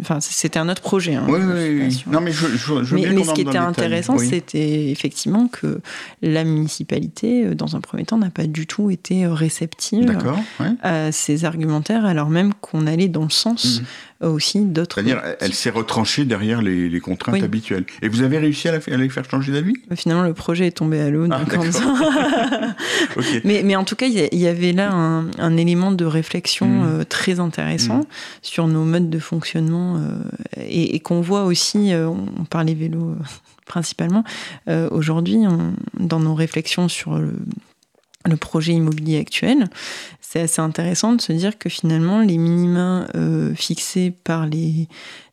Enfin, 0.00 0.18
c'était 0.20 0.58
un 0.58 0.68
autre 0.68 0.82
projet. 0.82 1.14
hein, 1.14 1.24
Oui, 1.28 1.38
oui. 1.42 2.04
Non, 2.08 2.20
mais 2.20 2.30
je, 2.32 2.46
je, 2.48 2.84
je 2.84 2.94
mais, 2.94 3.10
mais 3.10 3.24
ce 3.24 3.32
qui 3.32 3.40
était 3.42 3.56
intéressant, 3.56 4.16
Oui. 4.18 4.26
c'était 4.28 4.90
effectivement 4.90 5.48
que 5.48 5.80
la 6.20 6.44
municipalité, 6.44 7.46
euh, 7.46 7.54
dans 7.54 7.74
un 7.76 7.80
premier 7.80 8.04
temps, 8.04 8.18
n'a 8.18 8.28
pas 8.30 8.46
du 8.46 8.66
tout 8.66 8.90
été 8.90 9.24
euh, 9.24 9.32
réceptive 9.32 10.16
ouais. 10.60 10.66
à 10.82 11.10
ces 11.12 11.44
argumentaires, 11.44 12.04
alors 12.04 12.28
même 12.28 12.52
qu'on 12.60 12.86
allait 12.86 13.08
dans 13.08 13.22
le 13.24 13.30
sens 13.30 13.80
euh, 13.80 13.84
aussi 14.20 14.60
d'autres. 14.60 14.94
C'est-à-dire, 14.96 15.20
elle- 15.40 15.52
s'est 15.54 15.70
retranchée 15.70 16.24
derrière 16.24 16.62
les, 16.62 16.88
les 16.88 17.00
contraintes 17.00 17.34
Oui. 17.34 17.42
habituelles. 17.42 17.84
Et 18.02 18.08
vous 18.08 18.22
avez 18.22 18.38
réussi 18.38 18.68
à, 18.68 18.72
la, 18.72 18.78
à 18.78 18.96
les 18.96 19.08
faire 19.08 19.28
changer 19.28 19.52
d'avis? 19.52 19.74
Finalement, 19.96 20.22
le 20.24 20.34
projet 20.34 20.66
est 20.68 20.76
tombé 20.76 21.00
à 21.00 21.10
l'eau. 21.10 21.26
Ah, 21.30 21.38
donc 21.40 21.48
comme 21.50 21.68
d'accord. 21.70 21.96
ça. 21.98 22.74
Ok. 23.16 23.24
mais, 23.44 23.62
mais 23.64 23.76
en 23.76 23.84
tout 23.84 23.96
cas, 23.96 24.06
il 24.06 24.38
y 24.38 24.46
avait 24.46 24.72
là 24.72 24.90
un, 24.92 25.30
un 25.38 25.56
élément 25.56 25.92
de 25.92 26.04
réflexion 26.04 26.66
Mhm. 26.66 26.86
euh, 27.00 27.04
très 27.04 27.40
intéressant 27.40 27.98
Mhm. 27.98 28.04
sur 28.42 28.66
nos 28.66 28.84
modes 28.84 29.10
de 29.10 29.18
fonctionnement 29.18 29.96
euh, 29.98 30.00
et, 30.58 30.94
et 30.96 31.00
qu'on 31.00 31.20
voit 31.20 31.44
aussi, 31.44 31.92
euh, 31.92 32.08
on 32.08 32.44
parlait 32.44 32.74
vélo 32.74 33.10
euh, 33.10 33.14
principalement, 33.66 34.24
euh, 34.68 34.88
aujourd'hui, 34.90 35.38
on- 35.46 35.74
dans 35.98 36.20
nos 36.20 36.34
réflexions 36.34 36.88
sur 36.88 37.16
le, 37.18 37.32
le 38.26 38.36
projet 38.36 38.72
immobilier 38.72 39.18
actuel, 39.18 39.68
c'est 40.20 40.40
assez 40.40 40.60
intéressant 40.60 41.12
de 41.12 41.20
se 41.20 41.32
dire 41.32 41.58
que 41.58 41.68
finalement, 41.68 42.20
les 42.20 42.38
minima 42.38 43.06
euh, 43.14 43.54
fixés 43.54 44.12
par 44.24 44.46
les, 44.46 44.88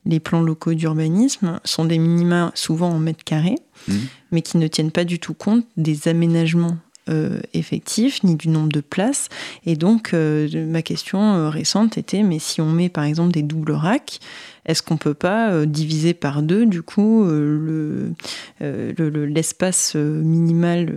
les 0.06 0.20
plans 0.20 0.42
locaux 0.42 0.74
d'urbanisme 0.74 1.60
sont 1.64 1.86
des 1.86 1.98
minima 1.98 2.52
souvent 2.54 2.90
en 2.90 3.00
mètres 3.00 3.24
carrés, 3.24 3.58
Mhm. 3.88 4.00
mais 4.32 4.42
qui 4.44 4.58
ne 4.58 4.68
tiennent 4.68 4.92
pas 4.92 5.06
du 5.06 5.18
tout 5.18 5.34
compte 5.34 5.66
des 5.78 6.08
aménagements 6.08 6.78
euh, 7.10 7.40
effectifs 7.56 8.22
ni 8.24 8.36
du 8.36 8.48
nombre 8.48 8.70
de 8.72 8.80
places. 8.82 9.28
Et 9.66 9.76
donc, 9.76 10.14
euh, 10.14 10.48
ma 10.68 10.84
question 10.84 11.50
récente 11.50 11.98
était, 11.98 12.22
mais 12.22 12.38
si 12.38 12.62
on 12.62 12.70
met 12.72 12.90
par 12.90 13.06
exemple 13.06 13.32
des 13.32 13.42
doubles 13.42 13.72
racks, 13.72 14.20
est-ce 14.68 14.84
qu'on 14.84 14.98
peut 14.98 15.16
pas 15.16 15.66
diviser 15.66 16.14
par 16.14 16.44
deux, 16.44 16.68
du 16.68 16.84
coup, 16.84 17.26
le, 17.26 18.14
le- 18.60 18.94
le- 19.10 19.26
l'espace 19.26 19.96
minimal 19.96 20.94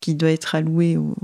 qui 0.00 0.14
doit 0.14 0.30
être 0.30 0.54
alloué 0.54 0.96
au, 0.96 1.14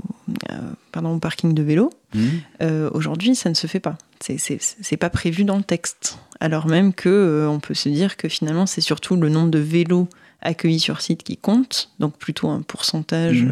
euh, 0.51 0.55
pardon, 0.91 1.15
au 1.15 1.19
parking 1.19 1.53
de 1.53 1.63
vélo 1.63 1.89
Mhm. 2.13 2.29
euh, 2.61 2.89
Aujourd'hui, 2.93 3.35
ça 3.35 3.49
ne 3.49 3.55
se 3.55 3.67
fait 3.67 3.79
pas. 3.79 3.97
C'est, 4.21 4.97
pas 4.97 5.09
prévu 5.09 5.43
dans 5.43 5.57
le 5.57 5.63
texte. 5.63 6.19
Alors 6.39 6.67
même 6.67 6.93
que 6.93 7.09
euh, 7.09 7.49
on 7.49 7.59
peut 7.59 7.73
se 7.73 7.89
dire 7.89 8.17
que 8.17 8.27
finalement, 8.29 8.65
c'est 8.65 8.81
surtout 8.81 9.15
le 9.15 9.29
nombre 9.29 9.49
de 9.51 9.59
vélos 9.59 10.07
accueillis 10.41 10.79
sur 10.79 11.01
site 11.01 11.23
qui 11.23 11.37
compte, 11.37 11.89
donc 11.99 12.17
plutôt 12.17 12.47
un 12.49 12.61
pourcentage 12.61 13.45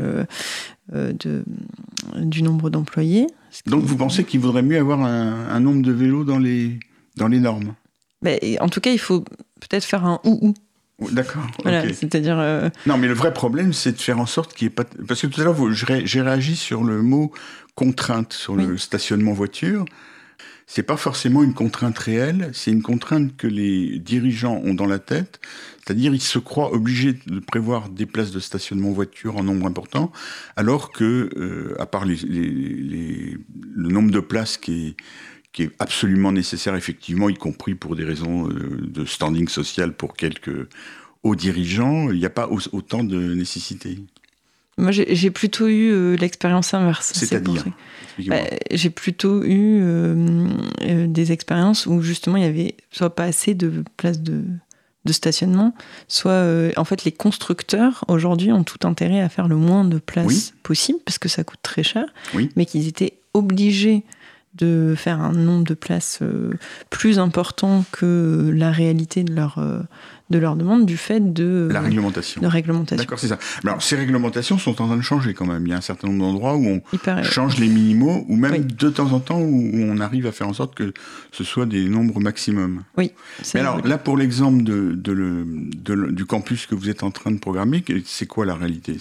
de, 0.93 1.43
du 2.17 2.43
nombre 2.43 2.69
d'employés. 2.69 3.27
Donc 3.65 3.83
vous 3.83 3.97
pensez 3.97 4.23
qu'il 4.23 4.39
vaudrait 4.39 4.61
mieux 4.61 4.77
avoir 4.79 5.01
un, 5.01 5.47
un 5.49 5.59
nombre 5.59 5.81
de 5.81 5.91
vélos 5.91 6.23
dans 6.23 6.37
les, 6.39 6.79
dans 7.17 7.27
les 7.27 7.39
normes? 7.39 7.73
Ben, 8.21 8.39
en 8.59 8.69
tout 8.69 8.81
cas, 8.81 8.91
il 8.91 8.99
faut 8.99 9.21
peut-être 9.59 9.83
faire 9.83 10.05
un 10.05 10.19
ou 10.23 10.37
ou. 10.41 10.53
D'accord. 11.11 11.45
Voilà, 11.63 11.91
c'est-à-dire 11.93 12.39
euh, 12.39 12.69
Non, 12.85 12.97
mais 12.97 13.07
le 13.07 13.13
vrai 13.13 13.33
problème, 13.33 13.73
c'est 13.73 13.91
de 13.91 13.99
faire 14.01 14.19
en 14.19 14.25
sorte 14.25 14.53
qu'il 14.53 14.67
n'y 14.67 14.71
ait 14.71 14.75
pas. 14.75 14.85
Parce 15.07 15.21
que 15.21 15.27
tout 15.27 15.41
à 15.41 15.43
l'heure, 15.43 15.57
j'ai 15.73 16.21
réagi 16.21 16.55
sur 16.55 16.83
le 16.83 17.01
mot 17.01 17.31
contrainte, 17.75 18.31
sur 18.33 18.55
le 18.55 18.77
stationnement 18.77 19.33
voiture. 19.33 19.83
C'est 20.67 20.81
pas 20.83 20.97
forcément 20.97 21.43
une 21.43 21.53
contrainte 21.53 21.99
réelle, 21.99 22.49
c'est 22.53 22.71
une 22.71 22.81
contrainte 22.81 23.35
que 23.37 23.45
les 23.45 23.99
dirigeants 23.99 24.59
ont 24.63 24.73
dans 24.73 24.87
la 24.87 24.97
tête. 24.97 25.39
C'est-à-dire, 25.85 26.13
ils 26.15 26.21
se 26.21 26.39
croient 26.39 26.73
obligés 26.73 27.13
de 27.27 27.39
prévoir 27.39 27.89
des 27.89 28.07
places 28.07 28.31
de 28.31 28.39
stationnement 28.39 28.89
voiture 28.91 29.37
en 29.37 29.43
nombre 29.43 29.67
important, 29.67 30.11
alors 30.55 30.91
que, 30.91 31.29
euh, 31.37 31.75
à 31.79 31.85
part 31.85 32.05
les, 32.05 32.15
les- 32.15 32.49
les- 32.49 33.37
le 33.75 33.89
nombre 33.89 34.09
de 34.09 34.19
places 34.19 34.57
qui 34.57 34.87
est, 34.87 34.95
qui 35.55 35.63
est 35.63 35.71
absolument 35.79 36.33
nécessaire, 36.33 36.75
effectivement, 36.75 37.29
y 37.29 37.33
compris 37.35 37.75
pour 37.75 37.95
des 37.95 38.03
raisons 38.03 38.49
euh, 38.49 38.77
de 38.81 39.05
standing 39.05 39.47
social 39.47 39.93
pour 39.93 40.13
quelques 40.15 40.67
hauts 41.23 41.35
dirigeants, 41.35 42.11
il 42.11 42.19
n'y 42.19 42.25
a 42.25 42.29
pas 42.29 42.47
au- 42.49 42.59
autant 42.73 43.05
de 43.05 43.33
nécessité. 43.33 43.97
moi, 44.77 44.91
j'ai, 44.91 45.31
plutôt 45.31 45.67
eu 45.69 45.91
euh, 45.93 46.17
l'expérience 46.17 46.73
inverse. 46.73 47.13
C'est-à-dire. 47.15 47.63
Bah, 48.27 48.41
j'ai 48.71 48.89
plutôt 48.89 49.43
eu 49.45 49.79
euh, 49.81 50.47
euh, 50.81 51.07
des 51.07 51.31
expériences 51.31 51.85
où 51.85 52.01
justement 52.01 52.35
il 52.37 52.43
y 52.43 52.47
avait 52.47 52.75
soit 52.91 53.15
pas 53.15 53.23
assez 53.23 53.53
de 53.55 53.83
places 53.95 54.19
de, 54.21 54.43
de 55.05 55.13
stationnement, 55.13 55.73
soit 56.09 56.31
euh, 56.31 56.71
en 56.75 56.83
fait 56.83 57.05
les 57.05 57.11
constructeurs 57.13 58.03
aujourd'hui 58.09 58.51
ont 58.51 58.63
tout 58.65 58.85
intérêt 58.85 59.21
à 59.21 59.29
faire 59.29 59.47
le 59.47 59.55
moins 59.55 59.85
de 59.85 59.99
places 59.99 60.25
Oui. 60.27 60.53
possible 60.63 60.99
parce 61.05 61.17
que 61.17 61.29
ça 61.29 61.43
coûte 61.45 61.59
très 61.61 61.83
cher, 61.83 62.05
Oui. 62.33 62.49
mais 62.57 62.65
qu'ils 62.65 62.87
étaient 62.89 63.13
obligés 63.33 64.03
de 64.57 64.93
faire 64.95 65.21
un 65.21 65.33
nombre 65.33 65.63
de 65.65 65.73
places 65.73 66.19
euh, 66.21 66.51
plus 66.89 67.19
important 67.19 67.83
que 67.91 68.51
la 68.55 68.71
réalité 68.71 69.23
de 69.23 69.33
leur, 69.35 69.57
euh, 69.59 69.79
de 70.29 70.37
leur 70.37 70.55
demande 70.55 70.85
du 70.85 70.97
fait 70.97 71.33
de, 71.33 71.67
La 71.71 71.81
réglementation. 71.81 72.41
de 72.41 72.47
réglementation. 72.47 72.95
D'accord, 73.03 73.19
c'est 73.19 73.27
ça. 73.27 73.37
Mais 73.63 73.69
alors, 73.71 73.81
ces 73.83 73.95
réglementations 73.95 74.57
sont 74.57 74.81
en 74.81 74.87
train 74.87 74.97
de 74.97 75.01
changer 75.01 75.33
quand 75.33 75.45
même. 75.45 75.65
Il 75.67 75.69
y 75.69 75.73
a 75.73 75.77
un 75.77 75.81
certain 75.81 76.07
nombre 76.07 76.19
d'endroits 76.25 76.55
où 76.55 76.65
on 76.65 76.81
change 77.23 77.57
les 77.59 77.67
minimaux, 77.67 78.25
ou 78.29 78.35
même 78.37 78.51
Oui. 78.53 78.59
de 78.65 78.89
temps 78.89 79.11
en 79.11 79.19
temps 79.19 79.39
où 79.41 79.71
on 79.75 79.99
arrive 79.99 80.25
à 80.25 80.31
faire 80.31 80.47
en 80.47 80.53
sorte 80.53 80.73
que 80.75 80.93
ce 81.31 81.43
soit 81.43 81.65
des 81.65 81.87
nombres 81.89 82.19
maximum. 82.19 82.83
c'est- 83.41 83.55
Mais 83.55 83.59
alors, 83.59 83.85
là, 83.85 83.97
pour 83.97 84.17
l'exemple 84.17 84.63
de, 84.63 84.93
de 84.93 85.11
le- 85.11 85.45
de 85.83 85.93
le- 85.93 86.11
du 86.11 86.25
campus 86.25 86.65
que 86.65 86.75
vous 86.75 86.89
êtes 86.89 87.03
en 87.03 87.11
train 87.11 87.31
de 87.31 87.39
programmer, 87.39 87.83
c'est 88.05 88.25
quoi 88.27 88.45
la 88.45 88.55
réalité? 88.55 88.97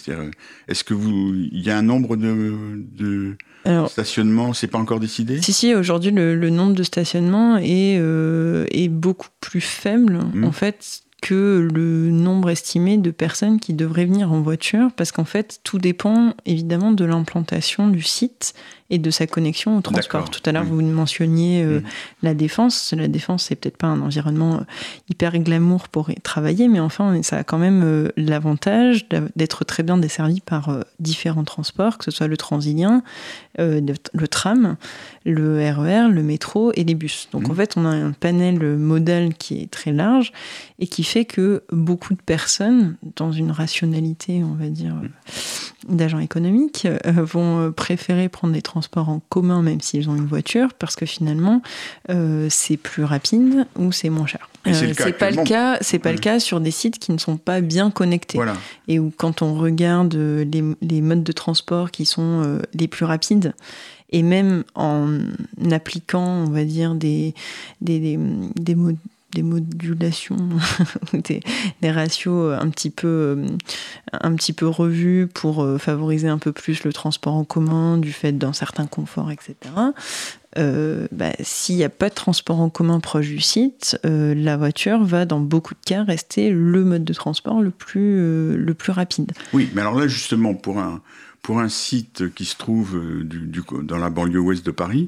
Est-ce 0.68 0.84
que 0.84 0.94
vous, 0.94 1.32
il 1.34 1.60
y 1.62 1.70
a 1.70 1.78
un 1.78 1.82
nombre 1.82 2.16
de, 2.16 2.54
de 2.98 3.36
alors, 3.64 3.90
stationnements, 3.90 4.52
c'est 4.52 4.66
pas 4.68 4.78
encore 4.78 5.00
décidé? 5.00 5.40
Si, 5.42 5.52
si, 5.52 5.74
aujourd'hui, 5.74 6.10
le, 6.10 6.34
le 6.36 6.50
nombre 6.50 6.74
de 6.74 6.82
stationnements 6.82 7.56
est, 7.56 7.96
euh, 7.98 8.66
est 8.70 8.88
beaucoup 8.88 9.28
plus 9.40 9.60
faible, 9.60 10.18
Mhm. 10.34 10.44
en 10.44 10.52
fait, 10.52 11.00
que 11.22 11.66
le 11.72 12.10
nombre 12.10 12.50
estimé 12.50 12.98
de 12.98 13.10
personnes 13.10 13.58
qui 13.58 13.72
devraient 13.72 14.04
venir 14.04 14.30
en 14.30 14.42
voiture, 14.42 14.90
parce 14.94 15.10
qu'en 15.10 15.24
fait, 15.24 15.60
tout 15.64 15.78
dépend 15.78 16.34
évidemment 16.44 16.92
de 16.92 17.02
l'implantation 17.06 17.88
du 17.88 18.02
site 18.02 18.52
et 18.90 18.98
de 18.98 19.10
sa 19.10 19.26
connexion 19.26 19.78
au 19.78 19.80
transport. 19.80 20.28
Tout 20.28 20.42
à 20.44 20.52
l'heure, 20.52 20.64
oui. 20.64 20.68
vous 20.68 20.82
mentionniez 20.82 21.62
euh, 21.64 21.78
Mhm. 21.80 21.84
la 22.24 22.34
défense. 22.34 22.92
La 22.94 23.08
défense, 23.08 23.44
c'est 23.44 23.54
peut-être 23.56 23.78
pas 23.78 23.86
un 23.86 24.02
environnement 24.02 24.56
euh, 24.56 24.64
hyper 25.08 25.38
glamour 25.38 25.88
pour 25.88 26.10
y 26.10 26.16
travailler, 26.16 26.68
mais 26.68 26.80
enfin, 26.80 27.22
ça 27.22 27.38
a 27.38 27.42
quand 27.44 27.56
même 27.56 27.80
euh, 27.82 28.10
l'avantage 28.18 29.08
d'être 29.34 29.64
très 29.64 29.82
bien 29.82 29.96
desservi 29.96 30.42
par 30.42 30.68
euh, 30.68 30.82
différents 31.00 31.44
transports, 31.44 31.96
que 31.96 32.04
ce 32.04 32.10
soit 32.10 32.26
le 32.28 32.36
transilien, 32.36 33.02
euh, 33.58 33.80
le, 34.12 34.28
tram, 34.28 34.76
le 35.24 35.58
RER, 35.70 36.08
le 36.10 36.22
métro 36.22 36.72
et 36.74 36.84
les 36.84 36.94
bus. 36.94 37.28
Donc 37.32 37.44
Mhm. 37.44 37.50
en 37.50 37.54
fait, 37.54 37.74
on 37.76 37.84
a 37.84 37.90
un 37.90 38.12
panel 38.12 38.58
modal 38.76 39.34
qui 39.34 39.62
est 39.62 39.70
très 39.70 39.92
large 39.92 40.32
et 40.78 40.86
qui 40.86 41.04
fait 41.04 41.24
que 41.24 41.62
beaucoup 41.72 42.14
de 42.14 42.22
personnes, 42.22 42.96
dans 43.16 43.32
une 43.32 43.50
rationalité, 43.50 44.42
on 44.44 44.54
va 44.54 44.68
dire, 44.68 44.94
euh, 45.02 45.08
d'agents 45.88 46.18
économiques, 46.18 46.86
euh, 46.86 46.98
vont 47.24 47.58
euh, 47.60 47.70
préférer 47.70 48.28
prendre 48.28 48.54
des 48.54 48.62
transports 48.62 49.08
en 49.08 49.20
commun 49.28 49.62
même 49.62 49.80
s'ils 49.80 50.08
ont 50.08 50.16
une 50.16 50.26
voiture, 50.26 50.74
parce 50.78 50.96
que 50.96 51.06
finalement, 51.06 51.62
euh, 52.10 52.46
c'est 52.50 52.76
plus 52.76 53.04
rapide 53.04 53.66
ou 53.78 53.92
c'est 53.92 54.10
moins 54.10 54.26
cher. 54.26 54.48
Et 54.66 54.72
c'est 54.94 55.12
pas 55.12 55.30
le 55.30 55.44
cas, 55.44 55.78
c'est 55.80 55.98
pas 55.98 56.12
le 56.12 56.18
cas 56.18 56.38
sur 56.40 56.60
des 56.60 56.70
sites 56.70 56.98
qui 56.98 57.12
ne 57.12 57.18
sont 57.18 57.36
pas 57.36 57.60
bien 57.60 57.90
connectés 57.90 58.38
Voilà. 58.38 58.54
et 58.88 58.98
où 58.98 59.12
quand 59.16 59.42
on 59.42 59.54
regarde 59.54 60.14
euh, 60.14 60.44
les, 60.44 60.62
les 60.80 61.00
modes 61.02 61.22
de 61.22 61.32
transport 61.32 61.90
qui 61.90 62.06
sont 62.06 62.42
euh, 62.44 62.58
les 62.72 62.88
plus 62.88 63.04
rapides, 63.04 63.54
et 64.10 64.22
même 64.22 64.64
en 64.74 65.08
appliquant, 65.72 66.24
on 66.26 66.50
va 66.50 66.64
dire, 66.64 66.94
des, 66.94 67.34
des, 67.80 67.98
des, 67.98 68.18
des, 68.56 68.74
mo- 68.74 68.92
des 69.34 69.42
modulations, 69.42 70.36
des, 71.12 71.90
ratios 71.90 72.56
un 72.58 72.68
petit 72.70 72.90
peu, 72.90 73.08
euh, 73.08 73.46
un 74.12 74.34
petit 74.36 74.52
peu 74.52 74.68
revus 74.68 75.26
pour 75.26 75.62
euh, 75.64 75.78
favoriser 75.78 76.28
un 76.28 76.38
peu 76.38 76.52
plus 76.52 76.84
le 76.84 76.92
transport 76.92 77.34
en 77.34 77.44
commun, 77.44 77.98
du 77.98 78.12
fait 78.12 78.32
d'un 78.32 78.52
certain 78.52 78.86
confort, 78.86 79.30
etc. 79.32 79.56
Euh, 80.58 81.06
bah, 81.12 81.32
S'il 81.40 81.76
n'y 81.76 81.84
a 81.84 81.88
pas 81.88 82.08
de 82.08 82.14
transport 82.14 82.60
en 82.60 82.70
commun 82.70 83.00
proche 83.00 83.28
du 83.28 83.40
site, 83.40 83.98
euh, 84.04 84.34
la 84.34 84.56
voiture 84.56 85.04
va 85.04 85.24
dans 85.24 85.40
beaucoup 85.40 85.74
de 85.74 85.80
cas 85.84 86.04
rester 86.04 86.50
le 86.50 86.84
mode 86.84 87.04
de 87.04 87.12
transport 87.12 87.62
le 87.62 87.70
plus, 87.70 88.18
euh, 88.18 88.74
rapide. 88.88 89.32
Oui, 89.52 89.70
mais 89.74 89.80
alors 89.80 89.98
là, 89.98 90.06
justement, 90.06 90.54
pour 90.54 90.78
un, 90.78 91.00
site 91.68 92.32
qui 92.34 92.44
se 92.44 92.56
trouve 92.56 92.96
euh, 92.96 93.24
dans 93.82 93.98
la 93.98 94.10
banlieue 94.10 94.40
ouest 94.40 94.64
de 94.64 94.70
Paris, 94.70 95.06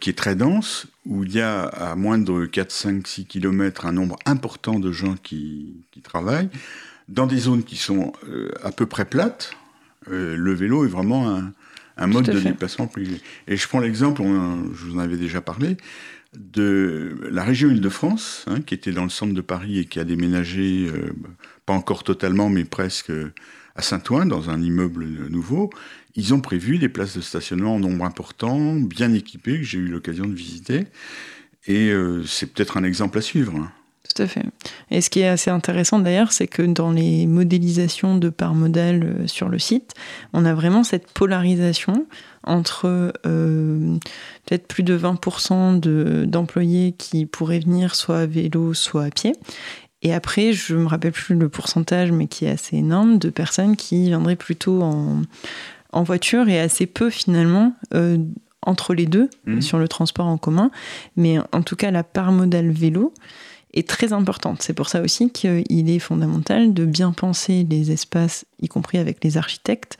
qui 0.00 0.10
est 0.10 0.18
très 0.18 0.34
dense, 0.34 0.88
où 1.06 1.22
il 1.22 1.32
y 1.32 1.40
a 1.40 1.62
à 1.62 1.94
moindre 1.94 2.44
4, 2.46 2.72
5, 2.72 3.06
6 3.06 3.26
km 3.26 3.86
un 3.86 3.92
nombre 3.92 4.16
important 4.26 4.80
de 4.80 4.90
gens 4.90 5.14
qui, 5.22 5.76
travaillent, 6.02 6.48
dans 7.08 7.28
des 7.28 7.36
zones 7.36 7.62
qui 7.62 7.76
sont 7.76 8.12
à 8.64 8.72
peu 8.72 8.86
près 8.86 9.04
plates, 9.04 9.52
le 10.08 10.52
vélo 10.54 10.84
est 10.84 10.88
vraiment 10.88 11.30
un, 11.30 11.52
un 11.96 12.06
mode 12.06 12.26
de 12.26 12.32
fait. 12.32 12.48
déplacement 12.50 12.86
privilégié. 12.86 13.22
Et 13.48 13.56
je 13.56 13.68
prends 13.68 13.80
l'exemple, 13.80 14.22
je 14.22 14.84
vous 14.84 14.96
en 14.96 14.98
avais 14.98 15.16
déjà 15.16 15.40
parlé, 15.40 15.76
de 16.32 17.16
la 17.30 17.42
région 17.42 17.70
Île-de-France, 17.70 18.44
hein, 18.46 18.60
qui 18.60 18.74
était 18.74 18.92
dans 18.92 19.02
le 19.04 19.10
centre 19.10 19.34
de 19.34 19.40
Paris 19.40 19.78
et 19.78 19.84
qui 19.84 19.98
a 19.98 20.04
déménagé, 20.04 20.86
euh, 20.88 21.12
pas 21.66 21.72
encore 21.72 22.04
totalement, 22.04 22.48
mais 22.48 22.64
presque 22.64 23.10
euh, 23.10 23.32
à 23.74 23.82
Saint-Ouen, 23.82 24.26
dans 24.26 24.50
un 24.50 24.60
immeuble 24.62 25.06
nouveau. 25.28 25.70
Ils 26.14 26.34
ont 26.34 26.40
prévu 26.40 26.78
des 26.78 26.88
places 26.88 27.16
de 27.16 27.20
stationnement 27.20 27.74
en 27.74 27.80
nombre 27.80 28.04
important, 28.04 28.74
bien 28.74 29.12
équipées, 29.12 29.58
que 29.58 29.64
j'ai 29.64 29.78
eu 29.78 29.88
l'occasion 29.88 30.26
de 30.26 30.34
visiter. 30.34 30.86
Et 31.66 31.90
euh, 31.90 32.24
c'est 32.24 32.52
peut-être 32.52 32.76
un 32.76 32.84
exemple 32.84 33.18
à 33.18 33.22
suivre. 33.22 33.54
hein. 33.56 33.72
Tout 34.14 34.22
à 34.22 34.26
fait. 34.26 34.42
Et 34.90 35.00
ce 35.00 35.08
qui 35.10 35.20
est 35.20 35.28
assez 35.28 35.50
intéressant 35.50 36.00
d'ailleurs, 36.00 36.32
c'est 36.32 36.48
que 36.48 36.62
dans 36.62 36.90
les 36.90 37.26
modélisations 37.26 38.16
de 38.16 38.28
par 38.28 38.54
modèle 38.54 39.04
euh, 39.04 39.26
sur 39.28 39.48
le 39.48 39.58
site, 39.60 39.94
on 40.32 40.44
a 40.44 40.52
vraiment 40.54 40.82
cette 40.82 41.06
polarisation 41.12 42.06
entre 42.44 43.12
euh, 43.26 43.96
peut-être 44.46 44.66
plus 44.66 44.82
de 44.82 44.96
20% 44.98 45.78
de- 45.78 46.24
d'employés 46.26 46.92
qui 46.98 47.24
pourraient 47.26 47.60
venir 47.60 47.94
soit 47.94 48.18
à 48.20 48.26
vélo, 48.26 48.74
soit 48.74 49.04
à 49.04 49.10
pied. 49.10 49.32
Et 50.02 50.12
après, 50.14 50.52
je 50.54 50.74
me 50.74 50.86
rappelle 50.86 51.12
plus 51.12 51.34
le 51.36 51.48
pourcentage, 51.48 52.10
mais 52.10 52.26
qui 52.26 52.46
est 52.46 52.50
assez 52.50 52.76
énorme, 52.78 53.18
de 53.18 53.28
personnes 53.30 53.76
qui 53.76 54.06
viendraient 54.06 54.34
plutôt 54.36 54.82
en, 54.82 55.22
en 55.92 56.02
voiture 56.02 56.48
et 56.48 56.58
assez 56.58 56.86
peu 56.86 57.10
finalement 57.10 57.74
euh, 57.94 58.16
entre 58.62 58.92
les 58.94 59.06
deux 59.06 59.28
Mhm. 59.46 59.60
sur 59.60 59.78
le 59.78 59.88
transport 59.88 60.26
en 60.26 60.36
commun. 60.38 60.70
Mais 61.16 61.38
en 61.52 61.62
tout 61.62 61.76
cas, 61.76 61.90
la 61.90 62.02
part 62.02 62.32
modale 62.32 62.70
vélo 62.70 63.12
est 63.72 63.88
très 63.88 64.12
importante. 64.12 64.62
C'est 64.62 64.72
pour 64.72 64.88
ça 64.88 65.00
aussi 65.00 65.30
qu'il 65.30 65.90
est 65.90 65.98
fondamental 65.98 66.74
de 66.74 66.84
bien 66.84 67.12
penser 67.12 67.66
les 67.68 67.92
espaces, 67.92 68.44
y 68.60 68.68
compris 68.68 68.98
avec 68.98 69.22
les 69.22 69.36
architectes, 69.36 69.96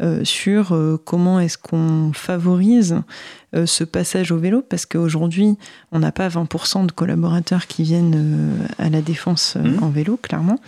euh, 0.00 0.24
sur 0.24 0.72
euh, 0.72 1.00
comment 1.04 1.40
est-ce 1.40 1.58
qu'on 1.58 2.12
favorise 2.14 3.02
euh, 3.54 3.66
ce 3.66 3.84
passage 3.84 4.32
au 4.32 4.38
vélo, 4.38 4.62
parce 4.62 4.86
qu'aujourd'hui, 4.86 5.56
on 5.92 5.98
n'a 5.98 6.12
pas 6.12 6.28
20% 6.28 6.86
de 6.86 6.92
collaborateurs 6.92 7.66
qui 7.66 7.82
viennent 7.82 8.66
à 8.78 8.88
la 8.88 9.02
défense 9.02 9.56
Mhm. 9.56 9.82
en 9.82 9.88
vélo, 9.90 10.16
clairement. 10.16 10.58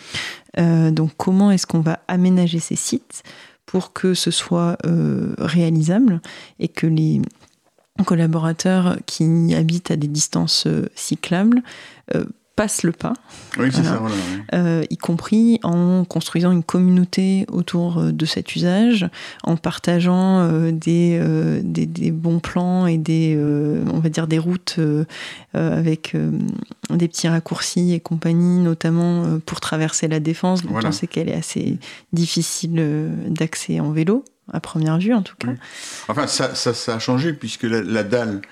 Donc 0.58 1.12
comment 1.16 1.50
est-ce 1.50 1.66
qu'on 1.66 1.80
va 1.80 2.00
aménager 2.08 2.58
ces 2.58 2.76
sites 2.76 3.22
pour 3.64 3.94
que 3.94 4.12
ce 4.12 4.30
soit 4.30 4.76
réalisable 5.38 6.20
et 6.58 6.68
que 6.68 6.86
les 6.86 7.22
collaborateurs 8.04 8.98
qui 9.06 9.54
habitent 9.54 9.90
à 9.90 9.96
des 9.96 10.08
distances 10.08 10.66
cyclables 10.94 11.62
euh, 12.14 12.24
passent 12.54 12.82
le 12.82 12.92
pas, 12.92 13.14
Oui, 13.58 13.70
c'est 13.72 13.80
Voilà. 13.80 13.90
ça, 13.90 13.96
voilà. 13.96 14.14
ouais. 14.14 14.44
euh, 14.54 14.84
y 14.90 14.96
compris 14.98 15.58
en 15.62 16.04
construisant 16.04 16.52
une 16.52 16.62
communauté 16.62 17.46
autour 17.50 17.98
euh, 17.98 18.12
de 18.12 18.26
cet 18.26 18.54
usage, 18.54 19.08
en 19.42 19.56
partageant 19.56 20.40
euh, 20.40 20.70
des, 20.70 21.18
euh, 21.20 21.60
des, 21.64 21.86
des 21.86 22.10
bons 22.10 22.40
plans 22.40 22.86
et 22.86 22.98
des, 22.98 23.38
on 23.90 24.00
va 24.00 24.08
dire 24.10 24.26
des 24.26 24.38
routes 24.38 24.78
avec 25.54 26.14
des 26.90 27.08
petits 27.08 27.28
raccourcis 27.28 27.92
et 27.94 28.00
compagnie, 28.00 28.60
notamment 28.60 29.38
pour 29.46 29.60
traverser 29.60 30.08
la 30.08 30.20
défense, 30.20 30.62
dont 30.62 30.70
Voilà. 30.72 30.88
on 30.88 30.92
sait 30.92 31.06
qu'elle 31.06 31.28
est 31.28 31.34
assez 31.34 31.78
difficile 32.12 33.10
d'accès 33.28 33.80
en 33.80 33.90
vélo, 33.92 34.24
à 34.52 34.60
première 34.60 34.98
vue 34.98 35.14
en 35.14 35.22
tout 35.22 35.34
cas. 35.38 35.48
Oui. 35.48 35.54
Enfin, 36.08 36.26
ça, 36.26 36.54
ça, 36.54 36.74
ça 36.74 36.96
a 36.96 36.98
changé 36.98 37.32
puisque 37.32 37.62
la, 37.64 37.80
la 37.82 38.02
dalle 38.04 38.42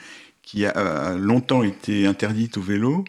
qui 0.42 0.64
a 0.66 1.14
longtemps 1.16 1.62
été 1.62 2.06
interdite 2.06 2.56
au 2.56 2.62
vélo 2.62 3.04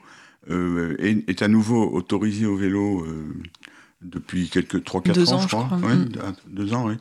euh, 0.49 0.95
est, 0.99 1.29
est 1.29 1.41
à 1.41 1.47
nouveau 1.47 1.89
autorisée 1.91 2.45
au 2.45 2.55
vélo 2.55 3.01
euh, 3.05 3.25
depuis 4.01 4.49
quelques 4.49 4.77
3-4 4.83 5.11
Deux 5.13 5.33
ans, 5.33 5.35
ans, 5.37 5.41
je 5.41 5.47
crois. 5.47 5.65
crois. 5.65 5.89
Ouais, 5.89 5.95
Mm. 5.95 6.09
deux- 6.47 6.73
ans, 6.73 6.87
oui. 6.87 6.95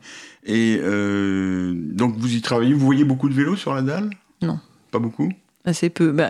Et 0.45 0.77
euh, 0.81 1.73
donc 1.75 2.15
vous 2.17 2.33
y 2.35 2.41
travaillez, 2.41 2.73
vous 2.73 2.85
voyez 2.85 3.03
beaucoup 3.03 3.29
de 3.29 3.33
vélos 3.33 3.55
sur 3.55 3.73
la 3.73 3.81
dalle? 3.81 4.09
Non. 4.41 4.59
Pas 4.91 4.99
beaucoup? 4.99 5.31
Assez 5.65 5.89
peu. 5.89 6.11
Bah, 6.11 6.29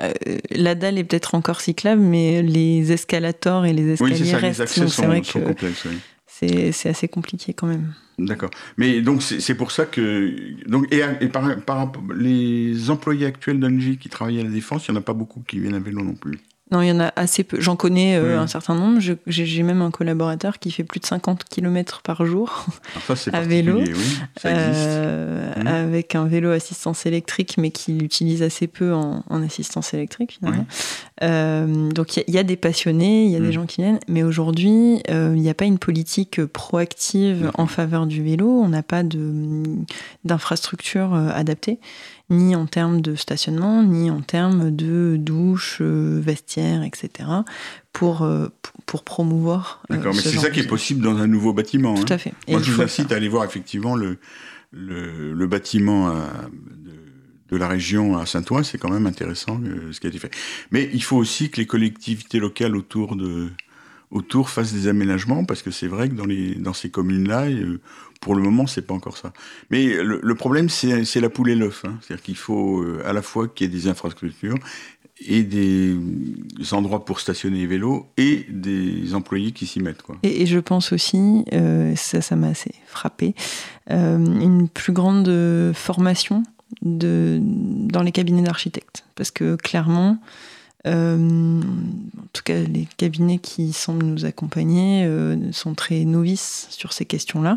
la 0.51 0.75
dalle 0.75 0.97
est 0.97 1.03
peut-être 1.05 1.35
encore 1.35 1.61
cyclable, 1.61 2.01
mais 2.01 2.41
les 2.41 2.91
escalators 2.91 3.65
et 3.65 3.73
les 3.73 3.83
Oui, 4.01 4.11
escaliers 4.11 4.15
c'est 4.17 4.25
ça, 4.31 4.39
les 4.41 4.61
accès 4.61 4.81
donc 4.81 4.89
sont, 4.89 5.05
vrai 5.07 5.23
sont 5.23 5.39
que 5.39 5.45
complexes. 5.45 5.85
oui. 5.89 5.97
c'est 6.27 6.71
c'est 6.73 6.89
assez 6.89 7.07
compliqué 7.07 7.53
quand 7.53 7.67
même. 7.67 7.93
D'accord. 8.19 8.49
Mais 8.77 9.01
donc 9.01 9.21
c'est 9.23 9.39
c'est 9.39 9.55
pour 9.55 9.71
ça 9.71 9.85
que 9.85 10.33
donc 10.69 10.85
et, 10.93 11.01
et 11.21 11.27
par, 11.29 11.55
par 11.61 11.77
rapport 11.77 12.03
les 12.15 12.89
employés 12.89 13.25
actuels 13.25 13.59
d'Engie 13.59 13.97
qui 13.97 14.09
travaillent 14.09 14.41
à 14.41 14.43
la 14.43 14.49
défense, 14.49 14.87
il 14.87 14.91
y 14.91 14.93
en 14.93 14.97
a 14.97 15.01
pas 15.01 15.13
beaucoup 15.13 15.41
qui 15.47 15.59
viennent 15.59 15.75
à 15.75 15.79
vélo 15.79 16.01
non 16.03 16.13
plus. 16.13 16.37
Non, 16.71 16.81
il 16.81 16.87
y 16.87 16.91
en 16.91 16.99
a 17.01 17.11
assez 17.17 17.43
peu. 17.43 17.59
J'en 17.59 17.75
connais 17.75 18.15
euh, 18.15 18.39
un 18.39 18.47
certain 18.47 18.75
nombre. 18.75 18.99
J'ai 19.27 19.63
même 19.63 19.81
un 19.81 19.91
collaborateur 19.91 20.57
qui 20.59 20.71
fait 20.71 20.83
plus 20.85 20.99
de 21.01 21.05
50 21.05 21.43
km 21.43 22.01
par 22.01 22.25
jour 22.25 22.65
Alors 22.93 23.03
ça 23.07 23.15
c'est 23.17 23.33
À 23.35 23.41
vélo, 23.41 23.79
oui, 23.81 23.93
ça 24.37 24.49
existe. 24.51 24.87
euh, 24.87 25.53
Mhm. 25.57 25.67
avec 25.67 26.15
un 26.15 26.25
vélo 26.25 26.49
assistance 26.51 27.05
électrique, 27.05 27.55
mais 27.57 27.71
qui 27.71 27.91
l'utilise 27.93 28.41
assez 28.41 28.67
peu 28.67 28.93
en, 28.93 29.23
en 29.29 29.43
assistance 29.43 29.93
électrique 29.93 30.37
finalement. 30.39 30.65
Euh, 31.23 31.89
donc 31.91 32.15
il 32.15 32.19
y 32.19 32.21
a- 32.21 32.25
il 32.29 32.33
y, 32.35 32.37
a 32.37 32.43
des 32.43 32.55
passionnés, 32.55 33.25
il 33.25 33.31
y 33.31 33.35
a 33.35 33.39
des 33.41 33.51
gens 33.51 33.65
qui 33.65 33.81
viennent, 33.81 33.99
mais 34.07 34.23
aujourd'hui 34.23 35.01
il 35.09 35.31
n'y 35.33 35.49
a 35.49 35.53
pas 35.53 35.65
une 35.65 35.77
politique 35.77 36.43
proactive 36.45 37.51
en 37.55 37.67
faveur 37.67 38.07
du 38.07 38.23
vélo. 38.23 38.47
On 38.63 38.69
n'a 38.69 38.81
pas 38.83 39.03
d'infrastructure 40.23 41.13
adaptée, 41.13 41.79
ni 42.31 42.55
en 42.55 42.65
termes 42.65 43.01
de 43.01 43.13
stationnement, 43.15 43.83
ni 43.83 44.09
en 44.09 44.21
termes 44.21 44.71
de 44.75 45.17
douches, 45.19 45.77
euh, 45.81 46.19
vestiaires, 46.19 46.81
etc. 46.83 47.29
pour 47.93 48.23
euh, 48.23 48.47
p- 48.47 48.69
pour 48.87 49.03
promouvoir. 49.03 49.83
euh, 49.91 49.95
D'accord, 49.97 50.13
mais 50.15 50.21
ce 50.21 50.29
c'est 50.29 50.37
ça 50.39 50.49
qui 50.49 50.61
est 50.61 50.67
possible 50.67 51.01
dans 51.03 51.17
un 51.17 51.27
nouveau 51.27 51.53
bâtiment. 51.53 51.93
Tout 51.93 52.01
hein. 52.03 52.15
à 52.15 52.17
fait. 52.17 52.33
Moi, 52.47 52.61
je 52.63 52.71
vous 52.71 52.81
incite 52.81 53.11
à 53.11 53.15
aller 53.17 53.29
voir 53.29 53.43
effectivement 53.45 53.95
le, 53.95 54.17
le, 54.71 55.33
le 55.33 55.47
bâtiment 55.47 56.07
à- 56.09 56.49
de, 56.51 56.91
de 57.49 57.57
la 57.57 57.67
région 57.67 58.17
à 58.17 58.25
Saint-Ouen. 58.25 58.63
C'est 58.63 58.77
quand 58.77 58.89
même 58.91 59.05
intéressant 59.07 59.59
euh, 59.65 59.91
ce 59.91 59.99
qui 59.99 60.07
a 60.07 60.09
été 60.09 60.19
fait. 60.19 60.31
Mais 60.71 60.89
il 60.93 61.03
faut 61.03 61.17
aussi 61.17 61.49
que 61.49 61.57
les 61.57 61.67
collectivités 61.67 62.39
locales 62.39 62.75
autour 62.75 63.15
de 63.15 63.49
autour 64.09 64.49
fassent 64.49 64.73
des 64.73 64.87
aménagements 64.89 65.45
parce 65.45 65.61
que 65.61 65.71
c'est 65.71 65.87
vrai 65.87 66.09
que 66.09 66.15
dans 66.15 66.25
les 66.25 66.55
dans 66.55 66.73
ces 66.73 66.89
communes-là, 66.89 67.43
euh, 67.45 67.79
pour 68.21 68.35
le 68.35 68.41
moment, 68.43 68.67
c'est 68.67 68.83
pas 68.83 68.93
encore 68.93 69.17
ça. 69.17 69.33
Mais 69.71 69.83
le, 70.01 70.35
problème, 70.35 70.69
c'est 70.69 71.19
la 71.19 71.29
poule 71.29 71.49
et 71.49 71.55
l'œuf. 71.55 71.83
Hein. 71.85 71.97
C'est-à-dire 72.01 72.23
qu'il 72.23 72.37
faut 72.37 72.81
euh, 72.81 73.01
à 73.03 73.13
la 73.13 73.23
fois 73.23 73.47
qu'il 73.47 73.67
y 73.67 73.69
ait 73.69 73.73
des 73.73 73.87
infrastructures 73.87 74.57
et 75.27 75.43
des, 75.43 75.97
endroits 76.71 77.03
pour 77.03 77.19
stationner 77.19 77.57
les 77.57 77.67
vélos 77.67 78.07
et 78.17 78.45
des 78.49 79.15
employés 79.15 79.51
qui 79.51 79.65
s'y 79.65 79.79
mettent. 79.79 80.03
Quoi. 80.03 80.17
Et, 80.21 80.45
je 80.45 80.59
pense 80.59 80.93
aussi, 80.93 81.45
euh, 81.51 81.95
ça, 81.95 82.35
m'a 82.35 82.49
assez 82.49 82.73
frappé, 82.85 83.33
euh, 83.89 84.17
une 84.17 84.69
plus 84.69 84.93
grande 84.93 85.73
formation 85.73 86.43
dans 86.83 88.03
les 88.03 88.11
cabinets 88.11 88.43
d'architectes. 88.43 89.03
Parce 89.15 89.31
que 89.31 89.55
clairement, 89.55 90.19
en 90.85 91.61
tout 92.33 92.43
cas, 92.43 92.59
les 92.59 92.87
cabinets 92.97 93.39
qui 93.39 93.73
semblent 93.73 94.05
nous 94.05 94.25
accompagner 94.25 95.07
sont 95.51 95.73
très 95.73 96.05
novices 96.05 96.67
sur 96.69 96.93
ces 96.93 97.05
questions-là. 97.05 97.55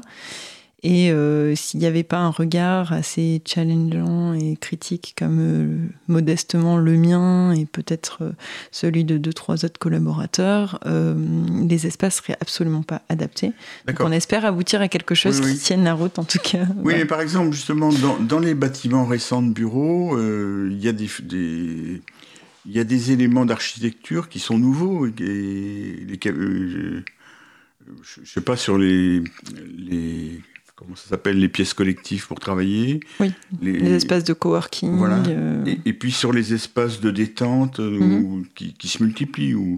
Et 0.86 1.10
euh, 1.10 1.54
s'il 1.54 1.80
n'y 1.80 1.86
avait 1.86 2.02
pas 2.02 2.18
un 2.18 2.28
regard 2.28 2.92
assez 2.92 3.40
challengeant 3.46 4.34
et 4.34 4.54
critique 4.56 5.14
comme 5.18 5.38
euh, 5.40 5.78
modestement 6.08 6.76
le 6.76 6.98
mien 6.98 7.52
et 7.54 7.64
peut-être 7.64 8.18
euh, 8.20 8.32
celui 8.70 9.04
de 9.04 9.16
deux, 9.16 9.32
trois 9.32 9.64
autres 9.64 9.78
collaborateurs, 9.78 10.78
les 10.86 11.86
espaces 11.86 12.16
seraient 12.16 12.36
absolument 12.40 12.82
pas 12.82 13.00
adaptés. 13.08 13.52
Donc 13.88 13.96
on 14.00 14.12
espère 14.12 14.44
aboutir 14.44 14.82
à 14.82 14.88
quelque 14.88 15.14
chose 15.14 15.40
Oui, 15.40 15.46
oui. 15.46 15.52
qui 15.54 15.60
tienne 15.60 15.84
la 15.84 15.94
route 15.94 16.18
en 16.18 16.24
tout 16.24 16.38
cas. 16.38 16.66
Oui, 16.82 16.92
mais 16.98 17.06
par 17.06 17.22
exemple, 17.22 17.52
justement, 17.52 17.90
dans, 17.90 18.18
dans 18.18 18.38
les 18.38 18.54
bâtiments 18.54 19.06
récents 19.06 19.40
de 19.42 19.52
bureaux, 19.54 20.18
il 20.18 20.78
y 20.78 20.88
a 20.88 20.92
des, 20.92 21.08
des- 21.22 22.02
il 22.66 22.72
y 22.72 22.78
a 22.78 22.84
des 22.84 23.12
éléments 23.12 23.44
d'architecture 23.46 24.28
qui 24.28 24.38
sont 24.38 24.58
nouveaux. 24.58 25.06
Et, 25.06 25.12
je 28.02 28.20
ne 28.20 28.26
sais 28.26 28.40
pas 28.40 28.56
sur 28.56 28.78
les, 28.78 29.22
les 29.76 30.40
comment 30.76 30.96
ça 30.96 31.08
s'appelle 31.08 31.38
les 31.38 31.48
pièces 31.48 31.74
collectives 31.74 32.26
pour 32.26 32.40
travailler. 32.40 33.00
Oui, 33.20 33.32
les, 33.62 33.72
Les 33.78 33.92
espaces 33.92 34.24
de 34.24 34.32
coworking. 34.32 34.96
Voilà. 34.96 35.22
euh, 35.28 35.64
Et, 35.66 35.78
et 35.86 35.92
puis 35.92 36.10
sur 36.12 36.32
les 36.32 36.52
espaces 36.54 37.00
de 37.00 37.10
détente 37.10 37.80
euh, 37.80 37.90
Mhm. 37.98 38.12
où- 38.24 38.46
qui, 38.54 38.72
qui 38.74 38.88
se 38.88 39.02
multiplient 39.02 39.54
ou 39.54 39.76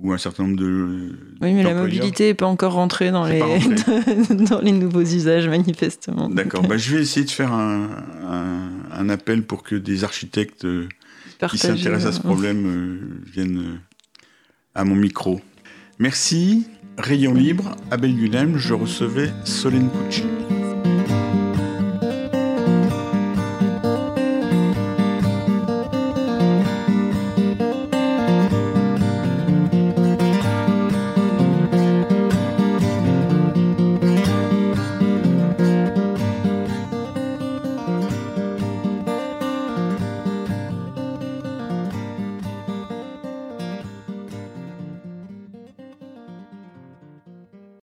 ou 0.00 0.12
un 0.12 0.18
certain 0.18 0.44
nombre 0.44 0.58
de 0.58 1.10
Oui, 1.40 1.52
mais 1.54 1.64
la 1.64 1.74
mobilité 1.74 2.26
n'est 2.28 2.34
pas 2.34 2.46
encore 2.46 2.74
rentrée 2.74 3.10
dans 3.10 3.26
les, 3.26 3.40
dans 4.48 4.60
les 4.60 4.70
nouveaux 4.70 5.00
usages, 5.02 5.48
manifestement. 5.48 6.28
D'accord. 6.28 6.62
Bah, 6.62 6.76
je 6.76 6.94
vais 6.94 7.02
essayer 7.02 7.26
de 7.26 7.30
faire 7.32 7.52
un, 7.52 7.88
un, 8.22 8.68
un 8.92 9.08
appel 9.08 9.42
pour 9.42 9.64
que 9.64 9.74
des 9.74 10.04
architectes 10.04 10.64
euh, 10.66 10.86
qui 11.50 11.58
s'intéressent 11.58 12.10
à 12.10 12.12
ce 12.12 12.20
problème 12.20 12.64
euh, 12.64 13.00
viennent 13.32 13.80
à 14.76 14.84
mon 14.84 14.94
micro. 14.94 15.40
Merci. 15.98 16.64
Rayon 16.98 17.32
libre, 17.32 17.76
Abel 17.92 18.12
Guilhem, 18.12 18.58
je 18.58 18.74
recevais 18.74 19.30
Solène 19.44 19.88
Pucci. 19.88 20.24